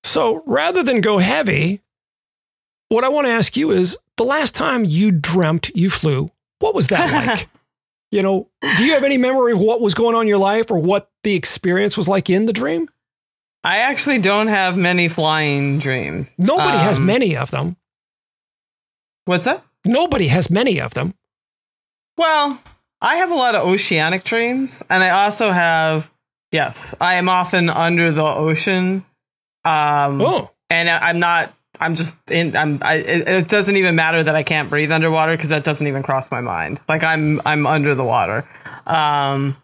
So 0.04 0.44
rather 0.46 0.84
than 0.84 1.02
go 1.02 1.18
heavy, 1.18 1.82
what 2.90 3.04
I 3.04 3.10
want 3.10 3.28
to 3.28 3.34
ask 3.34 3.56
you 3.56 3.72
is 3.72 3.98
the 4.18 4.24
last 4.24 4.56
time 4.56 4.86
you 4.86 5.12
dreamt 5.12 5.70
you 5.76 5.90
flew, 5.90 6.32
what 6.60 6.76
was 6.76 6.88
that 6.88 7.28
like? 7.28 7.50
You 8.14 8.24
know, 8.24 8.50
do 8.78 8.86
you 8.86 8.94
have 8.94 9.04
any 9.04 9.18
memory 9.18 9.54
of 9.54 9.60
what 9.60 9.82
was 9.82 9.94
going 9.94 10.16
on 10.16 10.24
in 10.24 10.28
your 10.28 10.38
life 10.38 10.72
or 10.72 10.80
what 10.80 11.10
the 11.24 11.36
experience 11.36 11.98
was 11.98 12.08
like 12.08 12.30
in 12.30 12.46
the 12.46 12.54
dream? 12.54 12.88
I 13.64 13.80
actually 13.80 14.20
don't 14.20 14.48
have 14.48 14.78
many 14.78 15.08
flying 15.08 15.80
dreams. 15.80 16.34
Nobody 16.38 16.78
um, 16.78 16.84
has 16.84 17.00
many 17.00 17.36
of 17.36 17.52
them. 17.52 17.78
What's 19.26 19.46
that? 19.46 19.64
Nobody 19.86 20.28
has 20.28 20.50
many 20.50 20.80
of 20.80 20.94
them. 20.94 21.14
Well, 22.18 22.62
I 23.02 23.16
have 23.16 23.32
a 23.32 23.36
lot 23.36 23.56
of 23.56 23.66
oceanic 23.66 24.24
dreams, 24.24 24.84
and 24.90 25.04
I 25.04 25.26
also 25.26 25.50
have, 25.50 26.12
yes, 26.52 26.94
I 27.02 27.16
am 27.16 27.30
often 27.30 27.70
under 27.70 28.12
the 28.12 28.24
ocean 28.24 29.06
um, 29.66 30.22
oh. 30.22 30.52
And 30.70 30.90
I'm 30.90 31.20
not. 31.20 31.54
I'm 31.80 31.96
just 31.96 32.20
in. 32.30 32.56
I'm. 32.56 32.80
I, 32.82 32.96
it, 32.96 33.48
doesn't 33.48 33.76
even 33.76 33.96
matter 33.96 34.24
that 34.24 34.36
I 34.36 34.44
can't 34.44 34.70
breathe 34.70 34.92
underwater 34.92 35.36
because 35.36 35.50
that 35.50 35.64
doesn't 35.64 35.88
even 35.88 36.04
cross 36.04 36.32
my 36.32 36.42
mind. 36.42 36.80
Like 36.88 37.04
I'm. 37.04 37.42
I'm 37.46 37.66
under 37.66 37.96
the 37.96 38.04
water. 38.04 38.48
Um, 38.86 39.58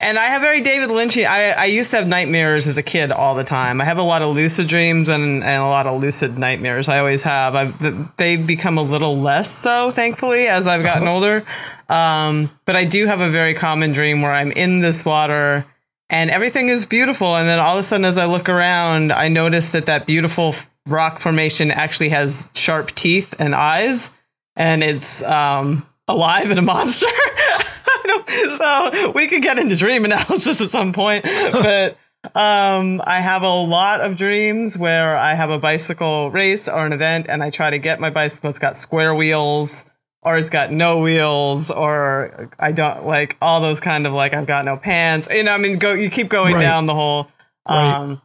And 0.00 0.16
I 0.16 0.26
have 0.26 0.42
very 0.42 0.60
David 0.60 0.90
Lynchy. 0.90 1.26
I, 1.26 1.50
I 1.50 1.64
used 1.64 1.90
to 1.90 1.96
have 1.96 2.06
nightmares 2.06 2.68
as 2.68 2.78
a 2.78 2.84
kid 2.84 3.10
all 3.10 3.34
the 3.34 3.42
time. 3.42 3.80
I 3.80 3.84
have 3.84 3.98
a 3.98 4.02
lot 4.02 4.22
of 4.22 4.32
lucid 4.36 4.68
dreams 4.68 5.08
and, 5.08 5.42
and 5.42 5.62
a 5.62 5.66
lot 5.66 5.88
of 5.88 6.00
lucid 6.00 6.38
nightmares. 6.38 6.88
I 6.88 7.00
always 7.00 7.22
have. 7.22 7.56
I've, 7.56 8.16
they've 8.16 8.46
become 8.46 8.78
a 8.78 8.82
little 8.82 9.20
less 9.20 9.50
so, 9.50 9.90
thankfully, 9.90 10.46
as 10.46 10.68
I've 10.68 10.84
gotten 10.84 11.08
older. 11.14 11.44
Um, 11.88 12.48
but 12.64 12.76
I 12.76 12.84
do 12.84 13.06
have 13.06 13.20
a 13.20 13.30
very 13.30 13.54
common 13.54 13.90
dream 13.90 14.22
where 14.22 14.32
I'm 14.32 14.52
in 14.52 14.78
this 14.78 15.04
water 15.04 15.66
and 16.08 16.30
everything 16.30 16.68
is 16.68 16.86
beautiful. 16.86 17.34
And 17.34 17.48
then 17.48 17.58
all 17.58 17.74
of 17.76 17.80
a 17.80 17.82
sudden, 17.82 18.04
as 18.04 18.18
I 18.18 18.26
look 18.26 18.48
around, 18.48 19.12
I 19.12 19.28
notice 19.28 19.72
that 19.72 19.86
that 19.86 20.06
beautiful 20.06 20.54
rock 20.88 21.20
formation 21.20 21.70
actually 21.70 22.08
has 22.10 22.48
sharp 22.54 22.94
teeth 22.94 23.34
and 23.38 23.54
eyes, 23.54 24.10
and 24.56 24.82
it's 24.82 25.22
um, 25.22 25.86
alive 26.08 26.50
and 26.50 26.58
a 26.58 26.62
monster. 26.62 27.06
so 28.56 29.12
we 29.14 29.26
could 29.28 29.42
get 29.42 29.58
into 29.58 29.76
dream 29.76 30.04
analysis 30.04 30.60
at 30.60 30.70
some 30.70 30.92
point, 30.92 31.24
but 31.52 31.96
um, 32.34 33.00
I 33.04 33.20
have 33.20 33.42
a 33.42 33.48
lot 33.54 34.00
of 34.00 34.16
dreams 34.16 34.76
where 34.76 35.16
I 35.16 35.34
have 35.34 35.50
a 35.50 35.58
bicycle 35.58 36.30
race 36.30 36.68
or 36.68 36.84
an 36.86 36.92
event, 36.92 37.26
and 37.28 37.42
I 37.42 37.50
try 37.50 37.70
to 37.70 37.78
get 37.78 38.00
my 38.00 38.10
bicycle. 38.10 38.50
It's 38.50 38.58
got 38.58 38.76
square 38.76 39.14
wheels, 39.14 39.86
or 40.22 40.36
it's 40.36 40.50
got 40.50 40.72
no 40.72 40.98
wheels, 40.98 41.70
or 41.70 42.50
I 42.58 42.72
don't 42.72 43.06
like 43.06 43.36
all 43.40 43.60
those 43.60 43.80
kind 43.80 44.06
of 44.06 44.12
like 44.12 44.34
I've 44.34 44.46
got 44.46 44.64
no 44.64 44.76
pants. 44.76 45.28
You 45.30 45.44
know, 45.44 45.52
I 45.52 45.58
mean, 45.58 45.78
go 45.78 45.92
you 45.92 46.10
keep 46.10 46.28
going 46.28 46.54
Right. 46.54 46.62
down 46.62 46.86
the 46.86 46.94
whole. 46.94 47.28
Right. 47.68 48.18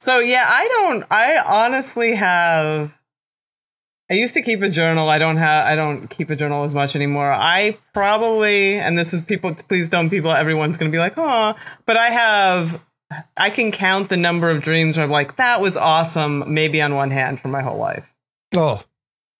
So 0.00 0.18
yeah, 0.20 0.44
I 0.46 0.68
don't. 0.68 1.04
I 1.10 1.42
honestly 1.44 2.14
have. 2.14 2.98
I 4.10 4.14
used 4.14 4.32
to 4.34 4.42
keep 4.42 4.62
a 4.62 4.70
journal. 4.70 5.08
I 5.08 5.18
don't 5.18 5.36
have. 5.36 5.66
I 5.66 5.74
don't 5.74 6.08
keep 6.08 6.30
a 6.30 6.36
journal 6.36 6.64
as 6.64 6.74
much 6.74 6.96
anymore. 6.96 7.30
I 7.30 7.78
probably, 7.92 8.76
and 8.76 8.96
this 8.96 9.12
is 9.12 9.20
people. 9.20 9.54
Please 9.54 9.88
don't 9.88 10.08
people. 10.08 10.30
Everyone's 10.30 10.78
going 10.78 10.90
to 10.90 10.94
be 10.94 10.98
like, 11.00 11.14
oh, 11.16 11.54
but 11.84 11.96
I 11.96 12.08
have. 12.08 12.80
I 13.36 13.50
can 13.50 13.72
count 13.72 14.10
the 14.10 14.16
number 14.18 14.50
of 14.50 14.62
dreams 14.62 14.96
where 14.96 15.04
I'm 15.04 15.10
like, 15.10 15.36
that 15.36 15.60
was 15.60 15.76
awesome. 15.76 16.52
Maybe 16.52 16.80
on 16.82 16.94
one 16.94 17.10
hand 17.10 17.40
for 17.40 17.48
my 17.48 17.62
whole 17.62 17.78
life. 17.78 18.14
Oh, 18.54 18.82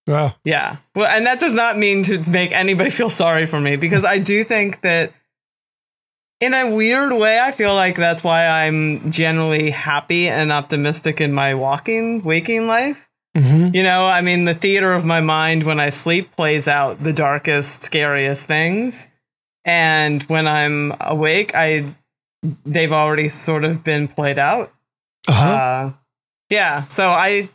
well, 0.08 0.36
Yeah. 0.42 0.78
Well, 0.94 1.06
and 1.06 1.26
that 1.26 1.38
does 1.38 1.54
not 1.54 1.78
mean 1.78 2.02
to 2.04 2.18
make 2.28 2.50
anybody 2.50 2.90
feel 2.98 3.10
sorry 3.10 3.46
for 3.46 3.60
me 3.60 3.76
because 3.76 4.04
I 4.04 4.18
do 4.18 4.42
think 4.42 4.80
that 4.80 5.12
in 6.40 6.54
a 6.54 6.70
weird 6.74 7.12
way, 7.12 7.38
I 7.40 7.52
feel 7.52 7.74
like 7.74 7.96
that's 7.96 8.22
why 8.22 8.46
I'm 8.46 9.10
generally 9.10 9.70
happy 9.70 10.28
and 10.28 10.52
optimistic 10.52 11.20
in 11.20 11.32
my 11.32 11.54
walking, 11.54 12.22
waking 12.22 12.66
life. 12.66 13.08
mhm. 13.36 13.74
You 13.74 13.82
know, 13.82 14.04
I 14.06 14.20
mean, 14.20 14.44
the 14.44 14.54
theater 14.54 14.92
of 14.92 15.04
my 15.04 15.20
mind 15.20 15.64
when 15.64 15.80
I 15.80 15.90
sleep 15.90 16.34
plays 16.36 16.68
out 16.68 17.02
the 17.02 17.12
darkest, 17.12 17.82
scariest 17.82 18.46
things. 18.46 19.10
And 19.64 20.22
when 20.24 20.46
I'm 20.46 20.94
awake, 21.00 21.52
I 21.54 21.94
they've 22.64 22.92
already 22.92 23.28
sort 23.28 23.64
of 23.64 23.82
been 23.84 24.08
played 24.08 24.38
out. 24.38 24.72
uh-huh. 25.28 25.48
Uh, 25.48 25.92
yeah. 26.50 26.84
So 26.86 27.10
I, 27.10 27.50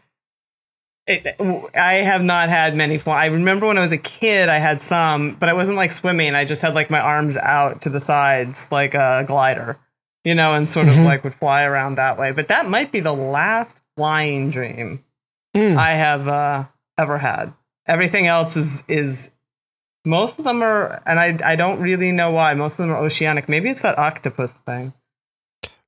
it, 1.08 1.36
I 1.76 1.94
have 1.96 2.22
not 2.24 2.50
had 2.50 2.76
many. 2.76 3.02
I 3.06 3.26
remember 3.28 3.68
when 3.68 3.78
I 3.78 3.82
was 3.82 3.92
a 3.92 3.98
kid, 3.98 4.50
I 4.50 4.58
had 4.60 4.82
some, 4.82 5.36
but 5.36 5.50
I 5.50 5.54
wasn't 5.54 5.78
like 5.78 5.92
swimming. 5.92 6.36
I 6.36 6.46
just 6.46 6.62
had 6.62 6.74
like 6.76 6.90
my 6.90 7.00
arms 7.00 7.36
out 7.38 7.82
to 7.84 7.90
the 7.90 8.00
sides, 8.02 8.72
like 8.72 8.94
a 8.94 9.24
glider, 9.28 9.78
you 10.24 10.34
know, 10.36 10.54
and 10.54 10.68
sort 10.68 10.88
of 10.88 10.94
Mhm. 10.94 11.06
like 11.06 11.24
would 11.24 11.36
fly 11.36 11.64
around 11.64 11.96
that 11.96 12.18
way. 12.18 12.32
But 12.32 12.48
that 12.48 12.70
might 12.70 12.92
be 12.92 13.00
the 13.02 13.14
last 13.14 13.82
flying 13.98 14.50
dream 14.50 15.04
Mm. 15.56 15.78
I 15.78 15.92
have 15.92 16.28
uh, 16.28 16.64
ever 16.98 17.18
had. 17.20 17.54
Everything 17.88 18.26
else 18.26 18.56
is 18.58 18.84
is. 18.88 19.30
Most 20.06 20.40
of 20.40 20.46
them 20.46 20.64
are, 20.64 21.02
and 21.06 21.20
I 21.20 21.38
I 21.46 21.56
don't 21.56 21.80
really 21.80 22.12
know 22.12 22.32
why. 22.32 22.54
Most 22.56 22.74
of 22.74 22.78
them 22.80 22.92
are 22.92 22.98
oceanic. 22.98 23.48
Maybe 23.48 23.70
it's 23.70 23.84
that 23.84 24.00
octopus 24.00 24.60
thing. 24.62 24.94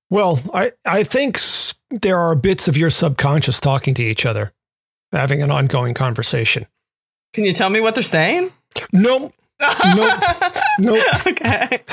Well, 0.10 0.40
I, 0.54 0.72
I 0.86 1.04
think 1.04 1.40
there 1.90 2.18
are 2.20 2.36
bits 2.36 2.68
of 2.68 2.78
your 2.78 2.90
subconscious 2.92 3.60
talking 3.60 3.94
to 3.96 4.04
each 4.04 4.26
other, 4.26 4.54
having 5.16 5.42
an 5.42 5.52
ongoing 5.52 5.94
conversation. 5.94 6.68
Can 7.34 7.44
you 7.46 7.54
tell 7.54 7.70
me 7.70 7.80
what 7.82 7.96
they're 7.96 8.04
saying? 8.04 8.52
Nope. 8.94 9.34
Nope. 9.96 10.22
Nope. 10.80 11.04
okay. 11.28 11.84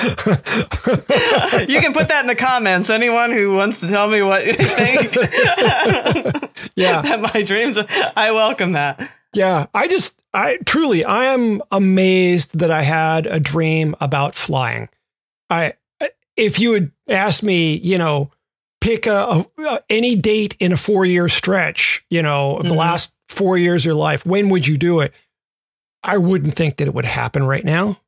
you 1.69 1.81
can 1.81 1.93
put 1.93 2.09
that 2.09 2.19
in 2.23 2.27
the 2.27 2.35
comments. 2.37 2.91
Anyone 2.91 3.31
who 3.31 3.55
wants 3.55 3.81
to 3.81 3.89
tell 3.89 4.09
me 4.09 4.23
what 4.23 4.47
you 4.47 4.55
think 4.55 5.15
Yeah. 6.75 7.03
that 7.03 7.21
my 7.21 7.43
dreams 7.43 7.79
are, 7.79 7.87
I 8.17 8.33
welcome 8.33 8.73
that. 8.73 9.11
Yeah. 9.33 9.67
I 9.73 9.87
just, 9.89 10.21
I 10.35 10.59
truly, 10.67 11.05
I 11.05 11.27
am 11.27 11.63
amazed 11.71 12.59
that 12.59 12.71
I 12.71 12.83
had 12.83 13.27
a 13.27 13.39
dream 13.39 13.95
about 14.01 14.35
flying. 14.35 14.89
I, 15.49 15.75
if 16.37 16.59
you 16.59 16.73
had 16.73 16.91
asked 17.09 17.43
me, 17.43 17.77
you 17.77 17.99
know, 17.99 18.31
pick 18.83 19.07
a, 19.07 19.47
a 19.59 19.81
any 19.89 20.17
date 20.17 20.57
in 20.61 20.73
a 20.73 20.77
four 20.77 21.05
year 21.07 21.29
stretch, 21.29 22.05
you 22.11 22.21
know, 22.23 22.57
of 22.59 22.65
the 22.67 22.75
Mhm. 22.75 22.77
last 22.79 23.15
four 23.29 23.57
years 23.57 23.83
of 23.83 23.87
your 23.87 23.95
life, 23.95 24.27
when 24.27 24.51
would 24.51 24.67
you 24.67 24.77
do 24.77 25.01
it? 25.01 25.13
I 26.03 26.19
wouldn't 26.19 26.55
think 26.55 26.77
that 26.77 26.89
it 26.89 26.95
would 26.95 27.05
happen 27.05 27.45
right 27.45 27.65
now. 27.65 27.99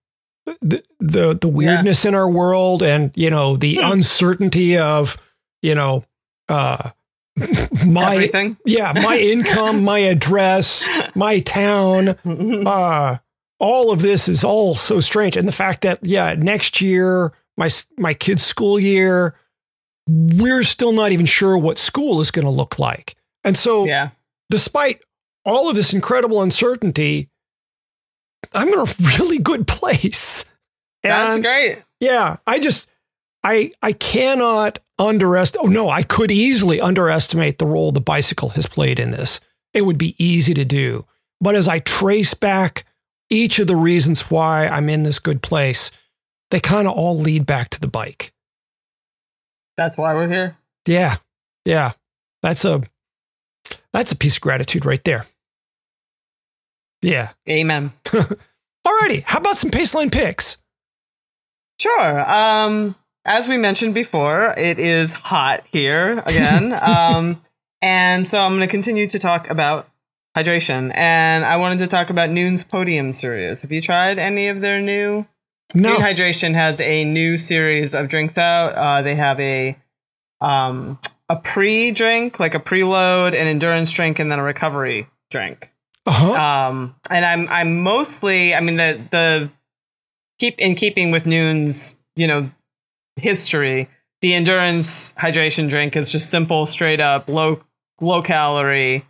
The 0.61 0.83
the, 1.01 1.39
the 1.41 1.49
weirdness 1.49 2.05
in 2.05 2.15
our 2.15 2.29
world 2.29 2.83
and 2.83 3.11
you 3.15 3.31
know 3.31 3.57
the 3.57 3.77
Hmm. 3.77 3.93
uncertainty 3.93 4.77
of 4.77 5.17
you 5.63 5.75
know 5.75 6.05
uh 6.51 6.91
my 7.87 8.15
Everything. 8.17 8.57
yeah 8.67 8.93
my 8.93 9.17
income 9.33 9.83
my 9.85 9.99
address 10.01 10.87
my 11.15 11.41
town 11.41 12.09
uh 12.67 13.17
all 13.59 13.91
of 13.91 14.03
this 14.03 14.29
is 14.29 14.45
all 14.45 14.75
so 14.75 15.01
strange 15.01 15.37
and 15.37 15.49
the 15.49 15.53
fact 15.53 15.81
that 15.83 15.99
yeah 16.03 16.35
next 16.37 16.81
year 16.83 17.33
my 17.57 17.71
my 17.97 18.13
kids 18.15 18.43
school 18.43 18.79
year 18.79 19.35
we're 20.09 20.63
still 20.63 20.93
not 20.93 21.13
even 21.13 21.27
sure 21.27 21.57
what 21.57 21.79
school 21.79 22.21
is 22.21 22.31
going 22.31 22.45
to 22.45 22.51
look 22.51 22.79
like 22.79 23.17
and 23.43 23.57
so 23.57 23.85
yeah. 23.87 24.11
despite 24.51 25.03
all 25.45 25.69
of 25.69 25.77
this 25.77 25.93
incredible 25.93 26.43
uncertainty 26.43 27.29
i'm 28.53 28.69
in 28.69 28.79
a 28.79 28.87
really 29.19 29.39
good 29.39 29.67
place 29.67 30.45
That's 31.05 31.41
great. 31.41 31.83
yeah, 32.01 32.37
I 32.47 32.59
just 32.59 32.89
I 33.43 33.73
I 33.83 33.93
cannot 33.93 34.79
underestimate. 34.99 35.67
Oh 35.67 35.69
no, 35.69 35.91
I 35.91 36.03
could 36.03 36.31
easily 36.31 36.81
underestimate 36.81 37.59
the 37.59 37.67
role 37.67 37.93
the 37.93 38.01
bicycle 38.01 38.51
has 38.51 38.67
played 38.67 38.99
in 38.99 39.11
this. 39.11 39.41
It 39.73 39.83
would 39.83 39.99
be 39.99 40.15
easy 40.23 40.55
to 40.55 40.65
do, 40.65 41.07
but 41.41 41.55
as 41.55 41.69
I 41.69 41.81
trace 41.81 42.35
back 42.35 42.87
each 43.31 43.59
of 43.59 43.67
the 43.67 43.77
reasons 43.77 44.31
why 44.31 44.67
I'm 44.67 44.89
in 44.89 45.03
this 45.03 45.19
good 45.19 45.43
place, 45.43 45.91
they 46.51 46.61
kind 46.61 46.87
of 46.87 46.95
all 46.95 47.19
lead 47.19 47.45
back 47.47 47.71
to 47.71 47.81
the 47.81 47.89
bike. 47.89 48.33
That's 49.77 49.97
why 49.97 50.15
we're 50.15 50.29
here. 50.29 50.57
Yeah, 50.87 51.17
yeah, 51.65 51.93
that's 52.43 52.65
a 52.65 52.83
that's 53.93 54.13
a 54.13 54.17
piece 54.17 54.37
of 54.37 54.43
gratitude 54.43 54.85
right 54.85 55.03
there. 55.05 55.27
Yeah. 57.05 57.33
Amen. 57.49 57.93
Alrighty, 58.05 59.23
how 59.25 59.39
about 59.39 59.57
some 59.57 59.71
Paceline 59.71 60.11
picks? 60.11 60.57
Sure. 61.79 62.31
Um, 62.31 62.95
as 63.27 63.47
we 63.47 63.57
mentioned 63.57 63.95
before, 63.95 64.55
it 64.57 64.79
is 64.79 65.13
hot 65.13 65.65
here 65.71 66.23
again. 66.27 66.73
um, 66.83 67.43
and 67.83 68.27
so 68.27 68.39
I'm 68.39 68.53
going 68.53 68.61
to 68.61 68.67
continue 68.67 69.07
to 69.09 69.19
talk 69.19 69.51
about 69.51 69.89
hydration. 70.37 70.93
And 70.95 71.45
I 71.45 71.57
wanted 71.57 71.79
to 71.81 71.87
talk 71.87 72.11
about 72.11 72.31
Nuun's 72.31 72.65
Podium 72.65 73.13
series. 73.13 73.61
Have 73.61 73.73
you 73.73 73.83
tried 73.83 74.19
any 74.19 74.49
of 74.49 74.61
their 74.61 74.81
new? 74.81 75.27
No. 75.75 75.97
Nuun 75.97 75.99
Hydration 75.99 76.55
has 76.55 76.81
a 76.81 77.05
new 77.05 77.39
series 77.39 77.95
of 77.95 78.09
drinks 78.09 78.39
out. 78.39 78.75
Uh, 78.75 79.03
they 79.03 79.15
have 79.15 79.41
a 79.41 79.77
um, 80.41 80.99
a 81.29 81.37
pre 81.37 81.91
drink, 81.91 82.39
like 82.39 82.55
a 82.55 82.61
preload, 82.61 83.29
an 83.29 83.47
endurance 83.47 83.91
drink, 83.91 84.19
and 84.19 84.31
then 84.31 84.39
a 84.39 84.43
recovery 84.43 85.09
drink. 85.31 85.71
Uh-huh. 86.07 86.33
Um, 86.33 86.95
and 87.11 87.25
I'm 87.25 87.49
I'm 87.49 87.81
mostly 87.83 88.55
I 88.55 88.61
mean 88.61 88.77
the 88.77 89.01
the 89.11 89.51
keep 90.39 90.59
in 90.59 90.75
keeping 90.75 91.11
with 91.11 91.25
Nuun's 91.25 91.97
you 92.15 92.27
know 92.27 92.51
history. 93.17 93.89
The 94.21 94.35
endurance 94.35 95.13
hydration 95.13 95.69
drink 95.69 95.97
is 95.97 96.11
just 96.11 96.31
simple, 96.31 96.67
straight 96.67 97.01
up, 97.01 97.29
low 97.29 97.63
low 98.01 98.23
calorie, 98.23 99.05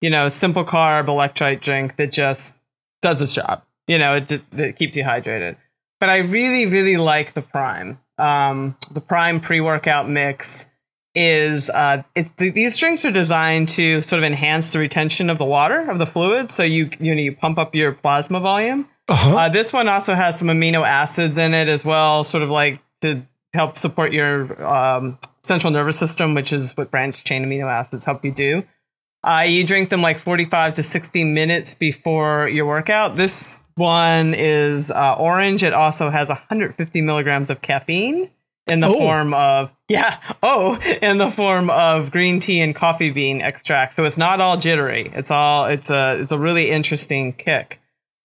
you 0.00 0.10
know, 0.10 0.28
simple 0.28 0.64
carb 0.64 1.06
electrolyte 1.06 1.60
drink 1.60 1.96
that 1.96 2.12
just 2.12 2.54
does 3.00 3.20
its 3.22 3.34
job. 3.34 3.62
You 3.86 3.98
know, 3.98 4.16
it 4.16 4.50
that 4.52 4.76
keeps 4.76 4.96
you 4.96 5.04
hydrated. 5.04 5.56
But 6.02 6.10
I 6.10 6.16
really 6.16 6.66
really 6.66 6.96
like 6.96 7.34
the 7.34 7.42
Prime. 7.42 7.96
Um, 8.18 8.76
the 8.90 9.00
Prime 9.00 9.38
pre 9.38 9.60
workout 9.60 10.08
mix 10.08 10.68
is 11.14 11.70
uh, 11.70 12.02
it's 12.16 12.30
th- 12.30 12.54
these 12.54 12.76
drinks 12.76 13.04
are 13.04 13.12
designed 13.12 13.68
to 13.68 14.02
sort 14.02 14.18
of 14.18 14.24
enhance 14.24 14.72
the 14.72 14.80
retention 14.80 15.30
of 15.30 15.38
the 15.38 15.44
water 15.44 15.88
of 15.88 16.00
the 16.00 16.06
fluid, 16.06 16.50
so 16.50 16.64
you 16.64 16.90
you 16.98 17.14
know 17.14 17.20
you 17.20 17.36
pump 17.36 17.56
up 17.56 17.76
your 17.76 17.92
plasma 17.92 18.40
volume. 18.40 18.88
Uh-huh. 19.06 19.36
Uh, 19.36 19.48
this 19.48 19.72
one 19.72 19.86
also 19.86 20.14
has 20.14 20.36
some 20.36 20.48
amino 20.48 20.84
acids 20.84 21.38
in 21.38 21.54
it 21.54 21.68
as 21.68 21.84
well, 21.84 22.24
sort 22.24 22.42
of 22.42 22.50
like 22.50 22.80
to 23.02 23.24
help 23.54 23.78
support 23.78 24.12
your 24.12 24.60
um, 24.66 25.20
central 25.44 25.72
nervous 25.72 26.00
system, 26.00 26.34
which 26.34 26.52
is 26.52 26.76
what 26.76 26.90
branched 26.90 27.24
chain 27.24 27.44
amino 27.44 27.70
acids 27.70 28.04
help 28.04 28.24
you 28.24 28.32
do. 28.32 28.64
Uh, 29.24 29.44
you 29.46 29.64
drink 29.64 29.88
them 29.88 30.02
like 30.02 30.18
45 30.18 30.74
to 30.74 30.82
60 30.82 31.24
minutes 31.24 31.74
before 31.74 32.48
your 32.48 32.66
workout. 32.66 33.14
This 33.16 33.62
one 33.76 34.34
is 34.34 34.90
uh, 34.90 35.14
orange. 35.14 35.62
It 35.62 35.72
also 35.72 36.10
has 36.10 36.28
150 36.28 37.00
milligrams 37.02 37.48
of 37.48 37.62
caffeine 37.62 38.30
in 38.66 38.80
the 38.80 38.88
Oh. 38.88 38.98
form 38.98 39.32
of 39.34 39.72
yeah, 39.88 40.18
oh, 40.42 40.78
in 41.02 41.18
the 41.18 41.30
form 41.30 41.68
of 41.70 42.10
green 42.10 42.40
tea 42.40 42.60
and 42.60 42.74
coffee 42.74 43.10
bean 43.10 43.40
extract. 43.42 43.94
So 43.94 44.04
it's 44.04 44.16
not 44.18 44.40
all 44.40 44.56
jittery. 44.56 45.10
It's 45.14 45.30
all 45.30 45.66
it's 45.66 45.90
a 45.90 46.18
it's 46.20 46.32
a 46.32 46.38
really 46.38 46.70
interesting 46.70 47.32
kick. 47.32 47.80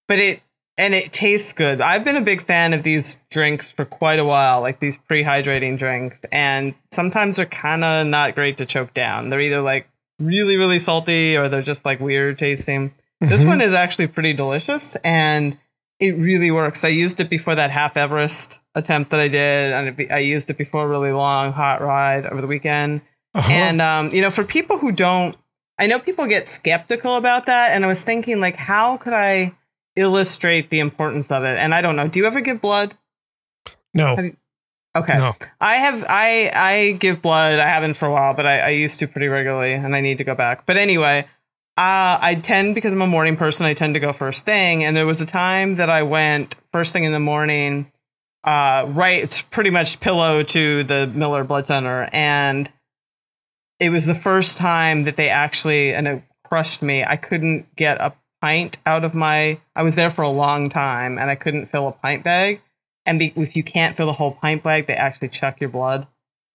But 0.08 0.20
it 0.20 0.41
and 0.80 0.93
it 0.93 1.12
tastes 1.12 1.54
good. 1.54 1.82
I've 1.82 2.06
been 2.06 2.16
a 2.16 2.22
big 2.22 2.43
fan 2.43 2.74
of 2.74 2.84
these 2.84 3.18
drinks 3.30 3.72
for 3.72 3.84
quite 3.84 4.20
a 4.20 4.26
while, 4.26 4.62
like 4.62 4.80
these 4.80 4.95
pre-hydrating 4.95 5.78
drinks, 5.78 6.24
and 6.32 6.76
sometimes 6.91 7.36
they're 7.38 7.45
kind 7.48 7.84
of 7.84 8.06
not 8.08 8.36
great 8.36 8.58
to 8.58 8.66
choke 8.66 8.93
down. 8.93 9.30
They're 9.30 9.41
either 9.41 9.62
like 9.62 9.89
really 10.20 10.57
really 10.57 10.80
salty 10.80 11.38
or 11.38 11.49
they're 11.49 11.61
just 11.61 11.86
like 11.86 11.99
weird 11.99 12.38
tasting. 12.39 12.93
This 13.20 13.43
Mhm. 13.43 13.47
one 13.47 13.61
is 13.61 13.74
actually 13.74 14.07
pretty 14.07 14.34
delicious 14.34 14.95
and 15.03 15.57
it 15.99 16.15
really 16.18 16.51
works. 16.51 16.84
I 16.84 16.89
used 16.89 17.20
it 17.20 17.30
before 17.30 17.55
that 17.55 17.72
half 17.72 17.97
Everest 17.97 18.59
attempt 18.76 19.09
that 19.09 19.20
I 19.20 19.28
did, 19.30 19.72
and 19.74 20.11
I 20.11 20.20
used 20.20 20.47
it 20.51 20.57
before 20.57 20.84
a 20.84 20.88
really 20.88 21.11
long 21.11 21.53
hot 21.53 21.82
ride 21.82 22.28
over 22.28 22.39
the 22.41 22.45
weekend. 22.47 23.01
Uh-huh. 23.34 23.51
And 23.51 23.82
um, 23.82 24.11
you 24.13 24.22
know, 24.22 24.30
for 24.30 24.43
people 24.43 24.78
who 24.78 24.91
don't, 24.91 25.36
I 25.80 25.88
know 25.88 25.97
people 25.97 26.28
get 26.28 26.47
skeptical 26.47 27.15
about 27.15 27.47
that, 27.47 27.72
and 27.72 27.84
I 27.84 27.88
was 27.88 28.03
thinking 28.03 28.39
like, 28.39 28.55
how 28.55 28.97
could 28.97 29.13
I 29.13 29.55
illustrate 29.95 30.70
the 30.70 30.80
importance 30.82 31.32
of 31.32 31.43
it? 31.43 31.57
And 31.57 31.74
I 31.74 31.82
don't 31.82 31.95
know. 31.95 32.07
Do 32.07 32.20
you 32.20 32.26
ever 32.28 32.41
give 32.41 32.61
blood? 32.61 32.95
no, 33.95 34.15
you- 34.20 34.38
Okay. 34.95 35.17
no. 35.17 35.35
I 35.61 35.75
have 35.75 36.05
I 36.07 36.51
I 36.53 36.91
give 36.93 37.21
blood. 37.21 37.59
I 37.59 37.67
haven't 37.67 37.95
for 37.95 38.07
a 38.07 38.11
while, 38.11 38.33
but 38.33 38.47
I, 38.47 38.59
I 38.59 38.69
used 38.69 38.99
to 38.99 39.07
pretty 39.07 39.27
regularly, 39.27 39.73
and 39.73 39.95
I 39.95 40.01
need 40.01 40.17
to 40.19 40.23
go 40.23 40.33
back. 40.33 40.65
But 40.65 40.77
anyway, 40.77 41.27
uh, 41.77 42.17
I 42.19 42.39
tend 42.41 42.73
because 42.73 42.91
I'm 42.93 43.01
a 43.01 43.07
morning 43.07 43.38
person. 43.38 43.65
I 43.65 43.75
tend 43.75 43.93
to 43.93 43.99
go 43.99 44.11
first 44.11 44.45
thing, 44.45 44.83
and 44.83 44.97
there 44.97 45.05
was 45.05 45.21
a 45.21 45.25
time 45.25 45.75
that 45.75 45.89
I 45.89 46.03
went 46.03 46.55
first 46.71 46.93
thing 46.93 47.03
in 47.03 47.11
the 47.11 47.19
morning. 47.19 47.91
Uh, 48.43 48.85
right, 48.89 49.21
it's 49.21 49.41
pretty 49.41 49.69
much 49.69 49.99
pillow 49.99 50.41
to 50.41 50.83
the 50.83 51.05
Miller 51.05 51.43
Blood 51.43 51.67
Center, 51.67 52.09
and 52.11 52.71
it 53.79 53.89
was 53.89 54.07
the 54.07 54.15
first 54.15 54.57
time 54.57 55.03
that 55.03 55.17
they 55.17 55.29
actually 55.29 55.93
and 55.93 56.07
it 56.07 56.23
crushed 56.43 56.81
me. 56.81 57.03
I 57.03 57.17
couldn't 57.17 57.75
get 57.75 58.01
a 58.01 58.13
pint 58.41 58.77
out 58.85 59.03
of 59.03 59.13
my. 59.13 59.59
I 59.75 59.83
was 59.83 59.95
there 59.95 60.09
for 60.09 60.23
a 60.23 60.29
long 60.29 60.69
time, 60.69 61.19
and 61.19 61.29
I 61.29 61.35
couldn't 61.35 61.67
fill 61.67 61.88
a 61.88 61.91
pint 61.91 62.23
bag. 62.23 62.61
And 63.08 63.18
be, 63.20 63.34
if 63.36 63.55
you 63.55 63.64
can't 63.64 63.95
fill 63.97 64.05
the 64.08 64.14
whole 64.14 64.34
pint 64.34 64.62
bag, 64.64 64.86
they 64.86 64.93
actually 64.93 65.30
check 65.30 65.60
your 65.62 65.70
blood 65.72 66.05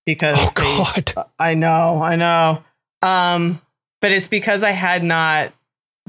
because 0.07 0.37
Oh 0.59 0.93
they- 0.95 1.03
God. 1.03 1.27
I 1.39 1.55
know, 1.55 2.01
I 2.03 2.15
know. 2.17 2.63
Um, 3.03 3.61
but 4.01 4.13
it's 4.13 4.29
because 4.29 4.63
I 4.63 4.71
had 4.71 5.03
not. 5.03 5.53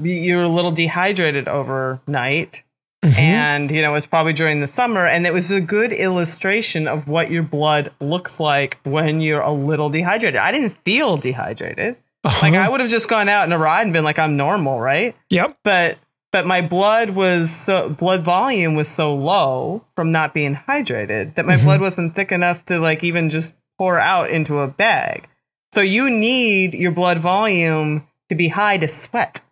You 0.00 0.36
were 0.36 0.42
a 0.42 0.48
little 0.48 0.72
dehydrated 0.72 1.46
overnight, 1.48 2.62
Mhm. 3.04 3.18
and 3.18 3.70
you 3.70 3.80
know 3.82 3.94
it's 3.94 4.06
probably 4.06 4.32
during 4.32 4.60
the 4.60 4.66
summer, 4.68 5.06
and 5.06 5.26
it 5.26 5.32
was 5.32 5.50
a 5.50 5.60
good 5.60 5.92
illustration 5.92 6.88
of 6.88 7.06
what 7.08 7.30
your 7.30 7.42
blood 7.42 7.92
looks 8.00 8.38
like 8.40 8.78
when 8.84 9.20
you're 9.20 9.40
a 9.40 9.52
little 9.52 9.90
dehydrated. 9.90 10.38
I 10.38 10.50
didn't 10.52 10.76
feel 10.84 11.16
dehydrated. 11.16 11.96
Uh-huh. 12.24 12.38
Like 12.42 12.54
I 12.54 12.68
would 12.68 12.80
have 12.80 12.90
just 12.90 13.08
gone 13.08 13.28
out 13.28 13.44
in 13.46 13.52
a 13.52 13.58
ride 13.58 13.82
and 13.82 13.92
been 13.92 14.02
like, 14.04 14.18
I'm 14.18 14.36
normal, 14.36 14.80
right? 14.80 15.14
Yep. 15.30 15.58
But 15.62 15.98
but 16.34 16.46
my 16.46 16.60
blood 16.60 17.10
was 17.10 17.48
so 17.48 17.88
blood 17.90 18.24
volume 18.24 18.74
was 18.74 18.88
so 18.88 19.14
low 19.14 19.84
from 19.94 20.10
not 20.10 20.34
being 20.34 20.56
hydrated 20.68 21.36
that 21.36 21.46
my 21.46 21.54
Mhm. 21.54 21.62
blood 21.62 21.80
wasn't 21.80 22.16
thick 22.16 22.32
enough 22.32 22.64
to 22.66 22.80
like 22.80 23.04
even 23.04 23.30
just 23.30 23.54
pour 23.78 24.00
out 24.00 24.30
into 24.30 24.58
a 24.58 24.66
bag. 24.66 25.28
So 25.72 25.80
you 25.80 26.10
need 26.10 26.74
your 26.74 26.90
blood 26.90 27.18
volume 27.20 28.08
to 28.30 28.34
be 28.34 28.48
high 28.48 28.78
to 28.78 28.88
sweat. 28.88 29.42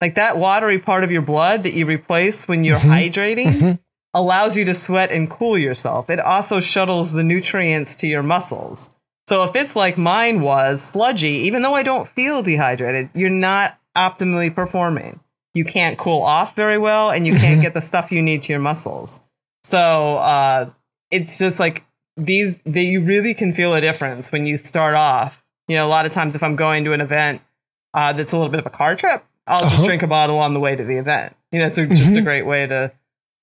Like 0.00 0.16
that 0.16 0.36
watery 0.36 0.80
part 0.80 1.04
of 1.04 1.12
your 1.12 1.22
blood 1.22 1.62
that 1.62 1.74
you 1.74 1.86
replace 1.86 2.48
when 2.48 2.64
you're 2.64 2.80
Mhm. 2.80 2.90
hydrating 3.12 3.52
Mhm. 3.52 3.78
allows 4.12 4.56
you 4.56 4.64
to 4.64 4.74
sweat 4.74 5.12
and 5.12 5.30
cool 5.30 5.56
yourself. 5.56 6.10
It 6.10 6.18
also 6.18 6.58
shuttles 6.58 7.12
the 7.12 7.22
nutrients 7.22 7.94
to 7.96 8.08
your 8.08 8.24
muscles. 8.24 8.90
So 9.28 9.44
if 9.44 9.54
it's 9.54 9.76
like 9.76 9.96
mine 9.96 10.40
was 10.40 10.82
sludgy, 10.82 11.46
even 11.46 11.62
though 11.62 11.76
I 11.76 11.84
don't 11.84 12.08
feel 12.08 12.42
dehydrated, 12.42 13.10
you're 13.14 13.30
not 13.30 13.78
optimally 13.96 14.52
performing. 14.52 15.20
You 15.54 15.64
can't 15.64 15.98
cool 15.98 16.22
off 16.22 16.56
very 16.56 16.78
well 16.78 17.10
and 17.10 17.26
you 17.26 17.34
can't 17.34 17.60
get 17.66 17.74
the 17.74 17.82
stuff 17.82 18.10
you 18.12 18.22
need 18.22 18.42
to 18.44 18.52
your 18.52 18.60
muscles. 18.60 19.20
So 19.64 19.78
uh, 20.16 20.70
it's 21.10 21.38
just 21.38 21.60
like 21.60 21.84
these 22.16 22.60
that 22.66 22.82
you 22.82 23.00
really 23.00 23.34
can 23.34 23.52
feel 23.52 23.74
a 23.74 23.80
difference 23.80 24.32
when 24.32 24.46
you 24.46 24.58
start 24.58 24.94
off. 24.94 25.46
You 25.68 25.76
know, 25.76 25.86
a 25.86 25.90
lot 25.90 26.06
of 26.06 26.12
times 26.12 26.34
if 26.34 26.42
I'm 26.42 26.56
going 26.56 26.84
to 26.84 26.92
an 26.92 27.00
event 27.00 27.40
uh, 27.94 28.12
that's 28.12 28.32
a 28.32 28.36
little 28.36 28.50
bit 28.50 28.60
of 28.60 28.66
a 28.66 28.70
car 28.70 28.96
trip, 28.96 29.24
I'll 29.46 29.60
just 29.62 29.74
Uh-huh. 29.74 29.84
drink 29.86 30.02
a 30.02 30.06
bottle 30.06 30.38
on 30.38 30.54
the 30.54 30.60
way 30.60 30.74
to 30.76 30.84
the 30.84 30.96
event. 30.96 31.34
You 31.52 31.58
know, 31.60 31.68
so 31.68 31.84
just 31.86 32.12
a 32.16 32.20
Mhm. 32.20 32.24
great 32.24 32.46
way 32.46 32.66
to 32.66 32.92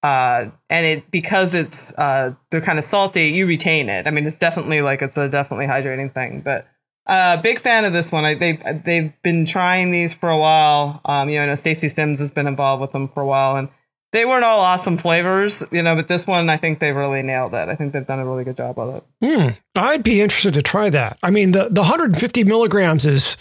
uh 0.02 0.50
and 0.70 0.86
it 0.86 1.12
because 1.12 1.54
it's 1.54 1.94
uh 1.98 2.34
they're 2.52 2.62
kind 2.62 2.80
of 2.80 2.86
salty 2.86 3.26
you 3.28 3.46
retain 3.46 3.90
it 3.90 4.08
i 4.08 4.12
mean 4.12 4.26
it's 4.26 4.38
definitely 4.38 4.82
like 4.82 5.02
it's 5.02 5.18
a 5.18 5.28
definitely 5.28 5.66
hydrating 5.66 6.10
thing 6.14 6.40
but 6.40 6.66
uh 7.10 7.42
big 7.42 7.60
fan 7.60 7.84
of 7.86 7.92
this 7.94 8.12
one 8.12 8.24
I, 8.24 8.36
they've 8.36 8.62
they've 8.86 9.12
been 9.24 9.46
trying 9.46 9.92
these 9.92 10.14
for 10.14 10.30
a 10.30 10.38
while 10.38 11.02
um 11.06 11.28
you 11.30 11.36
know 11.38 11.44
I 11.44 11.48
know 11.48 11.56
stacy 11.56 11.90
sims 11.90 12.20
has 12.20 12.32
been 12.32 12.48
involved 12.48 12.80
with 12.82 12.92
them 12.94 13.08
for 13.10 13.22
a 13.22 13.26
while 13.26 13.58
and 13.58 13.68
they 14.14 14.26
weren't 14.26 14.44
all 14.44 14.62
awesome 14.62 14.98
flavors 14.98 15.64
you 15.72 15.82
know 15.84 15.96
but 15.96 16.08
this 16.08 16.26
one 16.26 16.50
i 16.50 16.58
think 16.58 16.80
they've 16.80 16.96
really 16.96 17.22
nailed 17.22 17.54
it 17.54 17.68
i 17.70 17.76
think 17.76 17.94
they've 17.94 18.08
done 18.08 18.20
a 18.20 18.26
really 18.26 18.44
good 18.44 18.58
job 18.58 18.80
of 18.80 18.96
it 18.96 19.04
Hmm. 19.22 19.50
I'd 19.76 20.04
be 20.04 20.20
interested 20.22 20.54
to 20.56 20.62
try 20.62 20.90
that. 20.90 21.18
I 21.24 21.30
mean, 21.32 21.52
the, 21.54 21.70
the 21.70 21.82
150 21.82 22.44
milligrams 22.44 23.06
is 23.06 23.38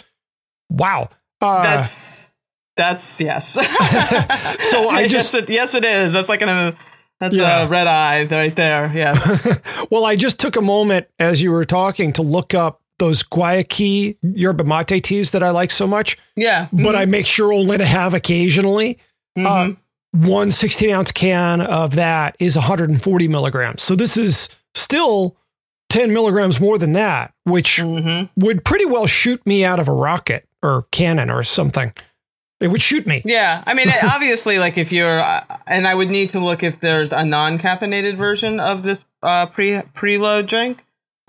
wow. 0.69 1.09
Uh, 1.41 1.63
that's 1.63 2.31
that's 2.77 3.19
yes 3.19 3.53
So 4.69 4.87
I 4.89 5.01
Yes, 5.01 5.11
just- 5.11 5.33
it- 5.33 5.49
yes 5.49 5.73
it 5.73 5.83
is 5.85 6.13
that's 6.13 6.29
like 6.29 6.41
an 6.41 6.75
that's 7.19 7.35
Yeah. 7.35 7.63
a 7.65 7.67
red 7.67 7.87
eye 7.87 8.23
right 8.31 8.55
there 8.55 8.91
yes 8.95 9.61
well, 9.91 10.05
I 10.05 10.15
just 10.15 10.39
took 10.39 10.55
a 10.55 10.61
moment 10.61 11.07
as 11.19 11.41
you 11.41 11.51
were 11.51 11.65
talking 11.65 12.13
to 12.13 12.21
look 12.21 12.53
up 12.53 12.81
those 12.99 13.23
Guayakí 13.23 14.17
yerba 14.21 14.63
mate 14.63 15.03
teas 15.03 15.31
that 15.31 15.41
I 15.43 15.49
like 15.49 15.71
so 15.71 15.87
much, 15.87 16.17
yeah 16.35 16.67
but 16.71 16.95
I 16.95 17.05
make 17.05 17.25
sure 17.25 17.51
only 17.53 17.77
to 17.77 17.85
have 17.85 18.13
occasionally. 18.13 18.97
Mhm. 19.37 19.45
Uh, 19.45 19.75
one 20.11 20.51
16 20.51 20.89
ounce 20.91 21.11
can 21.11 21.61
of 21.61 21.95
that 21.95 22.35
is 22.39 22.55
140 22.55 23.27
milligrams. 23.27 23.81
So 23.83 23.95
this 23.95 24.17
is 24.17 24.49
still 24.73 25.35
10 25.89 26.13
milligrams 26.13 26.59
more 26.59 26.77
than 26.77 26.93
that, 26.93 27.33
which 27.45 27.77
Mhm. 27.77 28.29
would 28.37 28.63
pretty 28.63 28.85
well 28.85 29.07
shoot 29.07 29.45
me 29.45 29.63
out 29.65 29.79
of 29.79 29.87
a 29.87 29.91
rocket 29.93 30.45
or 30.63 30.85
cannon 30.91 31.29
or 31.29 31.43
something. 31.43 31.93
It 32.59 32.67
would 32.69 32.81
shoot 32.81 33.07
me. 33.07 33.21
Yeah, 33.23 33.63
I 33.65 33.73
mean, 33.73 33.87
obviously, 34.13 34.59
like 34.59 34.77
if 34.77 34.91
you're, 34.91 35.21
uh, 35.21 35.43
and 35.65 35.87
I 35.87 35.95
would 35.95 36.09
need 36.09 36.31
to 36.31 36.39
look 36.39 36.61
if 36.63 36.79
there's 36.81 37.13
a 37.13 37.23
non-caffeinated 37.23 38.17
version 38.17 38.59
of 38.59 38.83
this 38.83 39.03
uh, 39.23 39.45
pre 39.45 39.81
preload 39.95 40.47
drink. 40.47 40.79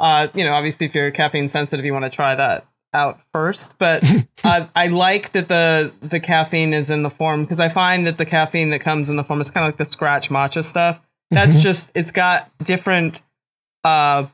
Uh, 0.01 0.29
you 0.35 0.45
know, 0.45 0.53
obviously, 0.55 0.87
if 0.87 0.95
you're 0.95 1.11
caffeine 1.11 1.49
sensitive, 1.49 1.85
you 1.85 1.93
want 1.93 2.07
to 2.07 2.11
try 2.11 2.35
that 2.35 2.67
out 2.93 3.21
first. 3.33 3.79
But 3.79 4.03
uh, 4.45 4.67
I 4.75 4.87
like 4.89 5.33
that 5.33 5.49
the 5.49 5.93
the 6.01 6.19
caffeine 6.21 6.73
is 6.75 6.89
in 6.91 7.03
the 7.03 7.11
form 7.11 7.43
because 7.45 7.61
I 7.61 7.69
find 7.69 8.07
that 8.07 8.19
the 8.19 8.25
caffeine 8.27 8.71
that 8.71 8.81
comes 8.81 9.09
in 9.09 9.17
the 9.17 9.25
form 9.25 9.41
is 9.41 9.51
kind 9.51 9.65
of 9.67 9.69
like 9.69 9.77
the 9.89 9.97
Skratch 9.97 10.29
matcha 10.31 10.65
stuff. 10.65 11.01
That's 11.31 11.59
Mhm. 11.59 11.63
just 11.63 11.91
it's 11.95 12.11
got 12.11 12.51
different 12.65 13.21
uh, 13.85 14.27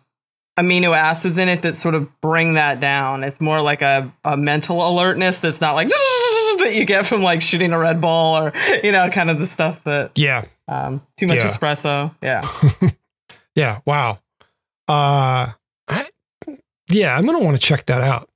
amino 0.59 0.97
acids 0.97 1.37
in 1.37 1.49
it 1.51 1.63
that 1.63 1.77
sort 1.77 1.95
of 1.95 2.09
bring 2.23 2.55
that 2.55 2.81
down. 2.81 3.25
It's 3.25 3.41
more 3.41 3.61
like 3.61 3.83
a, 3.83 4.11
a 4.25 4.37
mental 4.39 4.89
alertness 4.89 5.41
that's 5.43 5.61
not 5.61 5.75
like 5.75 5.89
that 6.59 6.73
you 6.75 6.87
get 6.87 7.05
from 7.07 7.23
like 7.23 7.43
shooting 7.43 7.73
a 7.73 7.79
Red 7.79 8.01
Bull 8.01 8.37
or 8.39 8.53
you 8.83 8.93
know 8.93 9.11
kind 9.11 9.29
of 9.31 9.39
the 9.39 9.47
stuff 9.47 9.85
that 9.85 10.13
Yeah. 10.17 10.45
um, 10.69 11.03
too 11.19 11.27
much 11.27 11.39
Yeah. 11.39 11.45
espresso. 11.47 12.15
Yeah, 12.23 12.41
Yeah. 13.55 13.81
Wow. 13.85 14.21
Uh, 14.89 15.53
I, 15.89 16.07
yeah, 16.89 17.17
I'm 17.17 17.25
going 17.27 17.39
to 17.39 17.45
want 17.45 17.57
to 17.57 17.63
check 17.63 17.87
that 17.87 18.01
out. 18.01 18.29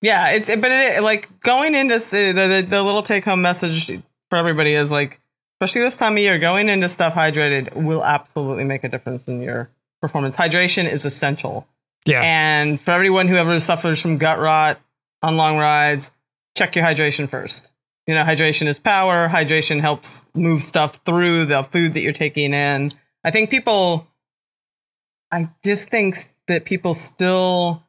yeah. 0.00 0.30
It's 0.32 0.48
but 0.48 0.70
it, 0.70 1.02
like 1.02 1.40
going 1.40 1.74
into 1.74 1.98
the, 1.98 2.32
the 2.32 2.66
the 2.68 2.82
little 2.82 3.02
take 3.02 3.24
home 3.24 3.42
message 3.42 3.86
for 4.30 4.36
everybody 4.36 4.74
is 4.74 4.90
like 4.90 5.20
especially 5.60 5.82
this 5.82 5.96
time 5.96 6.14
of 6.14 6.18
year 6.18 6.38
going 6.38 6.68
into 6.68 6.88
stuff 6.88 7.14
hydrated 7.14 7.74
will 7.74 8.04
absolutely 8.04 8.64
make 8.64 8.82
a 8.82 8.88
difference 8.88 9.28
in 9.28 9.40
your 9.40 9.70
performance. 10.00 10.34
Hydration 10.34 10.90
is 10.90 11.04
essential. 11.04 11.68
Yeah. 12.04 12.20
And 12.22 12.80
for 12.80 12.90
everyone 12.90 13.28
who 13.28 13.36
ever 13.36 13.60
suffers 13.60 14.00
from 14.00 14.18
gut 14.18 14.40
rot 14.40 14.80
on 15.22 15.36
long 15.36 15.58
rides, 15.58 16.10
check 16.56 16.74
your 16.74 16.84
hydration 16.84 17.28
first. 17.28 17.70
You 18.08 18.16
know, 18.16 18.24
hydration 18.24 18.66
is 18.66 18.80
power. 18.80 19.28
Hydration 19.28 19.80
helps 19.80 20.26
move 20.34 20.60
stuff 20.62 20.98
through 21.06 21.46
the 21.46 21.62
food 21.62 21.94
that 21.94 22.00
you're 22.00 22.12
taking 22.12 22.52
in. 22.52 22.90
I 23.22 23.30
think 23.30 23.50
people, 23.50 24.08
I 25.32 25.48
just 25.64 25.88
think 25.88 26.16
that 26.46 26.64
people 26.64 26.94
still 26.94 27.82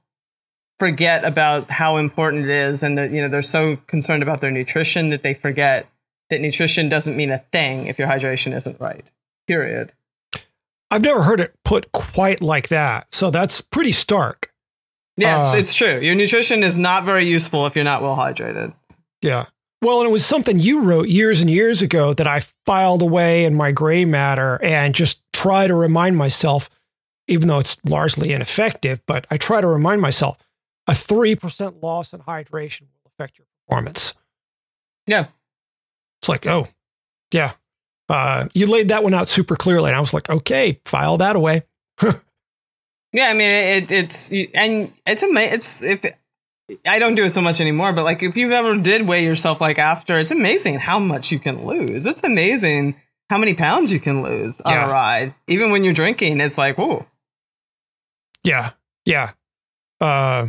forget 0.79 1.23
about 1.25 1.69
how 1.69 1.97
important 1.97 2.45
it 2.45 2.49
is. 2.49 2.83
And 2.83 2.97
that, 2.97 3.11
you 3.11 3.21
know, 3.21 3.27
they're 3.27 3.41
so 3.41 3.75
concerned 3.87 4.23
about 4.23 4.41
their 4.41 4.51
nutrition 4.51 5.09
that 5.09 5.23
they 5.23 5.33
forget 5.33 5.87
that 6.29 6.41
nutrition 6.41 6.89
doesn't 6.89 7.15
mean 7.15 7.29
a 7.29 7.39
thing 7.51 7.87
if 7.87 7.99
your 7.99 8.07
hydration 8.07 8.55
isn't 8.55 8.79
right. 8.79 9.05
Period. 9.47 9.91
I've 10.89 11.01
never 11.01 11.23
heard 11.23 11.39
it 11.39 11.53
put 11.63 11.91
quite 11.91 12.41
like 12.41 12.69
that. 12.69 13.13
So 13.13 13.29
that's 13.29 13.61
pretty 13.61 13.91
stark. 13.91 14.53
Yes, 15.17 15.53
Uh, 15.53 15.57
it's 15.57 15.75
true. 15.75 15.99
Your 15.99 16.15
nutrition 16.15 16.63
is 16.63 16.77
not 16.77 17.05
very 17.05 17.27
useful 17.27 17.67
if 17.67 17.75
you're 17.75 17.83
not 17.83 18.01
well 18.01 18.15
hydrated. 18.15 18.73
Yeah. 19.21 19.45
Well, 19.81 19.99
and 19.99 20.09
it 20.09 20.11
was 20.11 20.25
something 20.25 20.59
you 20.59 20.81
wrote 20.81 21.09
years 21.09 21.41
and 21.41 21.49
years 21.49 21.81
ago 21.81 22.13
that 22.13 22.25
I 22.27 22.41
filed 22.65 23.01
away 23.01 23.43
in 23.45 23.53
my 23.53 23.71
gray 23.71 24.05
matter 24.05 24.59
and 24.63 24.95
just 24.95 25.21
try 25.33 25.67
to 25.67 25.75
remind 25.75 26.17
myself 26.17 26.69
even 27.27 27.47
though 27.47 27.59
it's 27.59 27.77
largely 27.85 28.31
ineffective, 28.33 29.01
but 29.05 29.25
I 29.31 29.37
try 29.37 29.61
to 29.61 29.67
remind 29.67 30.01
myself 30.01 30.37
a 30.87 30.91
3% 30.91 31.81
loss 31.81 32.13
in 32.13 32.19
hydration 32.21 32.81
will 32.81 33.11
affect 33.17 33.37
your 33.37 33.47
performance. 33.67 34.13
Yeah. 35.07 35.27
It's 36.21 36.29
like, 36.29 36.45
oh, 36.47 36.67
yeah. 37.31 37.53
Uh, 38.09 38.47
you 38.53 38.67
laid 38.67 38.89
that 38.89 39.03
one 39.03 39.13
out 39.13 39.29
super 39.29 39.55
clearly. 39.55 39.89
And 39.89 39.95
I 39.95 39.99
was 39.99 40.13
like, 40.13 40.29
okay, 40.29 40.79
file 40.85 41.17
that 41.17 41.35
away. 41.35 41.63
yeah. 42.01 43.27
I 43.27 43.33
mean, 43.33 43.49
it, 43.51 43.91
it's, 43.91 44.31
and 44.53 44.91
it's 45.05 45.23
amazing. 45.23 45.53
It's, 45.53 45.81
if 45.83 46.05
it, 46.05 46.15
I 46.85 46.99
don't 46.99 47.15
do 47.15 47.23
it 47.25 47.33
so 47.33 47.41
much 47.41 47.59
anymore, 47.61 47.93
but 47.93 48.03
like 48.03 48.23
if 48.23 48.37
you've 48.37 48.51
ever 48.51 48.77
did 48.77 49.07
weigh 49.07 49.23
yourself 49.23 49.59
like 49.61 49.77
after, 49.79 50.17
it's 50.19 50.31
amazing 50.31 50.79
how 50.79 50.99
much 50.99 51.31
you 51.31 51.39
can 51.39 51.65
lose. 51.65 52.05
It's 52.05 52.23
amazing 52.23 52.95
how 53.29 53.37
many 53.37 53.53
pounds 53.53 53.91
you 53.91 53.99
can 53.99 54.21
lose 54.23 54.61
on 54.61 54.71
Yeah. 54.73 54.89
a 54.89 54.91
ride. 54.91 55.35
Even 55.47 55.71
when 55.71 55.83
you're 55.83 55.93
drinking, 55.93 56.39
it's 56.41 56.57
like, 56.57 56.77
whoa. 56.77 57.05
Yeah. 58.43 58.71
Yeah. 59.05 59.31
Uh, 60.01 60.47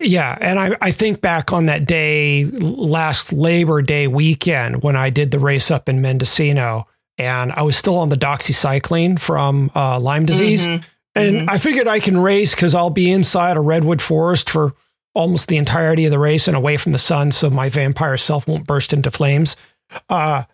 yeah. 0.00 0.36
And 0.40 0.58
I, 0.58 0.76
I 0.80 0.90
think 0.90 1.20
back 1.20 1.52
on 1.52 1.66
that 1.66 1.84
day, 1.86 2.44
last 2.44 3.32
Labor 3.32 3.82
Day 3.82 4.06
weekend, 4.06 4.82
when 4.82 4.96
I 4.96 5.10
did 5.10 5.30
the 5.30 5.38
race 5.38 5.70
up 5.70 5.88
in 5.88 6.00
Mendocino 6.02 6.86
and 7.16 7.52
I 7.52 7.62
was 7.62 7.76
still 7.76 7.96
on 7.98 8.08
the 8.10 8.16
doxycycline 8.16 9.18
from 9.18 9.70
uh, 9.74 9.98
Lyme 9.98 10.26
disease. 10.26 10.66
Mhm. 10.66 10.84
And 11.14 11.36
Mhm. 11.36 11.46
I 11.48 11.58
figured 11.58 11.88
I 11.88 11.98
can 12.00 12.16
race 12.18 12.54
because 12.54 12.74
I'll 12.74 12.90
be 12.90 13.10
inside 13.10 13.56
a 13.56 13.60
redwood 13.60 14.00
forest 14.00 14.48
for 14.48 14.74
almost 15.14 15.48
the 15.48 15.56
entirety 15.56 16.04
of 16.04 16.12
the 16.12 16.18
race 16.18 16.46
and 16.46 16.56
away 16.56 16.76
from 16.76 16.92
the 16.92 16.98
sun, 16.98 17.32
so 17.32 17.50
my 17.50 17.68
vampire 17.68 18.16
self 18.16 18.46
won't 18.46 18.66
burst 18.68 18.92
into 18.92 19.10
flames. 19.10 19.56
Uh, 20.08 20.44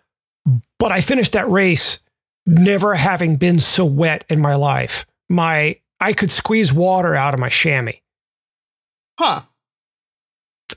but 0.79 0.91
I 0.91 1.01
finished 1.01 1.33
that 1.33 1.47
race 1.49 1.99
never 2.47 2.95
having 2.95 3.35
been 3.35 3.59
so 3.59 3.85
wet 3.85 4.23
in 4.27 4.39
my 4.39 4.55
life. 4.55 5.05
My 5.29 5.77
I 5.99 6.13
could 6.13 6.31
squeeze 6.31 6.73
water 6.73 7.15
out 7.15 7.33
of 7.33 7.39
my 7.39 7.49
chamois. 7.49 7.93
Huh. 9.19 9.43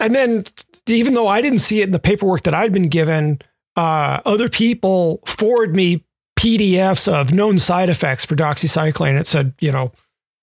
And 0.01 0.15
then, 0.15 0.45
even 0.87 1.15
though 1.15 1.27
I 1.27 1.41
didn't 1.43 1.59
see 1.61 1.81
it 1.81 1.85
in 1.85 1.93
the 1.93 1.99
paperwork 1.99 2.43
that 2.45 2.55
I'd 2.55 2.73
been 2.73 2.89
given, 2.89 3.41
uh, 3.77 4.21
other 4.25 4.49
people 4.49 5.21
forward 5.27 5.75
me 5.75 6.05
PDFs 6.39 7.13
of 7.13 7.33
known 7.33 7.59
side 7.59 7.89
effects 7.89 8.25
for 8.25 8.37
doxycycline. 8.37 9.19
It 9.19 9.27
said, 9.27 9.55
you 9.61 9.73
know, 9.73 9.93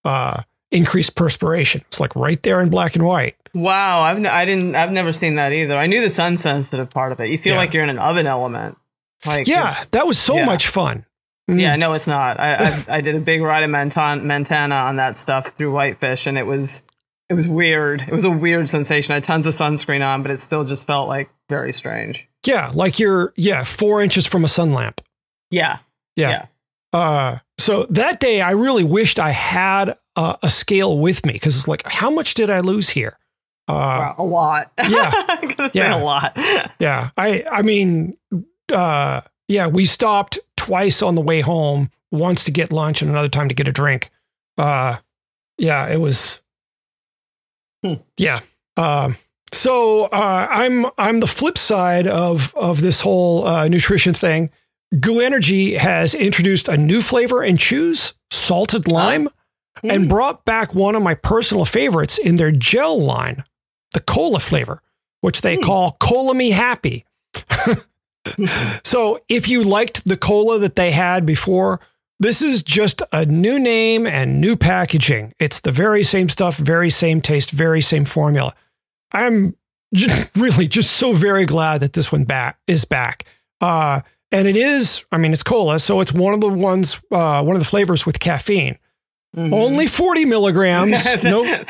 uh, 0.03 0.41
increased 0.71 1.15
perspiration. 1.15 1.81
It's 1.87 1.99
like 2.01 2.15
right 2.15 2.41
there 2.43 2.61
in 2.61 2.69
black 2.69 2.95
and 2.95 3.05
white. 3.05 3.35
Wow. 3.53 4.01
I've, 4.01 4.17
n- 4.17 4.25
I 4.25 4.43
didn't, 4.43 4.75
I've 4.75 4.91
never 4.91 5.13
seen 5.13 5.35
that 5.35 5.53
either. 5.53 5.77
I 5.77 5.87
knew 5.87 6.01
the 6.01 6.09
sun 6.09 6.35
sensitive 6.37 6.89
part 6.89 7.13
of 7.13 7.19
it. 7.21 7.29
You 7.29 7.37
feel 7.37 7.53
Yeah. 7.53 7.59
like 7.59 7.73
you're 7.73 7.83
in 7.83 7.89
an 7.89 7.99
oven 7.99 8.27
element. 8.27 8.77
Like, 9.25 9.47
Yeah, 9.47 9.77
that 9.93 10.05
was 10.05 10.17
so 10.19 10.35
yeah. 10.35 10.45
much 10.45 10.67
fun. 10.67 11.05
Mm. 11.49 11.61
Yeah, 11.61 11.75
no, 11.75 11.93
it's 11.93 12.07
not. 12.07 12.39
I 12.39 12.55
I, 12.55 12.85
I 12.97 13.01
did 13.01 13.15
a 13.15 13.19
big 13.19 13.41
ride 13.41 13.63
in 13.63 13.71
Montana, 13.71 14.75
on 14.75 14.95
that 14.95 15.17
stuff 15.17 15.49
through 15.49 15.71
Whitefish, 15.71 16.25
and 16.25 16.37
it 16.37 16.43
was 16.47 16.83
it 17.29 17.33
was 17.35 17.47
weird. 17.47 18.01
It 18.01 18.11
was 18.11 18.23
a 18.23 18.31
weird 18.31 18.69
sensation. 18.69 19.11
I 19.11 19.15
had 19.15 19.23
tons 19.25 19.45
of 19.47 19.53
sunscreen 19.53 20.05
on, 20.05 20.21
but 20.23 20.31
it 20.31 20.39
still 20.39 20.63
just 20.63 20.87
felt 20.87 21.07
like 21.07 21.29
very 21.49 21.71
strange. 21.73 22.27
Yeah, 22.45 22.71
like 22.73 22.97
you're 22.99 23.31
yeah 23.35 23.63
four 23.63 24.01
inches 24.01 24.25
from 24.25 24.43
a 24.43 24.47
sun 24.47 24.73
lamp. 24.73 25.01
Yeah, 25.51 25.77
Yeah. 26.15 26.47
Uh, 26.93 27.37
so 27.57 27.83
that 27.89 28.19
day, 28.19 28.41
I 28.41 28.51
really 28.51 28.83
wished 28.83 29.19
I 29.19 29.29
had 29.31 29.97
a, 30.15 30.37
a 30.43 30.49
scale 30.49 30.97
with 30.97 31.25
me 31.25 31.33
because 31.33 31.57
it's 31.57 31.67
like, 31.67 31.85
how 31.87 32.09
much 32.09 32.33
did 32.35 32.49
I 32.49 32.61
lose 32.61 32.89
here? 32.89 33.17
Uh, 33.67 33.73
Wow, 33.73 34.15
a 34.17 34.23
lot. 34.23 34.71
yeah. 34.89 35.11
I'm 35.13 35.47
gonna 35.49 35.69
say 35.71 35.79
Yeah. 35.79 36.01
a 36.01 36.03
lot. 36.03 36.37
Yeah, 36.79 37.09
I 37.17 37.43
I 37.51 37.61
mean, 37.63 38.17
uh, 38.73 39.21
yeah, 39.47 39.67
we 39.67 39.85
stopped 39.85 40.39
twice 40.65 41.01
on 41.01 41.15
the 41.15 41.21
way 41.21 41.41
home. 41.41 41.89
Once 42.11 42.43
to 42.45 42.51
get 42.51 42.71
lunch 42.71 43.01
and 43.01 43.11
another 43.11 43.29
time 43.29 43.49
to 43.49 43.55
get 43.55 43.67
a 43.67 43.71
drink. 43.71 44.09
Uh, 44.57 44.97
yeah, 45.57 45.87
it 45.87 45.97
was. 45.97 46.41
Hmm. 47.83 47.95
Yeah. 48.17 48.39
Um. 48.77 49.17
So 49.53 50.03
uh, 50.05 50.47
I'm 50.49 50.85
I'm 50.97 51.19
the 51.19 51.27
flip 51.27 51.57
side 51.57 52.07
of 52.07 52.53
of 52.55 52.81
this 52.81 53.01
whole 53.01 53.45
uh, 53.45 53.67
nutrition 53.67 54.13
thing. 54.13 54.49
GU 54.99 55.19
Energy 55.19 55.75
has 55.75 56.13
introduced 56.15 56.67
a 56.67 56.77
new 56.77 57.01
flavor 57.01 57.41
and 57.43 57.59
chews, 57.59 58.13
salted 58.31 58.87
lime, 58.87 59.27
and 59.83 60.05
Mm. 60.05 60.09
brought 60.09 60.45
back 60.45 60.73
one 60.73 60.95
of 60.95 61.03
my 61.03 61.15
personal 61.15 61.65
favorites 61.65 62.17
in 62.17 62.35
their 62.37 62.51
gel 62.51 62.99
line, 63.01 63.43
the 63.93 63.99
cola 63.99 64.39
flavor, 64.39 64.81
which 65.21 65.41
they 65.41 65.55
Hmm. 65.55 65.63
call 65.63 65.97
Cola 65.99 66.33
Me 66.33 66.51
Happy. 66.51 67.05
so 68.83 69.19
if 69.29 69.47
you 69.47 69.63
liked 69.63 70.05
the 70.05 70.17
cola 70.17 70.59
that 70.59 70.75
they 70.75 70.91
had 70.91 71.25
before, 71.25 71.79
this 72.19 72.41
is 72.41 72.63
just 72.63 73.01
a 73.11 73.25
new 73.25 73.59
name 73.59 74.07
and 74.07 74.39
new 74.39 74.55
packaging. 74.55 75.33
It's 75.39 75.59
the 75.61 75.71
very 75.71 76.03
same 76.03 76.29
stuff, 76.29 76.57
very 76.57 76.89
same 76.89 77.21
taste, 77.21 77.51
very 77.51 77.81
same 77.81 78.05
formula. 78.05 78.53
I'm 79.11 79.55
j- 79.93 80.23
really 80.35 80.67
just 80.67 80.91
so 80.91 81.11
very 81.13 81.45
glad 81.45 81.81
that 81.81 81.93
this 81.93 82.11
one 82.11 82.23
back 82.23 82.57
is 82.67 82.85
back. 82.85 83.25
Uh, 83.61 84.01
and 84.31 84.47
it 84.47 84.57
is, 84.57 85.05
I 85.11 85.17
mean, 85.17 85.33
it's 85.33 85.43
cola, 85.43 85.79
so 85.79 85.99
it's 86.01 86.11
one 86.13 86.33
of 86.33 86.41
the 86.41 86.49
ones, 86.49 87.01
uh, 87.11 87.43
one 87.43 87.55
of 87.55 87.61
the 87.61 87.65
flavors 87.67 88.05
with 88.05 88.19
caffeine. 88.19 88.77
Mhm. 89.35 89.51
Only 89.53 89.87
40 89.87 90.25
milligrams. 90.25 91.05
no, 91.23 91.63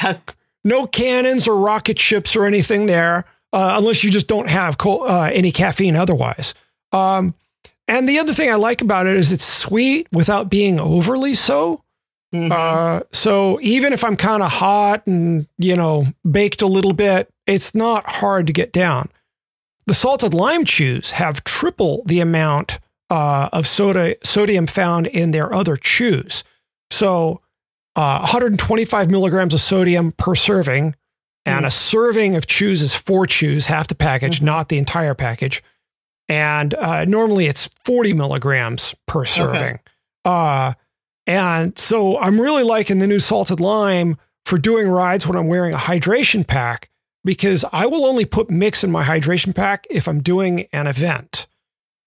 no 0.63 0.85
cannons 0.87 1.47
or 1.47 1.59
rocket 1.59 1.97
ships 1.99 2.35
or 2.35 2.45
anything 2.45 2.85
there, 2.85 3.25
uh, 3.55 3.75
unless 3.79 4.03
you 4.03 4.11
just 4.11 4.27
don't 4.27 4.49
have 4.49 4.77
co- 4.77 5.03
uh, 5.05 5.29
any 5.33 5.51
caffeine 5.51 5.95
otherwise. 5.95 6.53
Um, 6.91 7.33
and 7.87 8.07
the 8.09 8.19
other 8.19 8.33
thing 8.33 8.51
I 8.51 8.55
like 8.55 8.81
about 8.81 9.07
it 9.07 9.15
is 9.15 9.31
it's 9.31 9.45
sweet 9.45 10.07
without 10.11 10.49
being 10.49 10.79
overly 10.79 11.33
so. 11.35 11.81
Mhm. 12.33 12.51
Uh, 12.51 13.03
so 13.11 13.59
even 13.61 13.93
if 13.93 14.03
I'm 14.03 14.15
kind 14.17 14.43
of 14.43 14.51
hot 14.51 15.07
and, 15.07 15.47
you 15.57 15.75
know, 15.75 16.07
baked 16.29 16.61
a 16.61 16.67
little 16.67 16.93
bit, 16.93 17.29
it's 17.47 17.73
not 17.73 18.05
hard 18.05 18.47
to 18.47 18.53
get 18.53 18.73
down. 18.73 19.09
The 19.87 19.93
salted 19.93 20.33
lime 20.33 20.65
chews 20.65 21.11
have 21.11 21.43
triple 21.43 22.03
the 22.05 22.19
amount 22.19 22.79
uh, 23.09 23.49
of 23.53 23.67
soda 23.67 24.15
sodium 24.23 24.65
found 24.67 25.05
in 25.07 25.31
their 25.31 25.53
other 25.53 25.77
chews. 25.77 26.43
So 26.89 27.41
uh, 27.95 28.19
125 28.19 29.09
milligrams 29.11 29.53
of 29.53 29.61
sodium 29.61 30.11
per 30.11 30.33
serving, 30.35 30.95
and 31.45 31.65
a 31.65 31.71
serving 31.71 32.35
of 32.35 32.47
chews 32.47 32.81
is 32.81 32.95
four 32.95 33.25
chews, 33.27 33.67
half 33.67 33.87
the 33.87 33.95
package, 33.95 34.41
not 34.41 34.69
the 34.69 34.77
entire 34.77 35.13
package. 35.13 35.63
And 36.27 36.73
uh, 36.73 37.05
normally 37.05 37.45
it's 37.45 37.69
40 37.83 38.13
milligrams 38.13 38.95
per 39.05 39.25
serving. 39.25 39.79
Uh, 40.23 40.73
and 41.27 41.77
so 41.77 42.17
I'm 42.17 42.39
really 42.41 42.63
liking 42.63 42.99
the 42.99 43.07
new 43.07 43.19
salted 43.19 43.59
lime 43.59 44.17
for 44.45 44.57
doing 44.57 44.87
rides 44.87 45.27
when 45.27 45.37
I'm 45.37 45.47
wearing 45.47 45.73
a 45.73 45.77
hydration 45.77 46.45
pack 46.47 46.89
because 47.23 47.65
I 47.71 47.85
will 47.87 48.05
only 48.05 48.25
put 48.25 48.49
mix 48.49 48.83
in 48.83 48.91
my 48.91 49.03
hydration 49.03 49.55
pack 49.55 49.85
if 49.89 50.07
I'm 50.07 50.21
doing 50.21 50.67
an 50.71 50.87
event. 50.87 51.47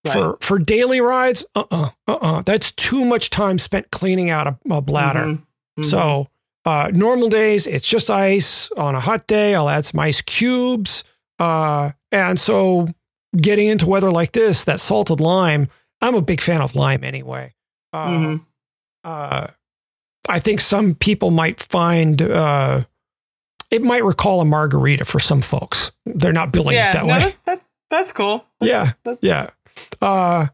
Right. 0.07 0.13
For 0.13 0.39
for 0.41 0.59
daily 0.61 1.01
rides, 1.01 1.45
uh 1.57 1.65
uh-uh, 1.71 1.91
uh 2.07 2.19
uh 2.21 2.43
that's 2.43 2.71
too 2.73 3.05
much 3.05 3.31
time 3.31 3.59
spent 3.59 3.91
cleaning 3.91 4.31
out 4.31 4.47
a, 4.47 4.57
a 4.71 4.81
bladder. 4.81 5.25
Mhm. 5.25 5.43
Mhm. 5.81 5.85
So 5.85 6.29
uh, 6.69 6.91
normal 6.93 7.29
days, 7.29 7.67
it's 7.67 7.89
just 7.89 8.11
ice. 8.11 8.71
On 8.73 8.95
a 8.95 9.01
hot 9.01 9.27
day, 9.27 9.55
I'll 9.55 9.69
add 9.69 9.85
some 9.87 10.01
ice 10.01 10.21
cubes. 10.21 11.03
Uh, 11.39 11.91
and 12.13 12.39
so 12.39 12.89
getting 13.37 13.69
into 13.69 13.87
weather 13.87 14.11
like 14.11 14.33
this, 14.33 14.65
that 14.65 14.81
salted 14.81 15.21
lime, 15.21 15.69
I'm 16.01 16.15
a 16.15 16.23
big 16.23 16.41
fan 16.41 16.61
of 16.61 16.75
lime 16.75 17.05
anyway. 17.05 17.55
Uh, 17.93 18.09
Mhm. 18.09 18.41
uh, 19.05 19.47
I 20.29 20.39
think 20.41 20.61
some 20.61 20.95
people 20.95 21.31
might 21.31 21.59
find 21.61 22.21
uh, 22.21 22.85
it 23.71 23.83
might 23.83 24.05
recall 24.05 24.41
a 24.41 24.45
margarita 24.45 25.05
for 25.05 25.21
some 25.21 25.41
folks. 25.43 25.93
They're 26.05 26.33
not 26.33 26.53
billing 26.53 26.75
yeah, 26.77 26.91
it 26.91 26.93
that 26.95 27.07
no, 27.07 27.13
way. 27.15 27.35
that's 27.47 27.67
that's 27.91 28.13
cool. 28.13 28.45
Yeah, 28.61 28.93
That's- 29.05 29.19
yeah. 29.23 29.51
Uh, 30.03 30.47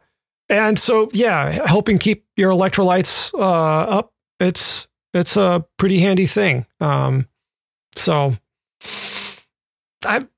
and 0.49 0.79
so 0.79 1.09
yeah, 1.13 1.67
helping 1.67 1.99
keep 1.99 2.25
your 2.37 2.53
electrolytes 2.53 3.33
uh, 3.35 3.99
up. 3.99 4.13
It's 4.39 4.87
it's 5.15 5.37
a 5.37 5.65
pretty 5.79 6.01
handy 6.01 6.27
thing. 6.27 6.67
Um, 6.81 7.27
so 7.97 8.37
I'm 10.07 10.29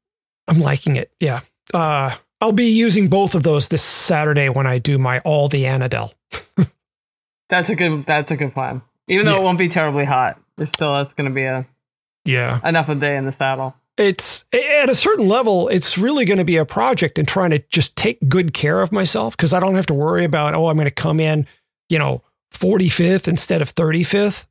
I'm 0.48 0.60
liking 0.60 0.96
it. 0.96 1.10
Yeah. 1.20 1.40
Uh, 1.74 2.14
I'll 2.40 2.52
be 2.52 2.66
using 2.70 3.08
both 3.08 3.34
of 3.34 3.42
those 3.42 3.68
this 3.68 3.82
Saturday 3.82 4.48
when 4.48 4.66
I 4.66 4.78
do 4.78 4.98
my 4.98 5.20
all 5.20 5.48
the 5.48 5.64
Annadel. 5.64 6.12
That's 7.48 7.70
a 7.70 7.76
good. 7.76 8.04
That's 8.06 8.30
a 8.30 8.36
good 8.36 8.52
plan. 8.52 8.82
Even 9.08 9.24
though 9.26 9.34
Yeah. 9.34 9.40
it 9.40 9.44
won't 9.44 9.58
be 9.58 9.68
terribly 9.68 10.04
hot, 10.04 10.38
there's 10.56 10.70
still 10.70 10.92
that's 10.94 11.12
going 11.14 11.28
to 11.30 11.34
be 11.34 11.44
a 11.44 11.66
Yeah. 12.24 12.60
enough 12.68 12.88
a 12.88 12.94
day 12.96 13.16
in 13.16 13.24
the 13.24 13.32
saddle. 13.32 13.74
it's 13.98 14.44
at 14.52 14.90
a 14.90 14.94
certain 14.94 15.26
level, 15.28 15.68
it's 15.68 15.96
really 15.96 16.24
going 16.26 16.38
to 16.38 16.44
be 16.44 16.56
a 16.58 16.66
project 16.66 17.18
in 17.18 17.24
trying 17.24 17.50
to 17.50 17.58
just 17.70 17.96
take 17.96 18.18
good 18.28 18.52
care 18.52 18.82
of 18.82 18.90
myself 18.92 19.34
because 19.36 19.52
I 19.54 19.60
don't 19.60 19.74
have 19.76 19.86
to 19.86 19.94
worry 19.94 20.24
about, 20.24 20.54
oh, 20.54 20.66
I'm 20.66 20.76
going 20.76 20.86
to 20.88 20.94
come 20.94 21.18
in, 21.20 21.46
you 21.88 21.98
know, 21.98 22.22
45th 22.52 23.26
instead 23.28 23.62
of 23.62 23.74
35th. 23.74 24.44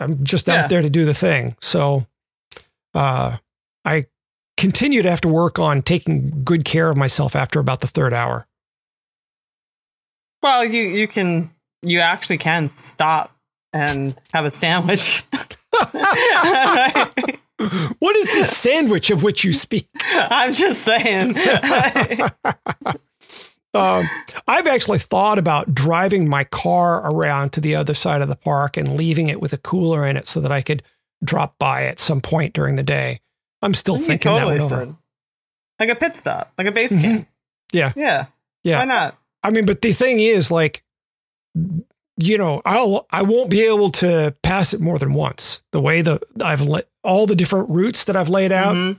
I'm 0.00 0.24
just 0.24 0.48
Yeah. 0.48 0.62
out 0.64 0.70
there 0.70 0.82
to 0.82 0.90
do 0.90 1.04
the 1.04 1.14
thing. 1.14 1.56
So 1.60 2.06
uh, 2.94 3.36
I 3.84 4.06
continue 4.56 5.02
to 5.02 5.10
have 5.10 5.20
to 5.22 5.28
work 5.28 5.58
on 5.58 5.82
taking 5.82 6.42
good 6.44 6.64
care 6.64 6.90
of 6.90 6.96
myself 6.96 7.34
after 7.36 7.60
about 7.60 7.80
the 7.80 7.86
third 7.86 8.12
hour. 8.14 8.46
Well, 10.42 10.64
you 10.64 10.82
you 10.84 11.08
can 11.08 11.50
you 11.82 12.00
actually 12.00 12.38
can 12.38 12.68
stop 12.68 13.36
and 13.72 14.14
have 14.32 14.44
a 14.44 14.50
sandwich. 14.50 15.24
what 17.98 18.16
is 18.16 18.32
this 18.32 18.56
sandwich 18.56 19.10
of 19.10 19.22
which 19.22 19.44
you 19.44 19.52
speak? 19.52 19.88
I'm 20.04 20.52
just 20.52 20.82
saying. 20.82 21.34
Um, 23.74 24.08
I've 24.46 24.66
actually 24.66 24.98
thought 24.98 25.38
about 25.38 25.74
driving 25.74 26.28
my 26.28 26.44
car 26.44 27.10
around 27.10 27.52
to 27.52 27.60
the 27.60 27.74
other 27.76 27.94
side 27.94 28.22
of 28.22 28.28
the 28.28 28.36
park 28.36 28.76
and 28.76 28.96
leaving 28.96 29.28
it 29.28 29.40
with 29.40 29.52
a 29.52 29.58
cooler 29.58 30.06
in 30.06 30.16
it 30.16 30.26
so 30.26 30.40
that 30.40 30.50
I 30.50 30.62
could 30.62 30.82
drop 31.22 31.58
by 31.58 31.84
at 31.84 31.98
some 31.98 32.20
point 32.20 32.54
during 32.54 32.76
the 32.76 32.82
day. 32.82 33.20
I'm 33.60 33.74
still 33.74 33.96
thinking 33.98 34.30
totally 34.30 34.58
that 34.58 34.64
over. 34.64 34.96
Like 35.78 35.90
a 35.90 35.94
pit 35.94 36.16
stop, 36.16 36.52
like 36.56 36.66
a 36.66 36.72
base 36.72 36.96
Mhm. 36.96 37.02
camp. 37.02 37.28
Yeah. 37.72 37.92
Yeah. 37.94 38.26
Yeah. 38.64 38.78
Why 38.78 38.84
not? 38.86 39.18
I 39.42 39.50
mean, 39.50 39.66
but 39.66 39.82
the 39.82 39.92
thing 39.92 40.18
is, 40.20 40.50
like, 40.50 40.82
you 42.16 42.38
know, 42.38 42.62
I'll 42.64 43.06
I 43.10 43.22
won't 43.22 43.50
be 43.50 43.62
able 43.62 43.90
to 43.92 44.34
pass 44.42 44.72
it 44.72 44.80
more 44.80 44.98
than 44.98 45.12
once. 45.12 45.62
The 45.72 45.80
way 45.80 46.02
the 46.02 46.20
I've 46.42 46.62
let 46.62 46.88
all 47.04 47.26
the 47.26 47.36
different 47.36 47.68
routes 47.70 48.04
that 48.04 48.16
I've 48.16 48.28
laid 48.28 48.50
out, 48.52 48.74
Mhm. 48.74 48.98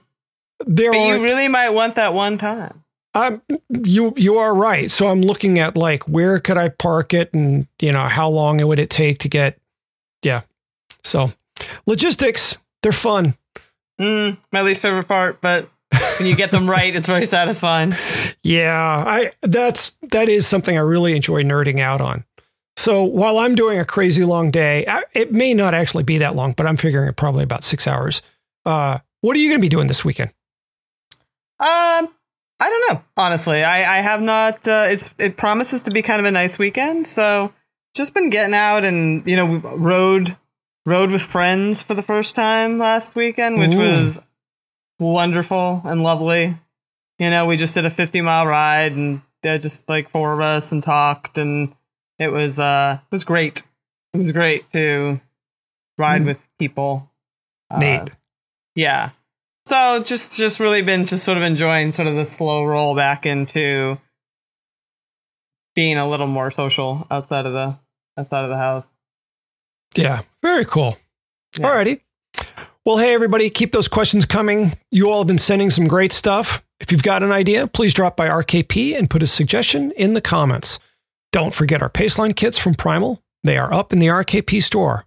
there 0.66 0.92
But 0.92 1.08
you 1.08 1.24
really 1.24 1.48
might 1.48 1.70
want 1.72 1.96
that 1.96 2.14
one 2.14 2.38
time. 2.38 2.84
I'm 3.14 3.42
you 3.70 4.14
you 4.16 4.38
are 4.38 4.56
right. 4.56 4.90
So 4.92 5.08
I'm 5.08 5.22
looking 5.22 5.60
at 5.60 5.76
like 5.76 6.08
where 6.08 6.40
could 6.40 6.58
I 6.58 6.70
park 6.70 7.14
it 7.14 7.34
and 7.34 7.68
you 7.80 7.92
know 7.92 8.04
how 8.04 8.30
long 8.30 8.60
it 8.60 8.68
would 8.68 8.80
it 8.80 8.90
take 8.90 9.20
to 9.20 9.30
get 9.30 9.58
yeah. 10.22 10.42
So 11.04 11.34
logistics, 11.86 12.58
they're 12.84 12.92
fun. 12.92 13.36
Mm, 14.00 14.38
my 14.52 14.62
least 14.62 14.82
favorite 14.82 15.08
part, 15.08 15.42
but 15.42 15.70
when 16.20 16.28
you 16.28 16.36
get 16.36 16.52
them 16.52 16.70
right, 16.70 16.96
it's 16.96 17.08
very 17.08 17.26
satisfying. 17.26 17.94
Yeah, 18.44 19.04
I 19.06 19.32
that's 19.42 19.98
that 20.12 20.30
is 20.30 20.48
something 20.48 20.78
I 20.78 20.82
really 20.82 21.16
enjoy 21.16 21.44
nerding 21.44 21.80
out 21.80 22.02
on. 22.02 22.26
So 22.78 23.04
while 23.04 23.40
I'm 23.40 23.56
doing 23.56 23.78
a 23.78 23.84
crazy 23.84 24.24
long 24.24 24.52
day, 24.52 24.86
I, 24.88 25.04
it 25.14 25.34
may 25.34 25.54
not 25.54 25.74
actually 25.74 26.04
be 26.06 26.20
that 26.20 26.34
long, 26.34 26.54
but 26.54 26.66
I'm 26.66 26.78
figuring 26.78 27.10
it 27.10 27.18
probably 27.18 27.44
about 27.44 27.66
six 27.66 27.88
hours. 27.88 28.22
Uh, 28.66 29.00
what 29.20 29.36
are 29.36 29.40
you 29.40 29.50
going 29.50 29.60
to 29.60 29.62
be 29.62 29.68
doing 29.68 29.88
this 29.88 30.06
weekend? 30.06 30.32
Um, 31.60 32.08
I 32.60 32.70
don't 32.70 32.94
know. 32.94 33.04
Honestly, 33.16 33.64
I, 33.64 34.00
I 34.00 34.02
have 34.02 34.22
not. 34.22 34.68
Uh, 34.68 34.86
it's 34.90 35.14
it 35.18 35.38
promises 35.38 35.84
to 35.84 35.92
be 35.92 36.02
kind 36.02 36.20
of 36.20 36.26
a 36.26 36.32
nice 36.32 36.60
weekend, 36.60 37.08
so 37.08 37.54
just 37.96 38.14
been 38.14 38.30
getting 38.30 38.54
out 38.54 38.84
and 38.86 39.26
you 39.28 39.36
know 39.36 39.46
we 39.46 39.58
rode 39.58 40.36
rode 40.86 41.12
with 41.12 41.22
friends 41.22 41.82
for 41.82 41.94
the 41.94 42.02
first 42.04 42.36
time 42.36 42.78
last 42.78 43.16
weekend, 43.16 43.60
which 43.60 43.74
Ooh. 43.74 43.78
was 43.80 44.22
wonderful 45.00 45.82
and 45.86 46.04
lovely. 46.04 46.58
You 47.18 47.30
know, 47.30 47.46
we 47.46 47.58
just 47.58 47.74
did 47.76 47.86
a 47.86 47.90
50 47.90 48.22
mile 48.22 48.46
ride 48.48 48.94
and 48.94 49.22
just 49.44 49.88
like 49.90 50.10
four 50.10 50.34
of 50.34 50.40
us 50.40 50.72
and 50.72 50.84
talked, 50.84 51.38
and 51.38 51.74
it 52.18 52.30
was 52.30 52.60
uh 52.60 53.00
it 53.02 53.12
was 53.12 53.24
great. 53.24 53.64
It 54.14 54.18
was 54.18 54.32
great 54.32 54.72
to 54.74 55.22
ride 55.98 56.22
Mm. 56.24 56.26
with 56.26 56.48
people. 56.58 57.10
Uh, 57.70 57.80
Nate. 57.80 58.10
yeah. 58.76 59.12
So 59.70 60.02
just 60.02 60.36
just 60.36 60.60
really 60.60 60.82
been 60.82 61.06
just 61.06 61.24
sort 61.24 61.38
of 61.38 61.44
enjoying 61.44 61.92
sort 61.92 62.08
of 62.08 62.16
the 62.16 62.26
slow 62.26 62.64
roll 62.64 62.96
back 62.96 63.28
into 63.28 64.00
being 65.76 65.96
a 65.96 66.10
little 66.10 66.26
more 66.26 66.50
social 66.50 67.06
outside 67.12 67.46
of 67.46 67.54
the 67.54 67.78
outside 68.18 68.46
of 68.46 68.50
the 68.50 68.58
house. 68.58 68.98
Yeah, 69.96 70.22
very 70.42 70.66
cool. 70.66 70.98
Yeah. 71.56 71.68
Alrighty. 71.68 72.02
Well, 72.84 72.98
hey, 72.98 73.14
everybody, 73.14 73.48
keep 73.52 73.72
those 73.72 73.88
questions 73.88 74.26
coming. 74.26 74.74
You 74.90 75.12
all 75.12 75.20
have 75.20 75.28
been 75.28 75.38
sending 75.38 75.70
some 75.70 75.86
great 75.86 76.14
stuff. 76.14 76.66
If 76.80 76.92
you've 76.92 77.04
got 77.04 77.22
an 77.22 77.32
idea, 77.32 77.68
please 77.68 77.94
drop 77.94 78.18
by 78.18 78.28
RKP 78.28 78.98
and 78.98 79.08
put 79.08 79.22
a 79.22 79.28
suggestion 79.28 79.92
in 79.92 80.16
the 80.16 80.22
comments. 80.22 80.80
Don't 81.32 81.54
forget 81.54 81.84
our 81.84 81.92
Paceline 81.92 82.36
kits 82.36 82.58
from 82.58 82.74
Primal. 82.74 83.22
They 83.44 83.60
are 83.60 83.72
up 83.72 83.94
in 83.94 84.00
the 84.00 84.08
RKP 84.08 84.64
store. 84.64 85.06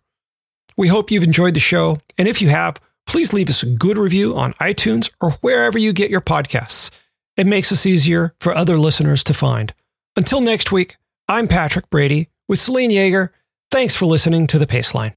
We 0.77 0.87
hope 0.87 1.11
you've 1.11 1.25
enjoyed 1.25 1.55
the 1.55 1.61
show. 1.61 1.99
And 2.17 2.29
if 2.29 2.41
you 2.41 2.49
have, 2.51 2.77
please 3.07 3.33
leave 3.33 3.49
us 3.49 3.63
a 3.63 3.71
good 3.71 3.99
review 3.99 4.35
on 4.35 4.53
iTunes 4.55 5.11
or 5.21 5.33
wherever 5.41 5.79
you 5.79 5.93
get 5.93 6.11
your 6.11 6.21
podcasts. 6.21 6.91
It 7.37 7.47
makes 7.47 7.73
us 7.73 7.87
easier 7.87 8.35
for 8.41 8.55
other 8.55 8.79
listeners 8.79 9.25
to 9.25 9.35
find. 9.35 9.73
Until 10.17 10.41
next 10.41 10.73
week, 10.73 10.97
I'm 11.29 11.49
Patrick 11.49 11.89
Brady 11.91 12.29
with 12.49 12.59
Selene 12.59 12.91
Yeager. 12.91 13.31
Thanks 13.71 13.95
for 13.97 14.05
listening 14.05 14.47
to 14.49 14.59
The 14.59 14.67
Paceline. 14.67 15.15